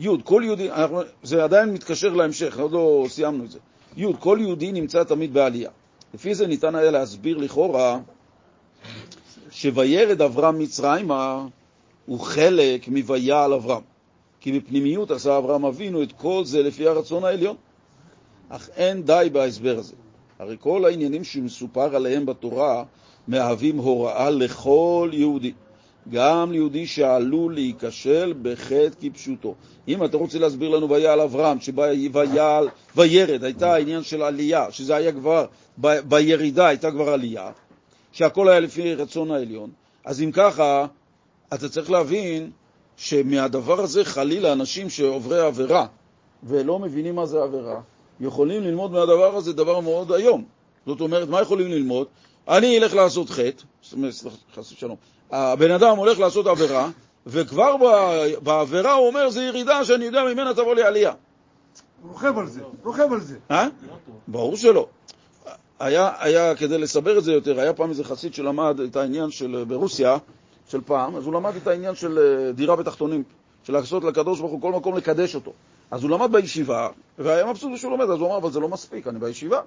י', 0.02 0.08
כל 0.24 0.42
יהודי, 0.44 0.68
זה 1.22 1.44
עדיין 1.44 1.70
מתקשר 1.70 2.08
להמשך, 2.08 2.58
עוד 2.58 2.72
לא 2.72 3.06
סיימנו 3.08 3.44
את 3.44 3.50
זה. 3.50 3.58
י', 3.96 4.06
כל 4.18 4.38
יהודי 4.40 4.72
נמצא 4.72 5.04
תמיד 5.04 5.34
בעלייה. 5.34 5.70
לפי 6.14 6.34
זה 6.34 6.46
ניתן 6.46 6.74
היה 6.74 6.90
להסביר 6.90 7.38
לכאורה 7.38 7.98
שוירד 9.50 10.22
אברהם 10.22 10.58
מצרימה 10.58 11.46
הוא 12.06 12.20
חלק 12.20 12.88
מויעל 12.88 13.52
אברהם. 13.52 13.82
כי 14.40 14.60
בפנימיות 14.60 15.10
עשה 15.10 15.38
אברהם 15.38 15.64
אבינו 15.64 16.02
את 16.02 16.12
כל 16.12 16.42
זה 16.44 16.62
לפי 16.62 16.86
הרצון 16.88 17.24
העליון. 17.24 17.56
אך 18.48 18.68
אין 18.76 19.02
די 19.02 19.28
בהסבר 19.32 19.78
הזה. 19.78 19.94
הרי 20.38 20.56
כל 20.60 20.84
העניינים 20.84 21.24
שמסופר 21.24 21.96
עליהם 21.96 22.26
בתורה 22.26 22.84
מהווים 23.28 23.78
הוראה 23.78 24.30
לכל 24.30 25.10
יהודי, 25.12 25.52
גם 26.10 26.52
ליהודי 26.52 26.86
שעלול 26.86 27.54
להיכשל 27.54 28.34
בחטא 28.42 28.88
כפשוטו. 29.00 29.54
אם 29.88 30.04
אתה 30.04 30.16
רוצה 30.16 30.38
להסביר 30.38 30.68
לנו 30.68 30.90
ויעל 30.90 31.20
אברהם, 31.20 31.60
שויעל 31.60 32.68
וירד, 32.96 33.44
הייתה 33.44 33.74
העניין 33.74 34.02
של 34.02 34.22
עלייה, 34.22 34.66
שזה 34.70 34.96
היה 34.96 35.12
כבר, 35.12 35.46
ב, 35.80 35.98
בירידה 36.00 36.66
הייתה 36.66 36.90
כבר 36.90 37.08
עלייה, 37.08 37.50
שהכל 38.12 38.48
היה 38.48 38.60
לפי 38.60 38.94
רצון 38.94 39.30
העליון, 39.30 39.70
אז 40.04 40.22
אם 40.22 40.30
ככה, 40.32 40.86
אתה 41.54 41.68
צריך 41.68 41.90
להבין 41.90 42.50
שמהדבר 42.96 43.80
הזה 43.80 44.04
חלילה 44.04 44.52
אנשים 44.52 44.90
שעוברי 44.90 45.40
עבירה 45.40 45.86
ולא 46.42 46.78
מבינים 46.78 47.14
מה 47.14 47.26
זה 47.26 47.42
עבירה, 47.42 47.80
יכולים 48.20 48.62
ללמוד 48.62 48.92
מהדבר 48.92 49.36
הזה 49.36 49.52
דבר 49.52 49.80
מאוד 49.80 50.12
איום. 50.12 50.44
זאת 50.86 51.00
אומרת, 51.00 51.28
מה 51.28 51.42
יכולים 51.42 51.68
ללמוד? 51.70 52.06
אני 52.48 52.78
אלך 52.78 52.94
לעשות 52.94 53.30
חטא, 53.30 53.64
אומרת, 53.92 54.14
חס 54.54 54.72
ושלום, 54.72 54.96
הבן 55.32 55.70
אדם 55.70 55.96
הולך 55.96 56.18
לעשות 56.18 56.46
עבירה, 56.46 56.88
וכבר 57.26 57.76
בעבירה 58.42 58.92
הוא 58.92 59.06
אומר, 59.06 59.30
זה 59.30 59.42
ירידה 59.42 59.84
שאני 59.84 60.04
יודע 60.04 60.24
ממנה 60.24 60.54
תבוא 60.54 60.74
לי 60.74 60.82
עלייה. 60.82 61.12
רוכב 62.02 62.38
על 62.38 62.46
זה, 62.46 62.60
רוכב 62.84 63.12
על 63.12 63.20
זה. 63.20 63.36
אה? 63.50 63.68
ברור 64.28 64.56
שלא. 64.56 64.86
היה, 65.80 66.10
היה, 66.18 66.54
כדי 66.54 66.78
לסבר 66.78 67.18
את 67.18 67.24
זה 67.24 67.32
יותר, 67.32 67.60
היה 67.60 67.72
פעם 67.72 67.90
איזה 67.90 68.04
חסיד 68.04 68.34
שלמד 68.34 68.80
את 68.80 68.96
העניין 68.96 69.30
של, 69.30 69.64
ברוסיה, 69.68 70.16
של 70.68 70.80
פעם, 70.86 71.16
אז 71.16 71.26
הוא 71.26 71.34
למד 71.34 71.56
את 71.56 71.66
העניין 71.66 71.94
של 71.94 72.18
אה, 72.18 72.52
דירה 72.52 72.76
בתחתונים, 72.76 73.22
של 73.64 73.72
לעשות 73.72 74.04
לקדוש 74.04 74.40
ברוך 74.40 74.52
הוא 74.52 74.60
כל 74.60 74.72
מקום 74.72 74.96
לקדש 74.96 75.34
אותו. 75.34 75.52
אז 75.90 76.02
הוא 76.02 76.10
למד 76.10 76.32
בישיבה, 76.32 76.88
והיה 77.18 77.46
מבסוט 77.46 77.76
שהוא 77.76 77.90
לומד, 77.90 78.10
אז 78.10 78.20
הוא 78.20 78.28
אמר, 78.28 78.36
אבל 78.36 78.50
זה 78.50 78.60
לא 78.60 78.68
מספיק, 78.68 79.06
אני 79.06 79.18
בישיבה. 79.18 79.60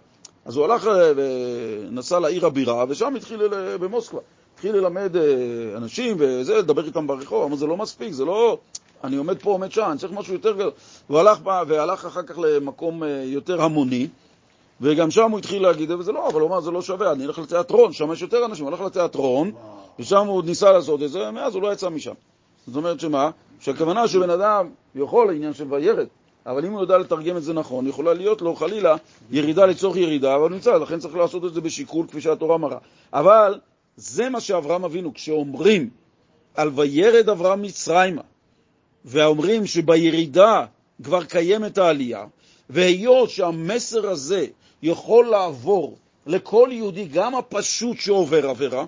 אז 0.46 0.56
הוא 0.56 0.66
הלך 0.66 0.88
אה, 0.88 1.12
ונסע 1.16 2.20
לעיר 2.20 2.46
הבירה, 2.46 2.86
ושם 2.90 3.16
התחיל, 3.16 3.42
במוסקבה, 3.80 4.20
התחיל 4.66 4.82
ללמד 4.82 5.16
אה, 5.16 5.78
אנשים 5.78 6.16
וזה, 6.20 6.58
לדבר 6.58 6.86
איתם 6.86 7.08
ברחוב, 7.08 7.44
אמר, 7.44 7.56
זה 7.56 7.68
לא 7.68 7.78
מספיק, 7.78 8.14
זה 8.14 8.26
לא... 8.26 8.58
אני 9.04 9.16
עומד 9.16 9.42
פה, 9.42 9.52
עומד 9.52 9.72
שם, 9.72 9.88
אני 9.92 9.98
צריך 9.98 10.14
משהו 10.14 10.34
יותר 10.34 10.56
גדול. 10.56 10.72
הוא 11.08 11.20
הלך, 11.20 11.40
והלך 11.44 12.06
אחר 12.06 12.24
כך 12.24 12.38
למקום 12.38 13.04
יותר 13.24 13.62
המוני, 13.62 14.08
וגם 14.82 15.12
שם 15.12 15.32
הוא 15.32 15.40
התחיל 15.40 15.62
להגיד, 15.62 15.92
וזה 15.92 16.12
לא, 16.12 16.28
אבל 16.28 16.42
הוא 16.42 16.50
אמר, 16.50 16.62
זה 16.62 16.72
לא 16.72 16.82
שווה, 16.82 17.12
אני 17.12 17.26
אלך 17.26 17.40
לתיאטרון, 17.40 17.94
שם 17.94 18.12
יש 18.12 18.22
יותר 18.22 18.46
אנשים, 18.46 18.66
הוא 18.66 18.72
הלך 18.74 18.82
לתיאטרון, 18.82 19.52
ושם 20.00 20.28
הוא 20.28 20.44
ניסה 20.44 20.72
לעשות 20.72 21.04
את 21.04 21.12
זה, 21.12 21.32
מאז 21.32 21.56
הוא 21.56 21.62
לא 21.62 21.74
יצא 21.74 21.90
משם. 21.90 22.14
זאת 22.68 22.76
אומרת 22.76 23.00
שמה? 23.00 23.30
שהכוונה 23.60 24.08
שבן 24.08 24.30
אדם 24.30 24.70
יכול 24.96 25.28
לעניין 25.28 25.54
של 25.54 25.74
וירד, 25.74 26.08
אבל 26.46 26.66
אם 26.66 26.72
הוא 26.72 26.82
יודע 26.82 26.98
לתרגם 26.98 27.38
את 27.38 27.44
זה 27.44 27.54
נכון, 27.54 27.88
יכולה 27.88 28.14
להיות 28.14 28.42
לו 28.42 28.56
חלילה 28.56 28.96
ירידה 29.32 29.66
לצורך 29.66 29.98
ירידה, 29.98 30.36
אבל 30.36 30.50
נמצא, 30.50 30.78
לכן 30.78 31.00
צריך 31.00 31.16
לעשות 31.16 31.46
את 31.46 31.54
זה 31.54 31.62
בשיקול 31.62 32.08
כפי 32.08 32.22
שהתורה 32.22 32.58
מראה. 32.58 32.78
אבל 33.14 33.60
זה 33.98 34.30
מה 34.30 34.42
שאברהם 34.42 34.84
אבינו, 34.84 35.14
כשאומרים 35.14 35.90
על 36.56 36.72
וירד 36.76 37.30
אברהם 37.30 37.62
מצרימה, 37.62 38.22
ואומרים 39.06 39.66
שבירידה 39.66 40.66
כבר 41.04 41.24
קיימת 41.24 41.78
העלייה, 41.78 42.26
והיות 42.70 43.30
שהמסר 43.30 44.10
הזה 44.10 44.46
יכול 44.84 45.26
לעבור 45.26 45.98
לכל 46.26 46.70
יהודי, 46.72 47.06
גם 47.06 47.36
הפשוט 47.36 48.00
שעובר 48.00 48.50
עבירה, 48.50 48.86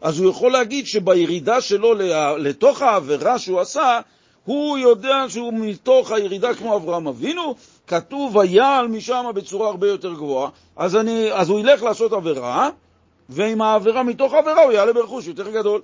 אז 0.00 0.18
הוא 0.18 0.30
יכול 0.30 0.52
להגיד 0.52 0.86
שבירידה 0.86 1.60
שלו 1.60 1.94
לתוך 2.38 2.82
העבירה 2.82 3.38
שהוא 3.38 3.60
עשה, 3.60 4.00
הוא 4.44 4.78
יודע 4.78 5.24
שהוא 5.28 5.52
מתוך 5.52 6.12
הירידה 6.12 6.54
כמו 6.54 6.76
אברהם 6.76 7.08
אבינו, 7.08 7.54
כתוב 7.86 8.36
ויעל 8.36 8.88
משם 8.88 9.24
בצורה 9.34 9.68
הרבה 9.68 9.88
יותר 9.88 10.14
גבוהה, 10.14 10.50
אז, 10.76 10.96
אני, 10.96 11.32
אז 11.32 11.48
הוא 11.48 11.60
ילך 11.60 11.82
לעשות 11.82 12.12
עבירה, 12.12 12.70
ועם 13.32 13.62
העבירה, 13.62 14.02
מתוך 14.02 14.32
העבירה 14.32 14.62
הוא 14.62 14.72
יעלה 14.72 14.92
ברכוש 14.92 15.26
יותר 15.26 15.50
גדול. 15.50 15.80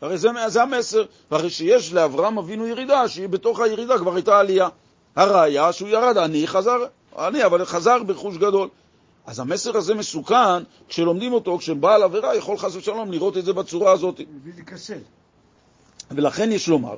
הרי 0.00 0.18
זה, 0.18 0.28
זה 0.46 0.62
המסר, 0.62 1.04
הרי 1.30 1.50
שיש 1.50 1.92
לאברהם 1.92 2.38
אבינו 2.38 2.66
ירידה, 2.66 3.08
שהיא 3.08 3.28
בתוך 3.28 3.60
הירידה 3.60 3.98
כבר 3.98 4.14
הייתה 4.14 4.38
עלייה. 4.38 4.68
הראיה 5.16 5.72
שהוא 5.72 5.88
ירד, 5.88 6.16
אני 6.16 6.46
חזר, 6.46 6.78
אני, 7.18 7.44
אבל 7.44 7.64
חזר 7.64 8.02
ברכוש 8.02 8.36
גדול. 8.36 8.68
אז 9.26 9.40
המסר 9.40 9.76
הזה 9.76 9.94
מסוכן 9.94 10.62
כשלומדים 10.88 11.32
אותו, 11.32 11.58
כשבעל 11.58 12.02
עבירה 12.02 12.36
יכול 12.36 12.58
חס 12.58 12.76
ושלום 12.76 13.12
לראות 13.12 13.36
את 13.36 13.44
זה 13.44 13.52
בצורה 13.52 13.92
הזאת. 13.92 14.20
ולכן 16.10 16.52
יש 16.52 16.68
לומר 16.68 16.96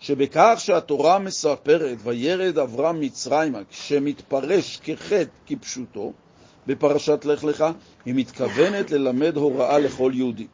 שבכך 0.00 0.54
שהתורה 0.58 1.18
מספרת 1.18 1.98
וירד 2.02 2.58
אברהם 2.58 3.00
מצרימה, 3.00 3.58
שמתפרש 3.70 4.80
כחטא 4.84 5.24
כפשוטו, 5.46 6.12
בפרשת 6.70 7.24
לך 7.24 7.44
לך, 7.44 7.64
היא 8.04 8.14
מתכוונת 8.14 8.90
ללמד 8.90 9.36
הוראה 9.36 9.78
לכל 9.78 10.12
יהודי. 10.14 10.46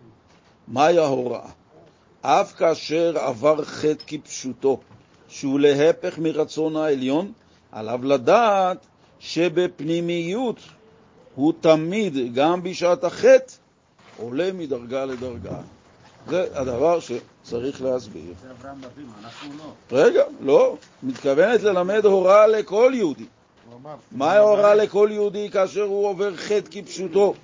מהי 0.69 0.99
ההוראה? 0.99 1.49
אף 2.23 2.53
כאשר 2.53 3.19
עבר 3.19 3.65
חטא 3.65 4.05
כפשוטו, 4.07 4.81
שהוא 5.29 5.61
להפך 5.61 6.19
מרצון 6.19 6.77
העליון, 6.77 7.33
עליו 7.73 8.05
לדעת 8.05 8.87
שבפנימיות 9.19 10.61
הוא 11.35 11.53
תמיד, 11.61 12.35
גם 12.35 12.63
בשעת 12.63 13.05
החטא, 13.05 13.53
עולה 14.17 14.53
מדרגה 14.53 15.05
לדרגה. 15.05 15.61
זה 16.29 16.47
הדבר 16.55 16.99
שצריך 17.01 17.83
להסביר. 17.83 18.35
זה 18.43 18.51
אברהם 18.51 18.81
אבינו, 18.85 19.11
אנחנו 19.25 19.51
לא. 19.59 19.99
רגע, 19.99 20.23
לא. 20.41 20.77
מתכוונת 21.03 21.63
ללמד 21.63 22.05
הוראה 22.05 22.47
לכל 22.47 22.93
יהודי. 22.95 23.27
מה 24.13 24.33
ההוראה 24.33 24.75
לכל 24.75 25.09
יהודי 25.13 25.51
כאשר 25.51 25.83
הוא 25.83 26.07
עובר 26.07 26.37
חטא 26.37 26.71
כפשוטו? 26.71 27.35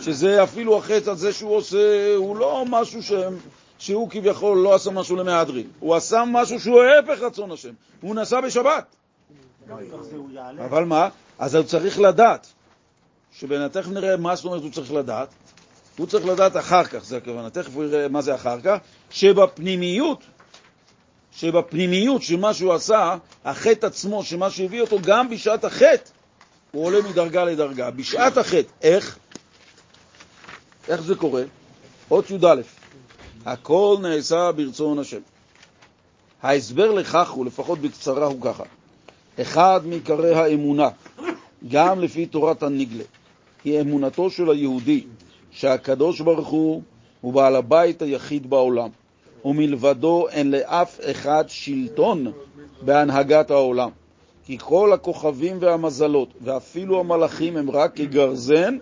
שזה 0.00 0.42
אפילו 0.42 0.78
החטא 0.78 1.10
הזה 1.10 1.32
שהוא 1.32 1.56
עושה, 1.56 2.14
הוא 2.16 2.36
לא 2.36 2.64
משהו 2.68 3.02
שהם, 3.02 3.36
שהוא 3.78 4.10
כביכול 4.10 4.58
לא 4.58 4.74
עשה 4.74 4.90
משהו 4.90 5.16
למהדרין. 5.16 5.66
הוא 5.80 5.94
עשה 5.94 6.24
משהו 6.26 6.60
שהוא 6.60 6.82
ההפך 6.82 7.22
רצון 7.22 7.52
השם. 7.52 7.72
הוא 8.00 8.14
נסע 8.14 8.40
בשבת. 8.40 8.96
אבל 10.64 10.84
מה? 10.84 11.08
אז 11.38 11.54
הוא 11.54 11.64
צריך 11.64 12.00
לדעת. 12.00 12.46
שבן 13.32 13.68
תכף 13.68 13.88
נראה 13.88 14.16
מה 14.16 14.36
זאת 14.36 14.44
אומרת 14.44 14.62
הוא 14.62 14.70
צריך 14.70 14.92
לדעת. 14.92 15.28
הוא 15.96 16.06
צריך 16.06 16.26
לדעת 16.26 16.56
אחר 16.56 16.84
כך, 16.84 17.04
זה 17.04 17.16
הכוונה, 17.16 17.50
תכף 17.50 17.74
הוא 17.74 17.84
יראה 17.84 18.08
מה 18.08 18.22
זה 18.22 18.34
אחר 18.34 18.60
כך, 18.60 18.78
שבפנימיות, 19.10 20.24
שבפנימיות 21.34 22.22
של 22.22 22.36
מה 22.36 22.54
שהוא 22.54 22.72
עשה, 22.72 23.16
החטא 23.44 23.86
עצמו, 23.86 24.24
שמה 24.24 24.50
שהביא 24.50 24.80
אותו, 24.80 24.98
גם 25.02 25.30
בשעת 25.30 25.64
החטא, 25.64 26.10
הוא 26.72 26.86
עולה 26.86 27.02
מדרגה 27.02 27.44
לדרגה. 27.44 27.90
בשעת 27.90 28.36
החטא, 28.36 28.68
איך? 28.82 29.18
איך 30.88 31.02
זה 31.02 31.14
קורה? 31.14 31.42
אות 32.10 32.30
י"א, 32.30 32.60
הכל 33.46 33.96
נעשה 34.02 34.52
ברצון 34.52 34.98
השם. 34.98 35.20
ההסבר 36.42 36.92
לכך 36.92 37.30
הוא, 37.30 37.46
לפחות 37.46 37.78
בקצרה, 37.78 38.26
הוא 38.26 38.40
ככה. 38.42 38.64
אחד 39.40 39.80
מעיקרי 39.84 40.34
האמונה, 40.34 40.88
גם 41.68 42.00
לפי 42.00 42.26
תורת 42.26 42.62
הנגלה, 42.62 43.04
היא 43.64 43.80
אמונתו 43.80 44.30
של 44.30 44.50
היהודי 44.50 45.04
שהקדוש 45.50 46.20
ברוך 46.20 46.48
הוא 46.48 46.82
הוא 47.20 47.32
בעל 47.32 47.56
הבית 47.56 48.02
היחיד 48.02 48.50
בעולם, 48.50 48.88
ומלבדו 49.44 50.28
אין 50.28 50.50
לאף 50.50 51.00
אחד 51.10 51.44
שלטון 51.48 52.32
בהנהגת 52.82 53.50
העולם. 53.50 53.90
כי 54.46 54.58
כל 54.60 54.92
הכוכבים 54.92 55.56
והמזלות, 55.60 56.28
ואפילו 56.40 57.00
המלאכים, 57.00 57.56
הם 57.56 57.70
רק 57.70 57.96
כגרזן 57.96 58.78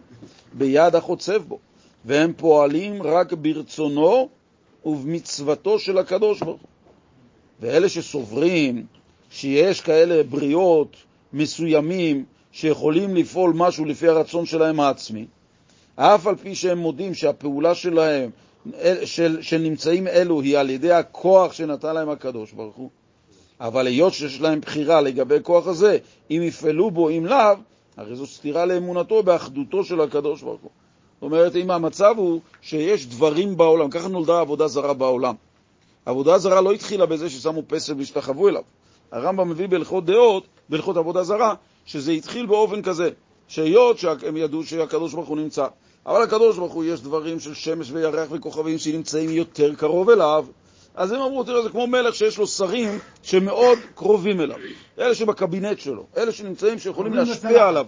ביד 0.52 0.94
החוצב 0.94 1.42
בו, 1.48 1.58
והם 2.04 2.32
פועלים 2.36 3.02
רק 3.02 3.32
ברצונו 3.32 4.28
ובמצוותו 4.84 5.78
של 5.78 5.98
הקדוש 5.98 6.40
ברוך 6.40 6.60
הוא. 6.60 6.68
ואלה 7.60 7.88
שסוברים 7.88 8.86
שיש 9.30 9.80
כאלה 9.80 10.22
בריאות 10.22 10.96
מסוימים 11.32 12.24
שיכולים 12.52 13.16
לפעול 13.16 13.52
משהו 13.54 13.84
לפי 13.84 14.08
הרצון 14.08 14.46
שלהם 14.46 14.80
העצמי, 14.80 15.26
אף 15.96 16.26
על 16.26 16.36
פי 16.36 16.54
שהם 16.54 16.78
מודים 16.78 17.14
שהפעולה 17.14 17.74
שלהם, 17.74 18.30
של, 19.04 19.38
של 19.42 19.58
נמצאים 19.58 20.08
אלו, 20.08 20.40
היא 20.40 20.58
על 20.58 20.70
ידי 20.70 20.92
הכוח 20.92 21.52
שנתן 21.52 21.94
להם 21.94 22.08
הקדוש 22.08 22.52
ברוך 22.52 22.76
הוא, 22.76 22.90
אבל 23.60 23.86
היות 23.86 24.12
שיש 24.12 24.40
להם 24.40 24.60
בחירה 24.60 25.00
לגבי 25.00 25.36
כוח 25.42 25.66
הזה, 25.66 25.98
אם 26.30 26.40
יפעלו 26.44 26.90
בו, 26.90 27.08
אם 27.10 27.26
לאו, 27.26 27.56
הרי 27.96 28.16
זו 28.16 28.26
סתירה 28.26 28.66
לאמונתו 28.66 29.22
באחדותו 29.22 29.84
של 29.84 30.00
הקדוש 30.00 30.42
ברוך 30.42 30.60
הוא. 30.60 30.70
זאת 31.14 31.22
אומרת, 31.22 31.56
אם 31.56 31.70
המצב 31.70 32.14
הוא 32.16 32.40
שיש 32.62 33.06
דברים 33.06 33.56
בעולם, 33.56 33.90
ככה 33.90 34.08
נולדה 34.08 34.40
עבודה 34.40 34.68
זרה 34.68 34.94
בעולם. 34.94 35.34
עבודה 36.06 36.38
זרה 36.38 36.60
לא 36.60 36.72
התחילה 36.72 37.06
בזה 37.06 37.30
ששמו 37.30 37.62
פסל 37.66 37.94
והשתחוו 37.98 38.48
אליו. 38.48 38.62
הרמב"ם 39.12 39.48
מביא 39.48 39.68
בהלכות 39.68 40.04
דעות, 40.04 40.46
בהלכות 40.68 40.96
עבודה 40.96 41.22
זרה, 41.22 41.54
שזה 41.86 42.12
התחיל 42.12 42.46
באופן 42.46 42.82
כזה, 42.82 43.10
שהיות 43.48 43.98
שהם 43.98 44.36
ידעו 44.36 44.64
שהקדוש 44.64 45.14
ברוך 45.14 45.28
הוא 45.28 45.36
נמצא, 45.36 45.66
אבל 46.06 46.22
הקדוש 46.22 46.56
ברוך 46.56 46.72
הוא 46.72 46.84
יש 46.84 47.00
דברים 47.00 47.40
של 47.40 47.54
שמש 47.54 47.90
וירח 47.90 48.28
וכוכבים 48.30 48.78
שנמצאים 48.78 49.30
יותר 49.30 49.74
קרוב 49.74 50.10
אליו, 50.10 50.46
אז 50.94 51.12
הם 51.12 51.20
אמרו, 51.20 51.44
תראה, 51.44 51.62
זה 51.62 51.68
כמו 51.68 51.86
מלך 51.86 52.14
שיש 52.14 52.38
לו 52.38 52.46
שרים 52.46 52.98
שמאוד 53.22 53.78
קרובים 53.94 54.40
אליו, 54.40 54.56
אלה 54.98 55.14
שבקבינט 55.14 55.78
שלו, 55.78 56.06
אלה 56.16 56.32
שנמצאים, 56.32 56.78
שיכולים 56.78 57.14
להשפיע 57.14 57.68
עליו. 57.68 57.86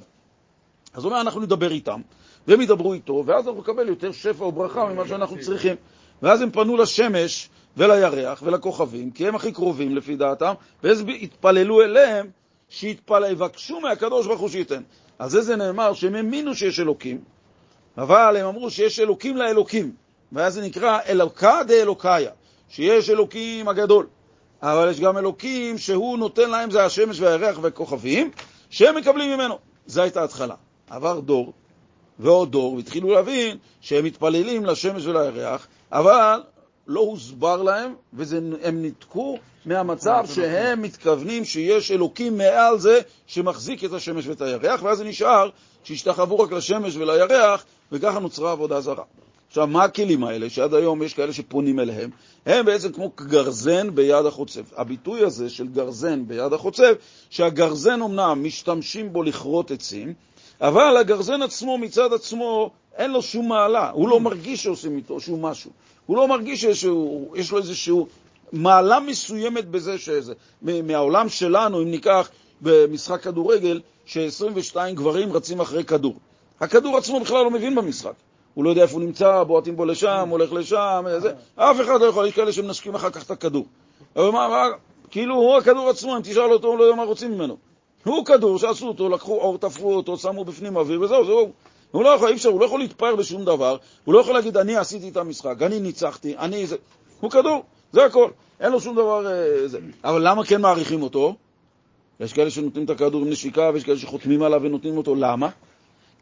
אז 0.94 1.04
הוא 1.04 1.10
אומר, 1.10 1.20
אנחנו 1.20 1.40
נדבר 1.40 1.70
איתם, 1.70 2.00
והם 2.48 2.60
ידברו 2.60 2.92
איתו, 2.92 3.22
ואז 3.26 3.46
אנחנו 3.46 3.60
נקבל 3.60 3.88
יותר 3.88 4.12
שפע 4.12 4.44
וברכה 4.44 4.86
ממה 4.86 5.08
שאנחנו 5.08 5.40
צריכים. 5.40 5.76
ואז 6.22 6.42
הם 6.42 6.50
פנו 6.50 6.76
לשמש 6.76 7.48
ולירח 7.76 8.42
ולכוכבים, 8.42 9.10
כי 9.10 9.28
הם 9.28 9.34
הכי 9.34 9.52
קרובים 9.52 9.96
לפי 9.96 10.16
דעתם, 10.16 10.54
ואז 10.82 11.04
התפללו 11.22 11.82
אליהם, 11.82 12.26
שיבקשו 12.68 13.80
מהקדוש 13.80 14.26
ברוך 14.26 14.40
הוא 14.40 14.48
שייתן. 14.48 14.82
על 15.18 15.30
זה 15.30 15.40
זה 15.40 15.56
נאמר 15.56 15.94
שהם 15.94 16.14
האמינו 16.14 16.54
שיש 16.54 16.80
אלוקים, 16.80 17.20
אבל 17.98 18.36
הם 18.36 18.46
אמרו 18.46 18.70
שיש 18.70 19.00
אלוקים 19.00 19.36
לאלוקים, 19.36 19.92
ואז 20.32 20.54
זה 20.54 20.62
נקרא 20.62 20.98
אלוקה 21.08 21.60
דאלוקיה, 21.66 22.30
שיש 22.68 23.10
אלוקים 23.10 23.68
הגדול, 23.68 24.06
אבל 24.62 24.90
יש 24.90 25.00
גם 25.00 25.18
אלוקים 25.18 25.78
שהוא 25.78 26.18
נותן 26.18 26.50
להם, 26.50 26.70
זה 26.70 26.84
השמש 26.84 27.20
והירח 27.20 27.58
והכוכבים, 27.60 28.30
שהם 28.70 28.96
מקבלים 28.96 29.30
ממנו. 29.30 29.58
זו 29.86 30.02
הייתה 30.02 30.24
התחלה. 30.24 30.54
עבר 30.90 31.20
דור 31.20 31.52
ועוד 32.18 32.52
דור, 32.52 32.74
והתחילו 32.74 33.12
להבין 33.12 33.58
שהם 33.80 34.04
מתפללים 34.04 34.64
לשמש 34.64 35.06
ולירח, 35.06 35.66
אבל 35.92 36.42
לא 36.86 37.00
הוסבר 37.00 37.62
להם, 37.62 37.94
והם 38.12 38.82
ניתקו 38.82 39.38
מהמצב 39.66 40.24
שהם 40.34 40.82
מתכוונים 40.82 41.44
שיש 41.44 41.90
אלוקים 41.90 42.38
מעל 42.38 42.78
זה 42.78 43.00
שמחזיק 43.26 43.84
את 43.84 43.92
השמש 43.92 44.26
ואת 44.26 44.40
הירח, 44.40 44.82
ואז 44.82 44.98
זה 44.98 45.04
נשאר 45.04 45.50
שהשתחוו 45.84 46.38
רק 46.38 46.52
לשמש 46.52 46.96
ולירח, 46.96 47.64
וככה 47.92 48.18
נוצרה 48.18 48.52
עבודה 48.52 48.80
זרה. 48.80 49.04
עכשיו, 49.48 49.66
מה 49.66 49.84
הכלים 49.84 50.24
האלה, 50.24 50.50
שעד 50.50 50.74
היום 50.74 51.02
יש 51.02 51.14
כאלה 51.14 51.32
שפונים 51.32 51.80
אליהם? 51.80 52.10
הם 52.46 52.66
בעצם 52.66 52.92
כמו 52.92 53.10
גרזן 53.16 53.94
ביד 53.94 54.26
החוצב. 54.26 54.62
הביטוי 54.76 55.24
הזה 55.24 55.50
של 55.50 55.66
גרזן 55.66 56.26
ביד 56.26 56.52
החוצב, 56.52 56.94
שהגרזן 57.30 58.02
אמנם 58.02 58.40
משתמשים 58.44 59.12
בו 59.12 59.22
לכרות 59.22 59.70
עצים, 59.70 60.12
אבל 60.60 60.96
הגרזן 60.96 61.42
עצמו 61.42 61.78
מצד 61.78 62.12
עצמו 62.12 62.70
אין 62.96 63.10
לו 63.10 63.22
שום 63.22 63.48
מעלה, 63.48 63.90
הוא 63.90 64.08
לא 64.08 64.20
מרגיש 64.20 64.62
שעושים 64.62 64.96
איתו 64.96 65.20
שהוא 65.20 65.38
משהו. 65.38 65.70
הוא 66.06 66.16
לא 66.16 66.28
מרגיש 66.28 66.64
שיש 66.64 67.52
לו 67.52 67.58
איזשהו 67.58 68.06
מעלה 68.52 69.00
מסוימת 69.00 69.68
בזה 69.68 69.98
שזה. 69.98 70.34
מהעולם 70.62 71.28
שלנו, 71.28 71.82
אם 71.82 71.90
ניקח 71.90 72.30
במשחק 72.64 73.22
כדורגל, 73.22 73.80
ש-22 74.04 74.76
גברים 74.94 75.32
רצים 75.32 75.60
אחרי 75.60 75.84
כדור. 75.84 76.14
הכדור 76.60 76.96
עצמו 76.96 77.20
בכלל 77.20 77.44
לא 77.44 77.50
מבין 77.50 77.74
במשחק. 77.74 78.12
הוא 78.54 78.64
לא 78.64 78.70
יודע 78.70 78.82
איפה 78.82 78.94
הוא 78.94 79.02
נמצא, 79.02 79.42
בועטים 79.42 79.76
בו 79.76 79.84
לשם, 79.84 80.28
הולך 80.30 80.52
לשם, 80.52 81.04
זה. 81.18 81.32
אף 81.56 81.80
אחד 81.80 82.00
לא 82.00 82.06
יכול, 82.06 82.26
יש 82.26 82.34
כאלה 82.34 82.52
שמנשקים 82.52 82.94
אחר 82.94 83.10
כך 83.10 83.22
את 83.22 83.30
הכדור. 83.30 83.66
אבל 84.16 84.30
מה, 84.30 84.48
מה, 84.48 84.66
כאילו 85.10 85.34
הוא 85.34 85.56
הכדור 85.56 85.90
עצמו, 85.90 86.16
אם 86.16 86.22
תשאל 86.22 86.52
אותו, 86.52 86.68
הוא 86.68 86.78
לא 86.78 86.84
יודע 86.84 86.96
מה 86.96 87.02
רוצים 87.02 87.32
ממנו. 87.32 87.56
הוא 88.04 88.24
כדור 88.24 88.58
שעשו 88.58 88.88
אותו, 88.88 89.08
לקחו 89.08 89.34
אור, 89.34 89.58
תפרו 89.58 89.94
אותו, 89.94 90.16
שמו 90.16 90.44
בפנים 90.44 90.76
אוויר, 90.76 91.00
וזהו, 91.00 91.24
זהו. 91.24 91.52
הוא 91.90 92.04
לא 92.04 92.08
יכול, 92.08 92.28
אי 92.28 92.34
אפשר, 92.34 92.48
הוא 92.48 92.60
לא 92.60 92.64
יכול 92.64 92.80
להתפאר 92.80 93.16
בשום 93.16 93.44
דבר, 93.44 93.76
הוא 94.04 94.14
לא 94.14 94.20
יכול 94.20 94.34
להגיד, 94.34 94.56
אני 94.56 94.76
עשיתי 94.76 95.08
את 95.08 95.16
המשחק, 95.16 95.62
אני 95.62 95.80
ניצחתי, 95.80 96.36
אני 96.36 96.66
זה. 96.66 96.76
הוא 97.20 97.30
כדור, 97.30 97.62
זה 97.92 98.04
הכל. 98.04 98.30
אין 98.60 98.72
לו 98.72 98.80
שום 98.80 98.96
דבר... 98.96 99.26
אה, 99.26 99.68
זה. 99.68 99.78
אבל 100.04 100.28
למה 100.28 100.44
כן 100.44 100.60
מעריכים 100.60 101.02
אותו? 101.02 101.34
יש 102.20 102.32
כאלה 102.32 102.50
שנותנים 102.50 102.84
את 102.84 102.90
הכדור 102.90 103.22
עם 103.22 103.30
נשיקה, 103.30 103.70
ויש 103.74 103.84
כאלה 103.84 103.98
שחותמים 103.98 104.42
עליו 104.42 104.62
ונותנים 104.62 104.96
אותו. 104.96 105.14
למה? 105.14 105.48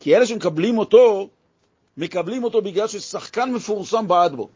כי 0.00 0.16
אלה 0.16 0.26
שמקבלים 0.26 0.78
אותו, 0.78 1.28
מקבלים 1.96 2.44
אותו 2.44 2.62
בגלל 2.62 2.86
ששחקן 2.86 3.52
מפורסם 3.52 4.08
בעד 4.08 4.34
בו. 4.34 4.48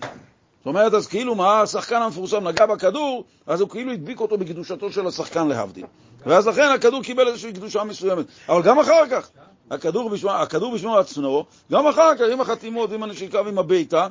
זאת 0.00 0.66
אומרת, 0.66 0.94
אז 0.94 1.06
כאילו 1.06 1.34
מה, 1.34 1.60
השחקן 1.60 2.02
המפורסם 2.02 2.48
נגע 2.48 2.66
בכדור, 2.66 3.24
אז 3.46 3.60
הוא 3.60 3.68
כאילו 3.68 3.92
הדביק 3.92 4.20
אותו 4.20 4.38
בקדושתו 4.38 4.92
של 4.92 5.06
השחקן 5.06 5.48
להבדיל. 5.48 5.86
ואז 6.26 6.46
לכן 6.46 6.70
הכדור 6.74 7.02
קיבל 7.02 7.28
איזושהי 7.28 7.52
קדושה 7.52 7.84
מסוימת. 7.84 8.26
אבל 8.48 8.62
גם 8.62 8.78
אחר 8.78 9.08
כך, 9.10 9.30
הכדור 9.70 10.10
בשמו, 10.10 10.30
הכדור 10.30 10.74
בשמו 10.74 10.98
עצמו, 10.98 11.46
גם 11.72 11.86
אחר 11.86 12.16
כך, 12.16 12.24
עם 12.32 12.40
החתימות, 12.40 12.92
עם 12.92 13.02
הנשיקה 13.02 13.42
ועם 13.42 13.58
הביתה, 13.58 14.06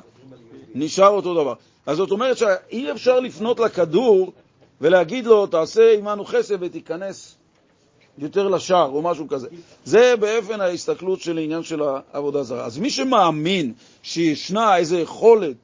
נשאר 0.74 1.08
אותו 1.08 1.34
דבר. 1.34 1.54
אז 1.86 1.96
זאת 1.96 2.10
אומרת 2.10 2.36
שאי 2.36 2.92
אפשר 2.92 3.20
לפנות 3.20 3.60
לכדור 3.60 4.32
ולהגיד 4.84 5.26
לו, 5.26 5.46
תעשה 5.46 5.94
עמנו 5.98 6.24
חסד 6.24 6.56
ותיכנס 6.60 7.36
יותר 8.18 8.48
לשער 8.48 8.90
או 8.90 9.02
משהו 9.02 9.28
כזה. 9.28 9.48
זה 9.84 10.14
באופן 10.16 10.60
ההסתכלות 10.60 11.20
של 11.20 11.38
העניין 11.38 11.62
של 11.62 11.82
העבודה 11.82 12.42
זרה. 12.42 12.64
אז 12.64 12.78
מי 12.78 12.90
שמאמין 12.90 13.72
שישנה 14.02 14.76
איזו 14.76 14.96
יכולת 14.96 15.56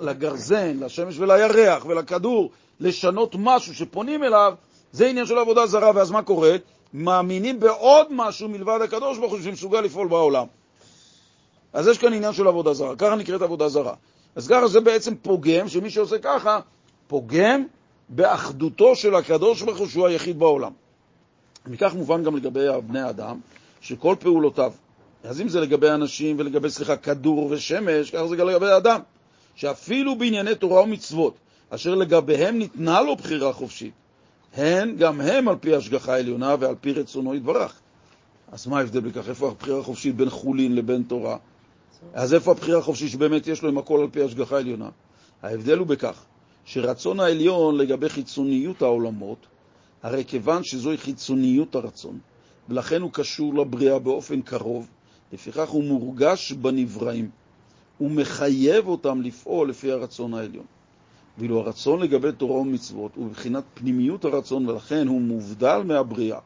לגרזן, 0.00 0.76
לשמש 0.80 1.18
ולירח 1.18 1.86
ולכדור 1.86 2.50
לשנות 2.80 3.36
משהו 3.38 3.74
שפונים 3.74 4.24
אליו, 4.24 4.54
זה 4.92 5.06
עניין 5.06 5.26
של 5.26 5.38
עבודה 5.38 5.66
זרה, 5.66 5.90
ואז 5.94 6.10
מה 6.10 6.22
קורה? 6.22 6.56
מאמינים 6.94 7.60
בעוד 7.60 8.06
משהו 8.10 8.48
מלבד 8.48 8.78
הקדוש 8.84 9.18
ברוך 9.18 9.32
הוא 9.32 9.40
שמסוגל 9.40 9.80
לפעול 9.80 10.08
בעולם. 10.08 10.46
אז 11.72 11.88
יש 11.88 11.98
כאן 11.98 12.12
עניין 12.12 12.32
של 12.32 12.46
עבודה 12.46 12.74
זרה, 12.74 12.96
ככה 12.96 13.14
נקראת 13.14 13.42
עבודה 13.42 13.68
זרה. 13.68 13.94
אז 14.36 14.48
ככה 14.48 14.68
זה 14.68 14.80
בעצם 14.80 15.14
פוגם, 15.14 15.68
שמי 15.68 15.90
שעושה 15.90 16.18
ככה, 16.18 16.60
פוגם 17.06 17.64
באחדותו 18.08 18.96
של 18.96 19.14
הקדוש 19.14 19.62
ברוך 19.62 19.78
הוא 19.78 19.88
שהוא 19.88 20.06
היחיד 20.06 20.38
בעולם. 20.38 20.72
מכך 21.66 21.94
מובן 21.94 22.24
גם 22.24 22.36
לגבי 22.36 22.66
בני 22.86 23.00
האדם, 23.00 23.40
שכל 23.80 24.16
פעולותיו, 24.20 24.72
אז 25.24 25.40
אם 25.40 25.48
זה 25.48 25.60
לגבי 25.60 25.90
אנשים 25.90 26.36
ולגבי, 26.38 26.70
סליחה, 26.70 26.96
כדור 26.96 27.48
ושמש, 27.50 28.10
ככה 28.10 28.28
זה 28.28 28.36
גם 28.36 28.48
לגבי 28.48 28.70
האדם, 28.70 29.00
שאפילו 29.54 30.18
בענייני 30.18 30.54
תורה 30.54 30.82
ומצוות, 30.82 31.34
אשר 31.70 31.94
לגביהם 31.94 32.58
ניתנה 32.58 33.02
לו 33.02 33.16
בחירה 33.16 33.52
חופשית, 33.52 33.92
הן, 34.54 34.96
גם 34.96 35.20
הם 35.20 35.48
על 35.48 35.56
פי 35.60 35.74
השגחה 35.74 36.16
עליונה 36.16 36.54
ועל 36.60 36.74
פי 36.80 36.92
רצונו 36.92 37.34
יתברך. 37.34 37.80
אז 38.52 38.66
מה 38.66 38.78
ההבדל 38.78 39.00
בכך? 39.00 39.28
איפה 39.28 39.48
הבחירה 39.48 39.78
החופשית 39.80 40.16
בין 40.16 40.30
חולין 40.30 40.74
לבין 40.74 41.02
תורה? 41.02 41.36
אז 42.14 42.34
איפה 42.34 42.50
הבחירה 42.50 42.78
החופשית 42.78 43.10
שבאמת 43.10 43.46
יש 43.46 43.62
לו 43.62 43.68
עם 43.68 43.78
הכל 43.78 44.00
על 44.00 44.08
פי 44.12 44.22
השגחה 44.22 44.56
עליונה? 44.58 44.88
ההבדל 45.42 45.78
הוא 45.78 45.86
בכך 45.86 46.24
שרצון 46.70 47.20
העליון 47.20 47.76
לגבי 47.76 48.08
חיצוניות 48.08 48.82
העולמות, 48.82 49.46
הרי 50.02 50.24
כיוון 50.24 50.64
שזוהי 50.64 50.98
חיצוניות 50.98 51.74
הרצון, 51.74 52.18
ולכן 52.68 53.02
הוא 53.02 53.10
קשור 53.12 53.54
לבריאה 53.54 53.98
באופן 53.98 54.42
קרוב, 54.42 54.88
לפיכך 55.32 55.68
הוא 55.68 55.84
מורגש 55.84 56.52
בנבראים. 56.52 57.30
הוא 57.98 58.10
מחייב 58.10 58.88
אותם 58.88 59.22
לפעול 59.22 59.70
לפי 59.70 59.92
הרצון 59.92 60.34
העליון. 60.34 60.64
ואילו 61.38 61.58
הרצון 61.58 62.00
לגבי 62.00 62.32
תורה 62.32 62.60
ומצוות 62.60 63.12
הוא 63.14 63.26
בבחינת 63.26 63.64
פנימיות 63.74 64.24
הרצון, 64.24 64.68
ולכן 64.68 65.08
הוא 65.08 65.20
מובדל 65.20 65.82
מהבריאה, 65.84 66.38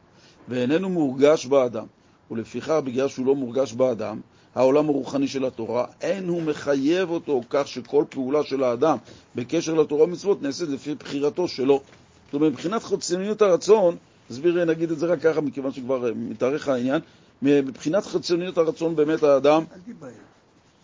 ואיננו 0.47 0.89
מורגש 0.89 1.45
באדם. 1.45 1.85
ולפיכך, 2.31 2.79
בגלל 2.83 3.07
שהוא 3.07 3.25
לא 3.25 3.35
מורגש 3.35 3.73
באדם, 3.73 4.21
העולם 4.55 4.89
הרוחני 4.89 5.27
של 5.27 5.45
התורה, 5.45 5.85
אין 6.01 6.27
הוא 6.27 6.41
מחייב 6.41 7.09
אותו 7.09 7.41
כך 7.49 7.67
שכל 7.67 8.03
פעולה 8.09 8.43
של 8.43 8.63
האדם 8.63 8.97
בקשר 9.35 9.73
לתורה 9.73 10.03
ומצוות 10.03 10.41
נעשית 10.41 10.69
לפי 10.69 10.95
בחירתו 10.95 11.47
שלו. 11.47 11.81
זאת 12.25 12.33
אומרת, 12.33 12.51
מבחינת 12.51 12.83
חיצוניות 12.83 13.41
הרצון, 13.41 13.95
נסביר, 14.29 14.65
נגיד 14.65 14.91
את 14.91 14.99
זה 14.99 15.05
רק 15.05 15.21
ככה, 15.21 15.41
מכיוון 15.41 15.71
שכבר 15.71 16.11
מתארך 16.15 16.67
העניין, 16.67 17.01
מבחינת 17.41 18.05
חיצוניות 18.05 18.57
הרצון 18.57 18.95
באמת 18.95 19.23
האדם... 19.23 19.63
אל 19.73 19.79
תיבהל. 19.85 20.11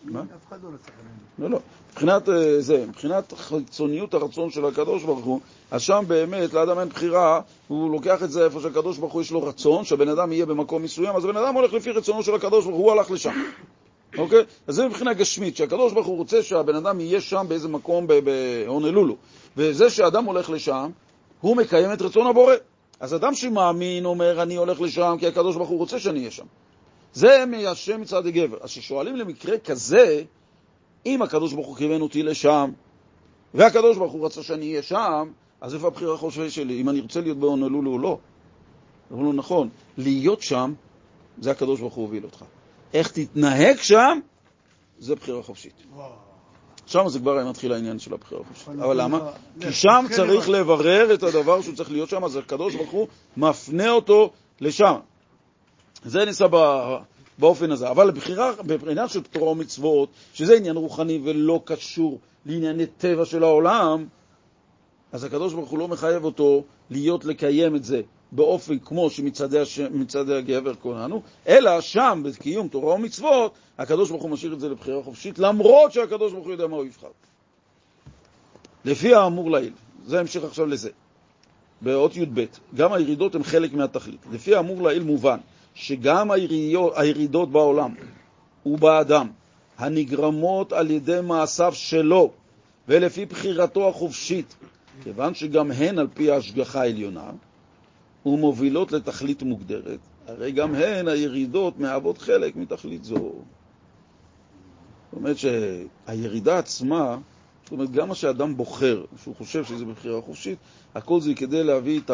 מה? 0.04 0.20
אף 0.20 0.48
אחד 0.48 0.58
לא 0.62 0.70
לא, 1.38 1.50
לא. 1.50 1.58
מבחינת 1.90 2.28
אה, 2.28 2.60
זה, 2.60 2.84
מבחינת 2.88 3.32
חיצוניות 3.36 4.14
הרצון 4.14 4.50
של 4.50 4.64
הקדוש 4.64 5.02
ברוך 5.02 5.24
הוא, 5.24 5.40
אז 5.70 5.82
שם 5.82 6.04
באמת 6.08 6.52
לאדם 6.52 6.78
אין 6.78 6.88
בחירה, 6.88 7.40
הוא 7.68 7.90
לוקח 7.90 8.22
את 8.22 8.30
זה 8.30 8.44
איפה 8.44 8.60
שהקדוש 8.60 8.98
ברוך 8.98 9.12
הוא 9.12 9.22
יש 9.22 9.30
לו 9.30 9.42
רצון, 9.42 9.84
שהבן 9.84 10.08
אדם 10.08 10.32
יהיה 10.32 10.46
במקום 10.46 10.82
מסוים, 10.82 11.16
אז 11.16 11.24
הבן 11.24 11.36
אדם 11.36 11.54
הולך 11.54 11.72
לפי 11.72 11.90
רצונו 11.90 12.22
של 12.22 12.34
הקדוש 12.34 12.64
ברוך 12.64 12.76
הוא, 12.76 12.84
הוא 12.84 12.92
הלך 12.92 13.10
לשם. 13.10 13.32
אוקיי? 14.18 14.44
אז 14.66 14.74
זה 14.74 14.88
מבחינה 14.88 15.12
גשמית, 15.12 15.56
שהקדוש 15.56 15.92
ברוך 15.92 16.06
הוא 16.06 16.16
רוצה 16.16 16.42
שהבן 16.42 16.74
אדם 16.74 17.00
יהיה 17.00 17.20
שם 17.20 17.46
באיזה 17.48 17.68
מקום 17.68 18.06
בהונלולו. 18.24 19.16
וזה 19.56 19.90
שאדם 19.90 20.24
הולך 20.24 20.50
לשם, 20.50 20.90
הוא 21.40 21.56
מקיים 21.56 21.92
את 21.92 22.02
רצון 22.02 22.26
הבורא. 22.26 22.54
אז 23.00 23.14
אדם 23.14 23.34
שמאמין 23.34 24.04
אומר, 24.04 24.42
אני 24.42 24.56
הולך 24.56 24.80
לשם 24.80 25.16
כי 25.20 25.26
הקדוש 25.26 25.56
ברוך 25.56 25.68
הוא 25.68 25.78
רוצה 25.78 25.98
שאני 25.98 26.18
אהיה 26.18 26.30
שם. 26.30 26.44
זה 27.12 27.44
מהשם 27.46 28.00
מצד 28.00 28.26
הגבר. 28.26 28.56
אז 28.60 28.70
כששואלים 28.70 29.16
למקרה 29.16 29.58
כזה, 29.58 30.22
אם 31.06 31.22
הקדוש 31.22 31.52
ברוך 31.52 31.66
הוא 31.66 31.76
כיוון 31.76 32.00
אותי 32.00 32.22
לשם, 32.22 32.70
והקדוש 33.54 33.96
ברוך 33.96 34.12
הוא 34.12 34.26
רצה 34.26 34.42
שאני 34.42 34.70
אהיה 34.70 34.82
שם, 34.82 35.30
אז 35.60 35.74
איפה 35.74 35.86
הבחירה 35.86 36.14
החופשית 36.14 36.52
שלי? 36.52 36.80
אם 36.80 36.88
אני 36.88 37.00
רוצה 37.00 37.20
להיות 37.20 37.38
בהונולולו 37.38 37.92
או 37.92 37.98
לא? 37.98 38.18
אמרו 39.12 39.24
לו, 39.24 39.32
נכון, 39.32 39.68
להיות 39.98 40.42
שם, 40.42 40.72
זה 41.38 41.50
הקדוש 41.50 41.80
ברוך 41.80 41.94
הוא 41.94 42.04
הוביל 42.04 42.24
אותך. 42.24 42.44
איך 42.94 43.10
תתנהג 43.12 43.76
שם, 43.76 44.18
זה 44.98 45.14
בחירה 45.14 45.42
חופשית. 45.42 45.74
שם 46.86 47.08
זה 47.08 47.18
כבר 47.18 47.48
מתחיל 47.50 47.72
העניין 47.72 47.98
של 47.98 48.14
הבחירה 48.14 48.40
החופשית. 48.40 48.68
אבל 48.68 49.02
למה? 49.02 49.18
לא, 49.18 49.30
כי 49.60 49.66
לא, 49.66 49.72
שם 49.72 50.04
כן, 50.08 50.14
צריך 50.14 50.48
לברר 50.48 51.14
את 51.14 51.22
הדבר 51.22 51.62
שהוא 51.62 51.74
צריך 51.74 51.90
להיות 51.90 52.08
שם, 52.08 52.24
אז 52.24 52.36
הקדוש 52.36 52.74
ברוך 52.74 52.90
הוא 52.90 53.08
מפנה 53.36 53.90
אותו 53.90 54.30
לשם. 54.60 54.94
זה 56.04 56.24
ניסה 56.24 56.46
באופן 57.38 57.70
הזה. 57.70 57.90
אבל 57.90 58.10
בבחירה, 58.10 58.52
בעניין 58.62 59.08
של 59.08 59.22
תורה 59.22 59.50
ומצוות, 59.50 60.08
שזה 60.34 60.56
עניין 60.56 60.76
רוחני 60.76 61.20
ולא 61.24 61.60
קשור 61.64 62.18
לענייני 62.46 62.86
טבע 62.86 63.24
של 63.24 63.42
העולם, 63.42 64.06
אז 65.12 65.24
הקדוש 65.24 65.54
ברוך 65.54 65.70
הוא 65.70 65.78
לא 65.78 65.88
מחייב 65.88 66.24
אותו 66.24 66.64
להיות 66.90 67.24
לקיים 67.24 67.76
את 67.76 67.84
זה 67.84 68.02
באופן 68.32 68.78
כמו 68.78 69.10
שמצעדי 69.10 69.58
הש... 69.58 69.80
הגבר 70.38 70.74
כוננו, 70.74 71.22
אלא 71.48 71.80
שם, 71.80 72.22
בקיום 72.24 72.68
תורה 72.68 72.94
ומצוות, 72.94 73.52
הקדוש 73.78 74.10
ברוך 74.10 74.22
הוא 74.22 74.30
משאיר 74.30 74.52
את 74.52 74.60
זה 74.60 74.68
לבחירה 74.68 75.02
חופשית, 75.02 75.38
למרות 75.38 75.92
שהקדוש 75.92 76.32
ברוך 76.32 76.44
הוא 76.44 76.52
יודע 76.52 76.66
מה 76.66 76.76
הוא 76.76 76.84
יבחר. 76.84 77.08
לפי 78.84 79.14
האמור 79.14 79.50
לעיל, 79.50 79.72
זה 80.06 80.20
המשך 80.20 80.44
עכשיו 80.44 80.66
לזה. 80.66 80.90
באות 81.82 82.16
י"ב, 82.16 82.44
גם 82.74 82.92
הירידות 82.92 83.34
הן 83.34 83.42
חלק 83.42 83.72
מהתכלית. 83.72 84.20
לפי 84.32 84.54
האמור 84.54 84.82
לעיל 84.82 85.02
מובן 85.02 85.38
שגם 85.74 86.30
הירידות, 86.30 86.92
הירידות 86.96 87.50
בעולם 87.50 87.94
ובאדם 88.66 89.28
הנגרמות 89.78 90.72
על 90.72 90.90
ידי 90.90 91.20
מעשיו 91.22 91.74
שלו 91.74 92.30
ולפי 92.88 93.26
בחירתו 93.26 93.88
החופשית, 93.88 94.56
כיוון 95.02 95.34
שגם 95.34 95.70
הן 95.70 95.98
על 95.98 96.08
פי 96.14 96.30
ההשגחה 96.30 96.80
העליונה 96.80 97.30
ומובילות 98.26 98.92
לתכלית 98.92 99.42
מוגדרת, 99.42 99.98
הרי 100.26 100.52
גם 100.52 100.74
הן 100.74 101.08
הירידות 101.08 101.78
מהוות 101.78 102.18
חלק 102.18 102.56
מתכלית 102.56 103.04
זו. 103.04 103.14
זאת 103.14 103.34
אומרת 105.12 105.36
שהירידה 105.38 106.58
עצמה, 106.58 107.18
זאת 107.62 107.72
אומרת, 107.72 107.90
גם 107.90 108.08
מה 108.08 108.14
שאדם 108.14 108.56
בוחר, 108.56 109.04
שהוא 109.22 109.36
חושב 109.36 109.64
שזה 109.64 109.84
בבחירה 109.84 110.20
חופשית, 110.20 110.58
הכל 110.94 111.20
זה 111.20 111.34
כדי 111.34 111.64
להביא 111.64 112.00
את. 112.00 112.10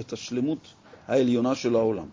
את 0.00 0.12
השלמות 0.12 0.74
העליונה 1.08 1.54
של 1.54 1.76
העולם. 1.76 2.06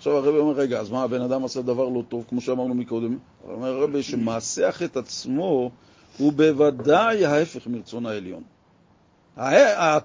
עכשיו 0.00 0.16
הרבי 0.16 0.38
אומר, 0.38 0.52
רגע, 0.52 0.80
אז 0.80 0.90
מה, 0.90 1.02
הבן 1.02 1.22
אדם 1.22 1.44
עשה 1.44 1.62
דבר 1.62 1.88
לא 1.88 2.02
טוב, 2.08 2.24
כמו 2.28 2.40
שאמרנו 2.40 2.74
מקודם? 2.74 3.18
אומר 3.48 3.68
הרבי 3.68 4.02
שמעשה 4.02 4.68
החטא 4.68 4.98
עצמו 4.98 5.70
הוא 6.18 6.32
בוודאי 6.32 7.26
ההפך 7.26 7.66
מרצון 7.66 8.06
העליון. 8.06 8.42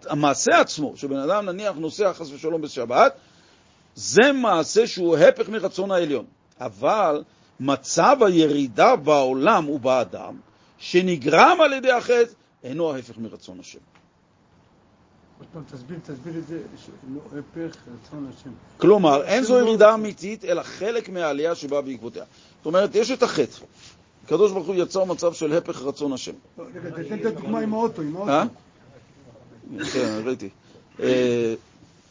המעשה 0.10 0.60
עצמו, 0.60 0.98
שבן 0.98 1.18
אדם 1.18 1.46
נניח 1.46 1.76
נוסע 1.76 2.14
חס 2.14 2.32
ושלום 2.32 2.62
בשבת, 2.62 3.14
זה 3.96 4.32
מעשה 4.32 4.88
שהוא 4.88 5.18
הפך 5.18 5.50
מרצון 5.50 5.92
העליון. 5.92 6.26
אבל 6.60 7.24
מצב 7.60 8.18
הירידה 8.22 8.96
בעולם 8.96 9.70
ובאדם, 9.70 10.36
שנגרם 10.78 11.58
על 11.64 11.74
ידי 11.74 11.92
החטא, 11.92 12.32
אינו 12.64 12.94
ההפך 12.94 13.18
מרצון 13.18 13.60
השם. 13.60 13.80
עוד 15.40 15.48
פעם, 15.54 15.64
תסביר, 15.72 15.98
תסביר 16.04 16.38
את 16.38 16.48
זה, 16.48 16.60
שלא 16.86 17.40
הפך 17.40 17.78
רצון 17.94 18.32
השם. 18.34 18.50
כלומר, 18.78 19.24
אין 19.24 19.44
זו 19.44 19.60
ירידה 19.60 19.94
אמיתית, 19.94 20.46
אלא 20.46 20.64
חלק 20.64 21.10
מהעלייה 21.10 21.56
שבאה 21.56 21.82
בעקבותיה. 21.82 22.24
זאת 22.58 22.66
אומרת, 22.66 22.96
יש 22.96 23.12
את 23.12 23.24
החטא. 23.24 23.58
הקדוש 24.26 24.52
ברוך 24.52 24.68
הוא 24.68 24.76
יצר 24.76 25.04
מצב 25.04 25.34
של 25.34 25.54
הפך 25.54 25.82
רצון 25.82 26.14
השם. 26.14 26.32
לא, 26.58 26.64
רגע, 26.76 26.90
תתן 26.90 27.20
את 27.20 27.26
הדוגמה 27.26 27.60
עם 27.60 27.74
האוטו, 27.74 28.02
עם 28.02 28.16
האוטו. 28.16 28.32
אה? 28.32 28.44
כן, 29.94 30.22
ראיתי. 30.26 30.50
אה, 31.00 31.54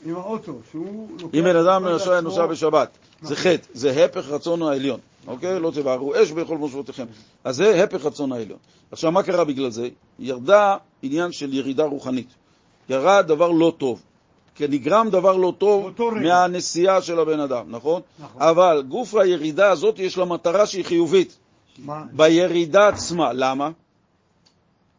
עם 0.05 0.17
האוטו, 0.17 0.59
שהוא 0.71 1.09
לוקח... 1.21 1.39
אם 1.39 1.45
בן 1.45 1.57
אדם 1.57 1.85
למשל 1.85 2.21
נוסע 2.21 2.47
בשבת, 2.47 2.89
זה 3.23 3.37
חטא, 3.37 3.67
זה 3.75 4.05
הפך 4.05 4.29
רצון 4.29 4.63
העליון, 4.63 5.01
אוקיי? 5.27 5.61
לא 5.61 5.71
תבערו 5.75 6.15
אש 6.23 6.33
בכל 6.33 6.59
מושבותיכם. 6.59 7.07
אז 7.45 7.57
זה 7.57 7.85
הפך 7.85 8.05
רצון 8.05 8.33
העליון. 8.33 8.59
עכשיו, 8.93 9.13
מה 9.13 9.23
קרה 9.23 9.45
בגלל 9.45 9.71
זה? 9.71 9.89
ירדה 10.19 10.77
עניין 11.03 11.33
של 11.33 11.55
ירידה 11.55 11.85
רוחנית. 11.85 12.29
ירד 12.89 13.25
דבר 13.29 13.51
לא 13.51 13.73
טוב. 13.79 14.03
כי 14.55 14.69
נגרם 14.69 15.09
דבר 15.11 15.37
לא 15.37 15.53
טוב. 15.59 15.91
מהנסיעה 16.23 17.03
של 17.03 17.19
הבן 17.19 17.41
אדם, 17.41 17.65
נכון? 17.69 18.03
נכון. 18.19 18.43
אבל 18.43 18.83
גוף 18.89 19.15
הירידה 19.15 19.71
הזאת 19.71 19.99
יש 19.99 20.19
לה 20.19 20.25
מטרה 20.25 20.67
שהיא 20.67 20.85
חיובית. 20.85 21.37
מה? 21.79 22.05
בירידה 22.13 22.89
עצמה. 22.89 23.33
למה? 23.33 23.71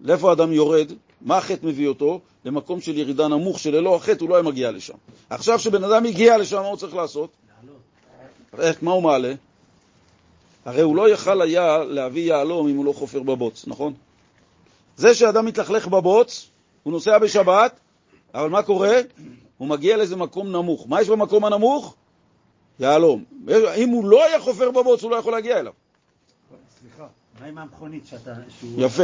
לאיפה 0.01 0.29
האדם 0.29 0.51
יורד? 0.51 0.91
מה 1.21 1.37
החטא 1.37 1.65
מביא 1.65 1.87
אותו? 1.87 2.19
למקום 2.45 2.81
של 2.81 2.97
ירידה 2.97 3.27
נמוך, 3.27 3.59
שללא 3.59 3.95
החטא 3.95 4.21
הוא 4.21 4.29
לא 4.29 4.35
היה 4.35 4.43
מגיע 4.43 4.71
לשם. 4.71 4.93
עכשיו 5.29 5.59
שבן 5.59 5.83
אדם 5.83 6.05
הגיע 6.05 6.37
לשם, 6.37 6.61
מה 6.61 6.67
הוא 6.67 6.77
צריך 6.77 6.95
לעשות? 6.95 7.29
איך, 8.59 8.83
מה 8.83 8.91
הוא 8.91 9.03
מעלה? 9.03 9.33
הרי 10.65 10.81
הוא 10.81 10.95
לא 10.95 11.09
יכל 11.09 11.41
היה 11.41 11.77
להביא 11.83 12.29
יהלום 12.29 12.67
אם 12.67 12.75
הוא 12.75 12.85
לא 12.85 12.93
חופר 12.93 13.23
בבוץ, 13.23 13.63
נכון? 13.67 13.93
זה 14.97 15.13
שאדם 15.13 15.45
מתלכלך 15.45 15.87
בבוץ, 15.87 16.49
הוא 16.85 16.91
נוסע 16.91 17.17
בשבת, 17.17 17.79
אבל 18.33 18.49
מה 18.49 18.63
קורה? 18.63 18.99
הוא 19.57 19.67
מגיע 19.67 19.97
לאיזה 19.97 20.15
מקום 20.15 20.51
נמוך. 20.51 20.85
מה 20.89 21.01
יש 21.01 21.09
במקום 21.09 21.45
הנמוך? 21.45 21.95
יהלום. 22.79 23.23
אם 23.75 23.89
הוא 23.89 24.05
לא 24.05 24.25
היה 24.25 24.39
חופר 24.39 24.71
בבוץ, 24.71 25.03
הוא 25.03 25.11
לא 25.11 25.15
יכול 25.15 25.33
להגיע 25.33 25.59
אליו. 25.59 25.73
סליחה. 26.79 27.07
מה 27.39 27.45
עם 27.45 27.57
המכונית 27.57 28.07
שאתה... 28.07 28.33
יפה. 28.77 29.03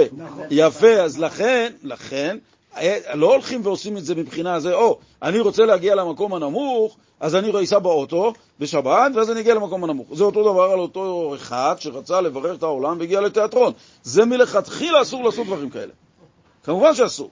יפה, 0.50 0.94
אז 0.94 1.20
לכן, 1.20 1.74
לכן, 1.84 2.38
אה, 2.78 2.98
לא 3.14 3.34
הולכים 3.34 3.62
ועושים 3.64 3.98
את 3.98 4.06
זה 4.06 4.16
מבחינה 4.16 4.60
זה, 4.60 4.74
או, 4.74 5.00
אני 5.22 5.40
רוצה 5.40 5.66
להגיע 5.66 5.96
למקום 5.96 6.34
הנמוך, 6.34 6.98
אז 7.20 7.36
אני 7.36 7.64
אסע 7.64 7.80
באוטו 7.80 8.34
בשבת, 8.60 9.12
ואז 9.16 9.32
אני 9.32 9.40
אגיע 9.40 9.54
למקום 9.54 9.84
הנמוך. 9.84 10.08
זה 10.14 10.24
אותו 10.24 10.54
דבר 10.54 10.64
על 10.64 10.80
אותו 10.80 11.34
אחד 11.36 11.76
שרצה 11.80 12.22
לברר 12.22 12.56
את 12.56 12.64
העולם 12.64 13.00
והגיע 13.00 13.22
לתיאטרון. 13.22 13.74
זה 14.04 14.26
מלכתחילה 14.26 15.02
אסור 15.02 15.24
לעשות 15.24 15.48
דברים 15.48 15.70
כאלה. 15.70 15.94
כמובן 16.64 16.96
שאסור. 16.96 17.30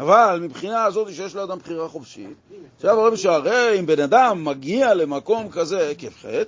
אבל 0.00 0.40
מבחינה 0.42 0.84
הזאת 0.84 1.14
שיש 1.14 1.34
לאדם 1.34 1.58
בחירה 1.58 1.88
חופשית, 1.88 2.36
עכשיו 2.76 3.00
הרבי 3.00 3.16
שהרי 3.16 3.80
אם 3.80 3.86
בן 3.86 4.00
אדם 4.00 4.44
מגיע 4.44 4.94
למקום 4.94 5.48
כזה 5.50 5.88
עקב 5.88 6.10
חטא, 6.10 6.44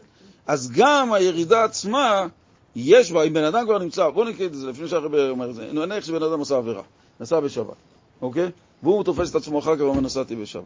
אז 0.47 0.71
גם 0.71 1.13
הירידה 1.13 1.65
עצמה 1.65 2.27
יש 2.77 3.13
בה, 3.13 3.23
אם 3.23 3.33
בן 3.33 3.45
אדם 3.45 3.65
כבר 3.65 3.79
נמצא, 3.79 4.09
בואו 4.09 4.29
נקרא 4.29 4.47
את 4.47 4.55
זה 4.55 4.71
לפני 4.71 4.89
שהרבי 4.89 5.29
אומר 5.29 5.51
את 5.51 5.55
זה, 5.55 5.73
נניח 5.73 6.05
שבן 6.05 6.23
אדם 6.23 6.41
עשה 6.41 6.57
עבירה, 6.57 6.83
נסע 7.21 7.41
בשבת, 7.41 7.75
אוקיי? 8.23 8.51
והוא 8.83 9.05
תופס 9.05 9.31
את 9.31 9.35
עצמו 9.35 9.59
אחר 9.59 9.77
כך 9.77 9.83
ואומר 9.83 10.01
נסעתי 10.01 10.37
בשבת. 10.37 10.65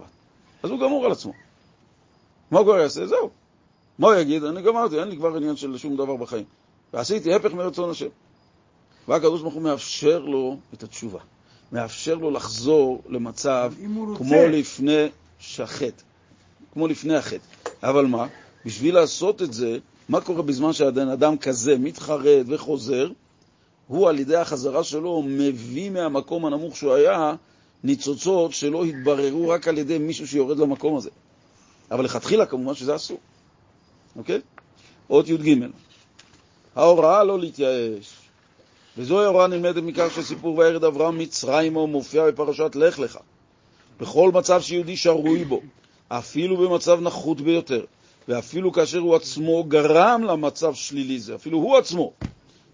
אז 0.62 0.70
הוא 0.70 0.80
גמור 0.80 1.04
על 1.06 1.12
עצמו. 1.12 1.32
מה 2.50 2.58
הוא 2.58 2.66
כבר 2.66 2.78
יעשה? 2.78 3.06
זהו. 3.06 3.30
מה 3.98 4.06
הוא 4.06 4.16
יגיד? 4.16 4.44
אני 4.44 4.62
גמרתי, 4.62 5.00
אין 5.00 5.08
לי 5.08 5.16
כבר 5.16 5.36
עניין 5.36 5.56
של 5.56 5.78
שום 5.78 5.96
דבר 5.96 6.16
בחיים. 6.16 6.44
ועשיתי 6.94 7.34
הפך 7.34 7.52
מרצון 7.52 7.90
השם. 7.90 8.08
והקדוש 9.08 9.42
ברוך 9.42 9.54
הוא 9.54 9.62
מאפשר 9.62 10.18
לו 10.18 10.56
את 10.74 10.82
התשובה. 10.82 11.20
מאפשר 11.72 12.14
לו 12.14 12.30
לחזור 12.30 13.02
למצב. 13.08 13.72
כמו 14.16 14.34
לפני 14.50 15.06
שהחטא, 15.38 16.02
כמו 16.72 16.86
לפני 16.88 17.16
החטא. 17.16 17.38
אבל 17.82 18.06
מה? 18.06 18.26
בשביל 18.64 18.94
לעשות 18.94 19.42
את 19.42 19.52
זה, 19.52 19.78
מה 20.08 20.20
קורה 20.20 20.42
בזמן 20.42 20.72
שהבן 20.72 21.08
אדם 21.08 21.38
כזה 21.38 21.78
מתחרט 21.78 22.46
וחוזר? 22.48 23.10
הוא 23.88 24.08
על 24.08 24.18
ידי 24.18 24.36
החזרה 24.36 24.84
שלו 24.84 25.22
מביא 25.26 25.90
מהמקום 25.90 26.46
הנמוך 26.46 26.76
שהוא 26.76 26.94
היה 26.94 27.34
ניצוצות 27.84 28.52
שלא 28.52 28.84
התבררו 28.84 29.48
רק 29.48 29.68
על 29.68 29.78
ידי 29.78 29.98
מישהו 29.98 30.28
שיורד 30.28 30.58
למקום 30.58 30.96
הזה. 30.96 31.10
אבל 31.90 32.04
לכתחילה 32.04 32.46
כמובן 32.46 32.74
שזה 32.74 32.96
אסור, 32.96 33.18
אוקיי? 34.16 34.40
אות 35.10 35.28
י"ג 35.28 35.66
ההוראה 36.76 37.24
לא 37.24 37.38
להתייאש. 37.38 38.15
וזוהי 38.98 39.26
הוראה 39.26 39.46
נלמדת 39.46 39.82
מכך 39.82 40.08
שסיפור 40.14 40.58
וירד 40.58 40.84
אברהם 40.84 41.18
מצרימה 41.18 41.86
מופיע 41.86 42.26
בפרשת 42.26 42.76
לך 42.76 42.98
לך. 42.98 43.18
בכל 44.00 44.30
מצב 44.34 44.60
שיהודי 44.60 44.96
שרוי 44.96 45.44
בו, 45.44 45.60
אפילו 46.08 46.56
במצב 46.56 47.00
נחות 47.00 47.40
ביותר, 47.40 47.84
ואפילו 48.28 48.72
כאשר 48.72 48.98
הוא 48.98 49.16
עצמו 49.16 49.64
גרם 49.64 50.24
למצב 50.24 50.74
שלילי 50.74 51.20
זה, 51.20 51.34
אפילו 51.34 51.58
הוא 51.58 51.76
עצמו. 51.76 52.12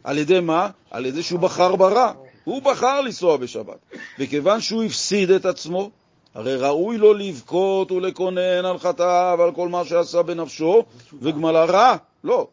על 0.05 0.19
ידי 0.19 0.41
מה? 0.41 0.69
על 0.91 1.07
ידי 1.07 1.23
שהוא 1.23 1.41
בחר 1.41 1.77
ברע. 1.77 2.13
הוא 2.45 2.63
בחר 2.63 3.01
לנסוע 3.01 3.37
בשבת. 3.37 3.79
וכיוון 4.19 4.61
שהוא 4.61 4.85
הפסיד 4.85 5.31
את 5.31 5.47
עצמו, 5.47 5.91
הרי 6.35 6.57
ראוי 6.57 6.99
לו 6.99 7.15
לבכות 7.15 7.93
ולקונן 7.93 8.65
על 8.65 8.79
חטאיו 8.79 9.37
ועל 9.39 9.53
כל 9.53 9.69
מה 9.69 9.85
שעשה 9.85 10.23
בנפשו, 10.23 10.85
וגמלה 11.23 11.65
רע. 11.65 11.97
לא. 12.25 12.47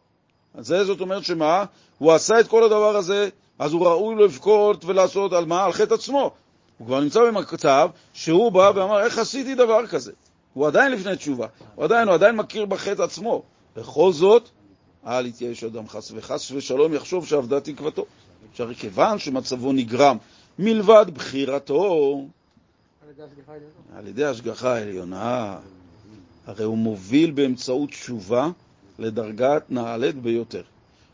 אז 0.56 0.68
זה 0.68 0.86
זאת 0.86 1.02
אומרת 1.02 1.24
שמה? 1.24 1.66
הוא 1.98 2.12
עשה 2.14 2.40
את 2.40 2.48
כל 2.48 2.64
הדבר 2.64 2.96
הזה, 2.96 3.30
אז 3.60 3.74
הוא 3.74 3.86
ראוי 3.86 4.24
לבכות 4.24 4.86
ולעשות 4.86 5.34
על 5.34 5.46
מה? 5.46 5.64
על 5.64 5.72
חטא 5.72 5.94
עצמו. 5.94 6.32
הוא 6.78 6.88
כבר 6.88 7.00
נמצא 7.00 7.20
במצב 7.20 7.90
שהוא 8.14 8.52
בא 8.52 8.72
ואמר, 8.76 9.00
איך 9.00 9.18
עשיתי 9.18 9.56
דבר 9.56 9.88
כזה? 9.88 10.12
הוא 10.54 10.68
עדיין 10.68 10.92
לפני 10.92 11.16
תשובה, 11.16 11.48
הוא 11.76 11.84
עדיין, 11.84 12.08
הוא 12.08 12.14
עדיין 12.14 12.36
מכיר 12.36 12.66
בחטא 12.66 13.02
עצמו. 13.02 13.44
בכל 13.76 14.12
זאת, 14.14 14.50
אל 15.08 15.26
יתייאש 15.26 15.64
אדם 15.64 15.88
חס 15.88 16.12
וחס 16.16 16.52
ושלום 16.52 16.94
יחשוב 16.94 17.28
שאבדה 17.28 17.60
תקוותו. 17.60 18.06
שהרי 18.54 18.76
כיוון 18.76 19.20
שמצבו 19.20 19.72
נגרם 19.72 20.18
מלבד 20.60 21.06
בחירתו, 21.14 22.26
על 23.96 24.08
ידי 24.08 24.26
השגחה 24.26 24.76
העליונה, 24.76 25.58
הרי 26.48 26.64
הוא 26.64 26.78
מוביל 26.78 27.32
באמצעות 27.32 27.90
תשובה 27.90 28.50
לדרגת 29.00 29.64
נעלית 29.70 30.16
ביותר, 30.16 30.64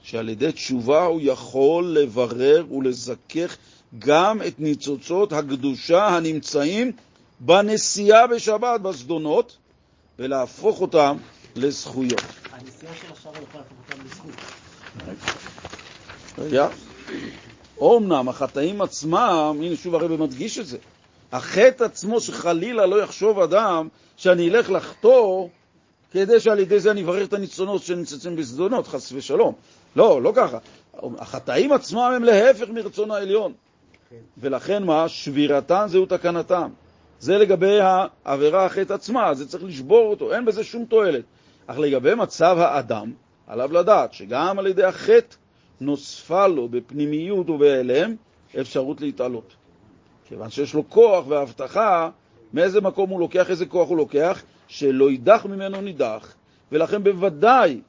שעל 0.06 0.30
ידי 0.30 0.51
תשובה 0.51 1.03
הוא 1.03 1.20
יכול 1.24 1.86
לברר 1.86 2.66
ולזכך 2.74 3.58
גם 3.99 4.41
את 4.41 4.60
ניצוצות 4.60 5.34
הקדושה 5.34 6.08
הנמצאים 6.08 6.91
בנסיעה 7.39 8.28
בשבת, 8.28 8.82
בזדונות, 8.82 9.58
ולהפוך 10.20 10.82
אותם 10.82 11.18
לזכויות. 11.56 12.22
הנסיעה 12.51 12.93
של 12.95 13.14
השער 13.14 13.34
יכולה 13.43 13.64
להפוך 13.64 13.78
אותם 13.89 14.06
לזכות. 14.06 14.32
רגע. 16.38 16.68
אומנם 17.78 18.30
החטאים 18.30 18.82
עצמם, 18.82 19.58
הנה 19.62 19.76
שוב 19.76 19.95
הרב 19.95 20.12
מדגיש 20.12 20.60
את 20.60 20.68
זה, 20.68 20.78
החטא 21.32 21.84
עצמו 21.84 22.22
שחלילה 22.22 22.86
לא 22.86 23.03
יחשוב 23.03 23.39
אדם 23.39 23.88
שאני 24.18 24.49
אלך 24.49 24.70
לחטוא 24.70 25.47
כדי 26.12 26.39
שעל 26.39 26.60
ידי 26.60 26.80
זה 26.80 26.91
אני 26.91 27.03
אברר 27.03 27.24
את 27.24 27.34
הניצונות 27.34 27.84
שנמצאים 27.84 28.36
בזדונות, 28.36 28.88
חס 28.88 29.12
ושלום. 29.12 29.53
לא, 29.95 30.21
לא 30.21 30.31
ככה. 30.35 30.57
החטאים 31.17 31.71
עצמם 31.71 32.11
הם 32.15 32.23
להפך 32.23 32.69
מרצון 32.69 33.11
העליון. 33.11 33.53
ולכן 34.37 34.83
מה? 34.83 35.09
שבירתן 35.09 35.85
זהו 35.87 36.05
תקנתם. 36.05 36.69
זה 37.19 37.37
לגבי 37.37 37.79
העבירה 37.81 38.65
החטא 38.65 38.93
עצמה, 38.93 39.33
זה 39.33 39.47
צריך 39.47 39.63
לשבור 39.63 40.09
אותו, 40.09 40.33
אין 40.33 40.45
בזה 40.45 40.63
שום 40.63 40.85
תועלת. 40.85 41.23
אך 41.67 41.79
לגבי 41.79 42.15
מצב 42.15 42.57
האדם, 42.59 43.11
עליו 43.47 43.73
לדעת 43.73 44.13
שגם 44.13 44.59
על 44.59 44.67
ידי 44.67 44.83
החטא 44.83 45.35
נוספה 45.81 46.47
לו 46.47 46.69
בפנימיות 46.69 47.49
ובהלם 47.49 48.15
אפשרות 48.61 49.01
להתעלות. 49.01 49.55
כיוון 50.27 50.49
שיש 50.49 50.73
לו 50.73 50.89
כוח 50.89 51.27
והבטחה, 51.27 52.09
מאיזה 52.53 52.81
מקום 52.81 53.09
הוא 53.09 53.19
לוקח, 53.19 53.49
איזה 53.49 53.65
כוח 53.65 53.89
הוא 53.89 53.97
לוקח, 53.97 54.43
שלא 54.67 55.11
יידח 55.11 55.45
ממנו 55.45 55.81
נידח, 55.81 56.33
ולכן 56.71 57.03
בוודאי 57.03 57.81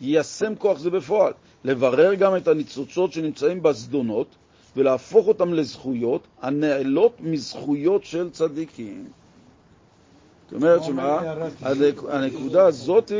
יישם 0.00 0.54
כוח 0.54 0.78
זה 0.78 0.90
בפועל, 0.90 1.32
לברר 1.64 2.14
גם 2.14 2.36
את 2.36 2.48
הניצוצות 2.48 3.12
שנמצאים 3.12 3.62
בזדונות, 3.62 4.26
ולהפוך 4.76 5.28
אותם 5.28 5.54
לזכויות 5.54 6.22
הנעלות 6.42 7.12
מזכויות 7.20 8.04
של 8.04 8.30
צדיקים. 8.30 9.04
זאת 10.44 10.62
אומרת 10.62 10.84
שמה, 10.84 11.20
הנקודה 12.08 12.66
הזאת, 12.66 13.12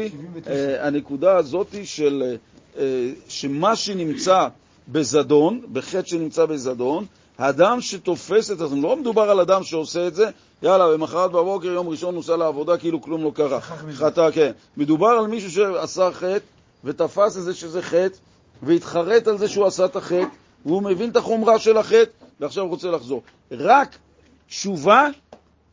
אה, 0.47 0.87
הנקודה 0.87 1.37
הזאת 1.37 1.75
של 1.85 2.37
אה, 2.79 3.11
שמה 3.29 3.77
שנמצא 3.77 4.49
בזדון, 4.89 5.61
בחטא 5.73 6.07
שנמצא 6.07 6.47
בזדון, 6.47 7.05
האדם 7.39 7.81
שתופס 7.81 8.51
את 8.51 8.59
זה, 8.59 8.65
לא 8.83 8.97
מדובר 8.97 9.31
על 9.31 9.41
אדם 9.41 9.63
שעושה 9.63 10.07
את 10.07 10.15
זה, 10.15 10.31
יאללה, 10.63 10.93
במחרת 10.93 11.31
בבוקר, 11.31 11.69
יום 11.69 11.89
ראשון 11.89 12.15
נוסע 12.15 12.37
לעבודה 12.37 12.77
כאילו 12.77 13.03
כלום 13.03 13.25
לא 13.25 13.33
קרה. 13.35 13.61
חטא, 13.93 14.31
כן. 14.31 14.53
מדובר 14.77 15.09
על 15.09 15.27
מישהו 15.27 15.51
שעשה 15.51 16.13
חטא 16.13 16.58
ותפס 16.85 17.37
את 17.37 17.43
זה 17.43 17.55
שזה 17.55 17.83
חטא, 17.83 18.17
והתחרט 18.63 19.29
על 19.29 19.39
זה 19.39 19.49
שהוא 19.49 19.67
עשה 19.67 19.85
את 19.85 19.97
החטא, 19.97 20.27
והוא 20.67 20.83
מבין 20.83 21.11
את 21.11 21.17
החומרה 21.17 21.59
של 21.59 21.77
החטא, 21.77 22.11
ועכשיו 22.41 22.69
רוצה 22.69 22.91
לחזור. 22.91 23.23
רק 23.51 23.99
תשובה 24.47 25.09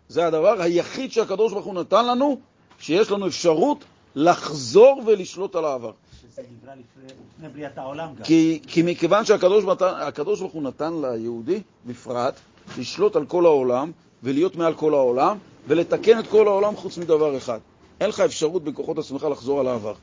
זה 0.09 0.27
הדבר 0.27 0.61
היחיד 0.61 1.11
שהקדוש 1.11 1.53
ברוך 1.53 1.65
הוא 1.65 1.73
נתן 1.73 2.07
לנו, 2.07 2.39
שיש 2.79 3.11
לנו 3.11 3.27
אפשרות 3.27 3.83
לחזור 4.15 5.01
ולשלוט 5.05 5.55
על 5.55 5.65
העבר. 5.65 5.91
שזה 6.21 6.41
נברא 6.41 6.73
לפני 6.73 7.25
לפני 7.37 7.49
בריאת 7.49 7.77
העולם 7.77 8.15
גם. 8.15 8.23
כי, 8.23 8.59
כי 8.67 8.81
מכיוון 8.81 9.25
שהקדוש 9.25 10.39
ברוך 10.39 10.53
הוא 10.53 10.63
נתן 10.63 10.93
ליהודי, 11.01 11.61
בפרט, 11.85 12.39
לשלוט 12.77 13.15
על 13.15 13.25
כל 13.25 13.45
העולם 13.45 13.91
ולהיות 14.23 14.55
מעל 14.55 14.73
כל 14.73 14.93
העולם 14.93 15.37
ולתקן 15.67 16.19
את 16.19 16.27
כל 16.27 16.47
העולם 16.47 16.75
חוץ 16.75 16.97
מדבר 16.97 17.37
אחד. 17.37 17.59
אין 18.01 18.09
לך 18.09 18.19
אפשרות 18.19 18.63
בכוחות 18.63 18.97
עצמך 18.97 19.23
לחזור 19.23 19.59
על 19.59 19.67
העבר. 19.67 19.93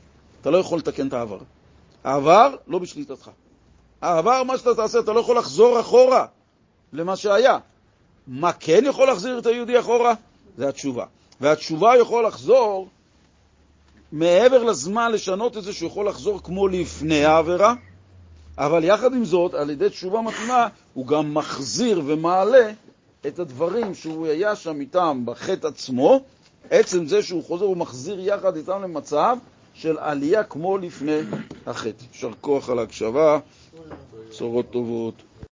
אתה 0.43 0.51
לא 0.51 0.57
יכול 0.57 0.79
לתקן 0.79 1.07
את 1.07 1.13
העבר. 1.13 1.37
העבר 2.03 2.55
לא 2.67 2.79
בשליטתך. 2.79 3.29
העבר, 4.01 4.43
מה 4.43 4.57
שאתה 4.57 4.75
תעשה, 4.75 4.99
אתה 4.99 5.13
לא 5.13 5.19
יכול 5.19 5.37
לחזור 5.37 5.79
אחורה 5.79 6.25
למה 6.93 7.15
שהיה. 7.15 7.57
מה 8.27 8.53
כן 8.53 8.83
יכול 8.85 9.07
להחזיר 9.07 9.39
את 9.39 9.45
היהודי 9.45 9.79
אחורה? 9.79 10.13
זה 10.57 10.69
התשובה. 10.69 11.05
והתשובה 11.41 11.97
יכול 11.97 12.25
לחזור 12.25 12.87
מעבר 14.11 14.63
לזמן 14.63 15.11
לשנות 15.11 15.57
את 15.57 15.63
זה 15.63 15.73
שהוא 15.73 15.87
יכול 15.87 16.07
לחזור 16.07 16.43
כמו 16.43 16.67
לפני 16.67 17.25
העבירה, 17.25 17.73
אבל 18.57 18.83
יחד 18.83 19.13
עם 19.13 19.25
זאת, 19.25 19.53
על 19.53 19.69
ידי 19.69 19.89
תשובה 19.89 20.21
מתאימה, 20.21 20.67
הוא 20.93 21.07
גם 21.07 21.33
מחזיר 21.33 22.01
ומעלה 22.05 22.71
את 23.27 23.39
הדברים 23.39 23.95
שהוא 23.95 24.27
היה 24.27 24.55
שם 24.55 24.79
איתם 24.79 25.21
בחטא 25.25 25.67
עצמו, 25.67 26.21
עצם 26.69 27.07
זה 27.07 27.23
שהוא 27.23 27.43
חוזר 27.43 27.69
ומחזיר 27.69 28.19
יחד 28.19 28.55
איתם 28.55 28.81
למצב 28.83 29.37
של 29.73 29.97
עלייה 29.97 30.43
כמו 30.43 30.77
לפני 30.77 31.19
החטא. 31.65 32.03
יישר 32.13 32.31
כוח 32.41 32.69
על 32.69 32.79
ההקשבה, 32.79 33.39
בשורות 34.29 34.71
טובות. 34.71 35.15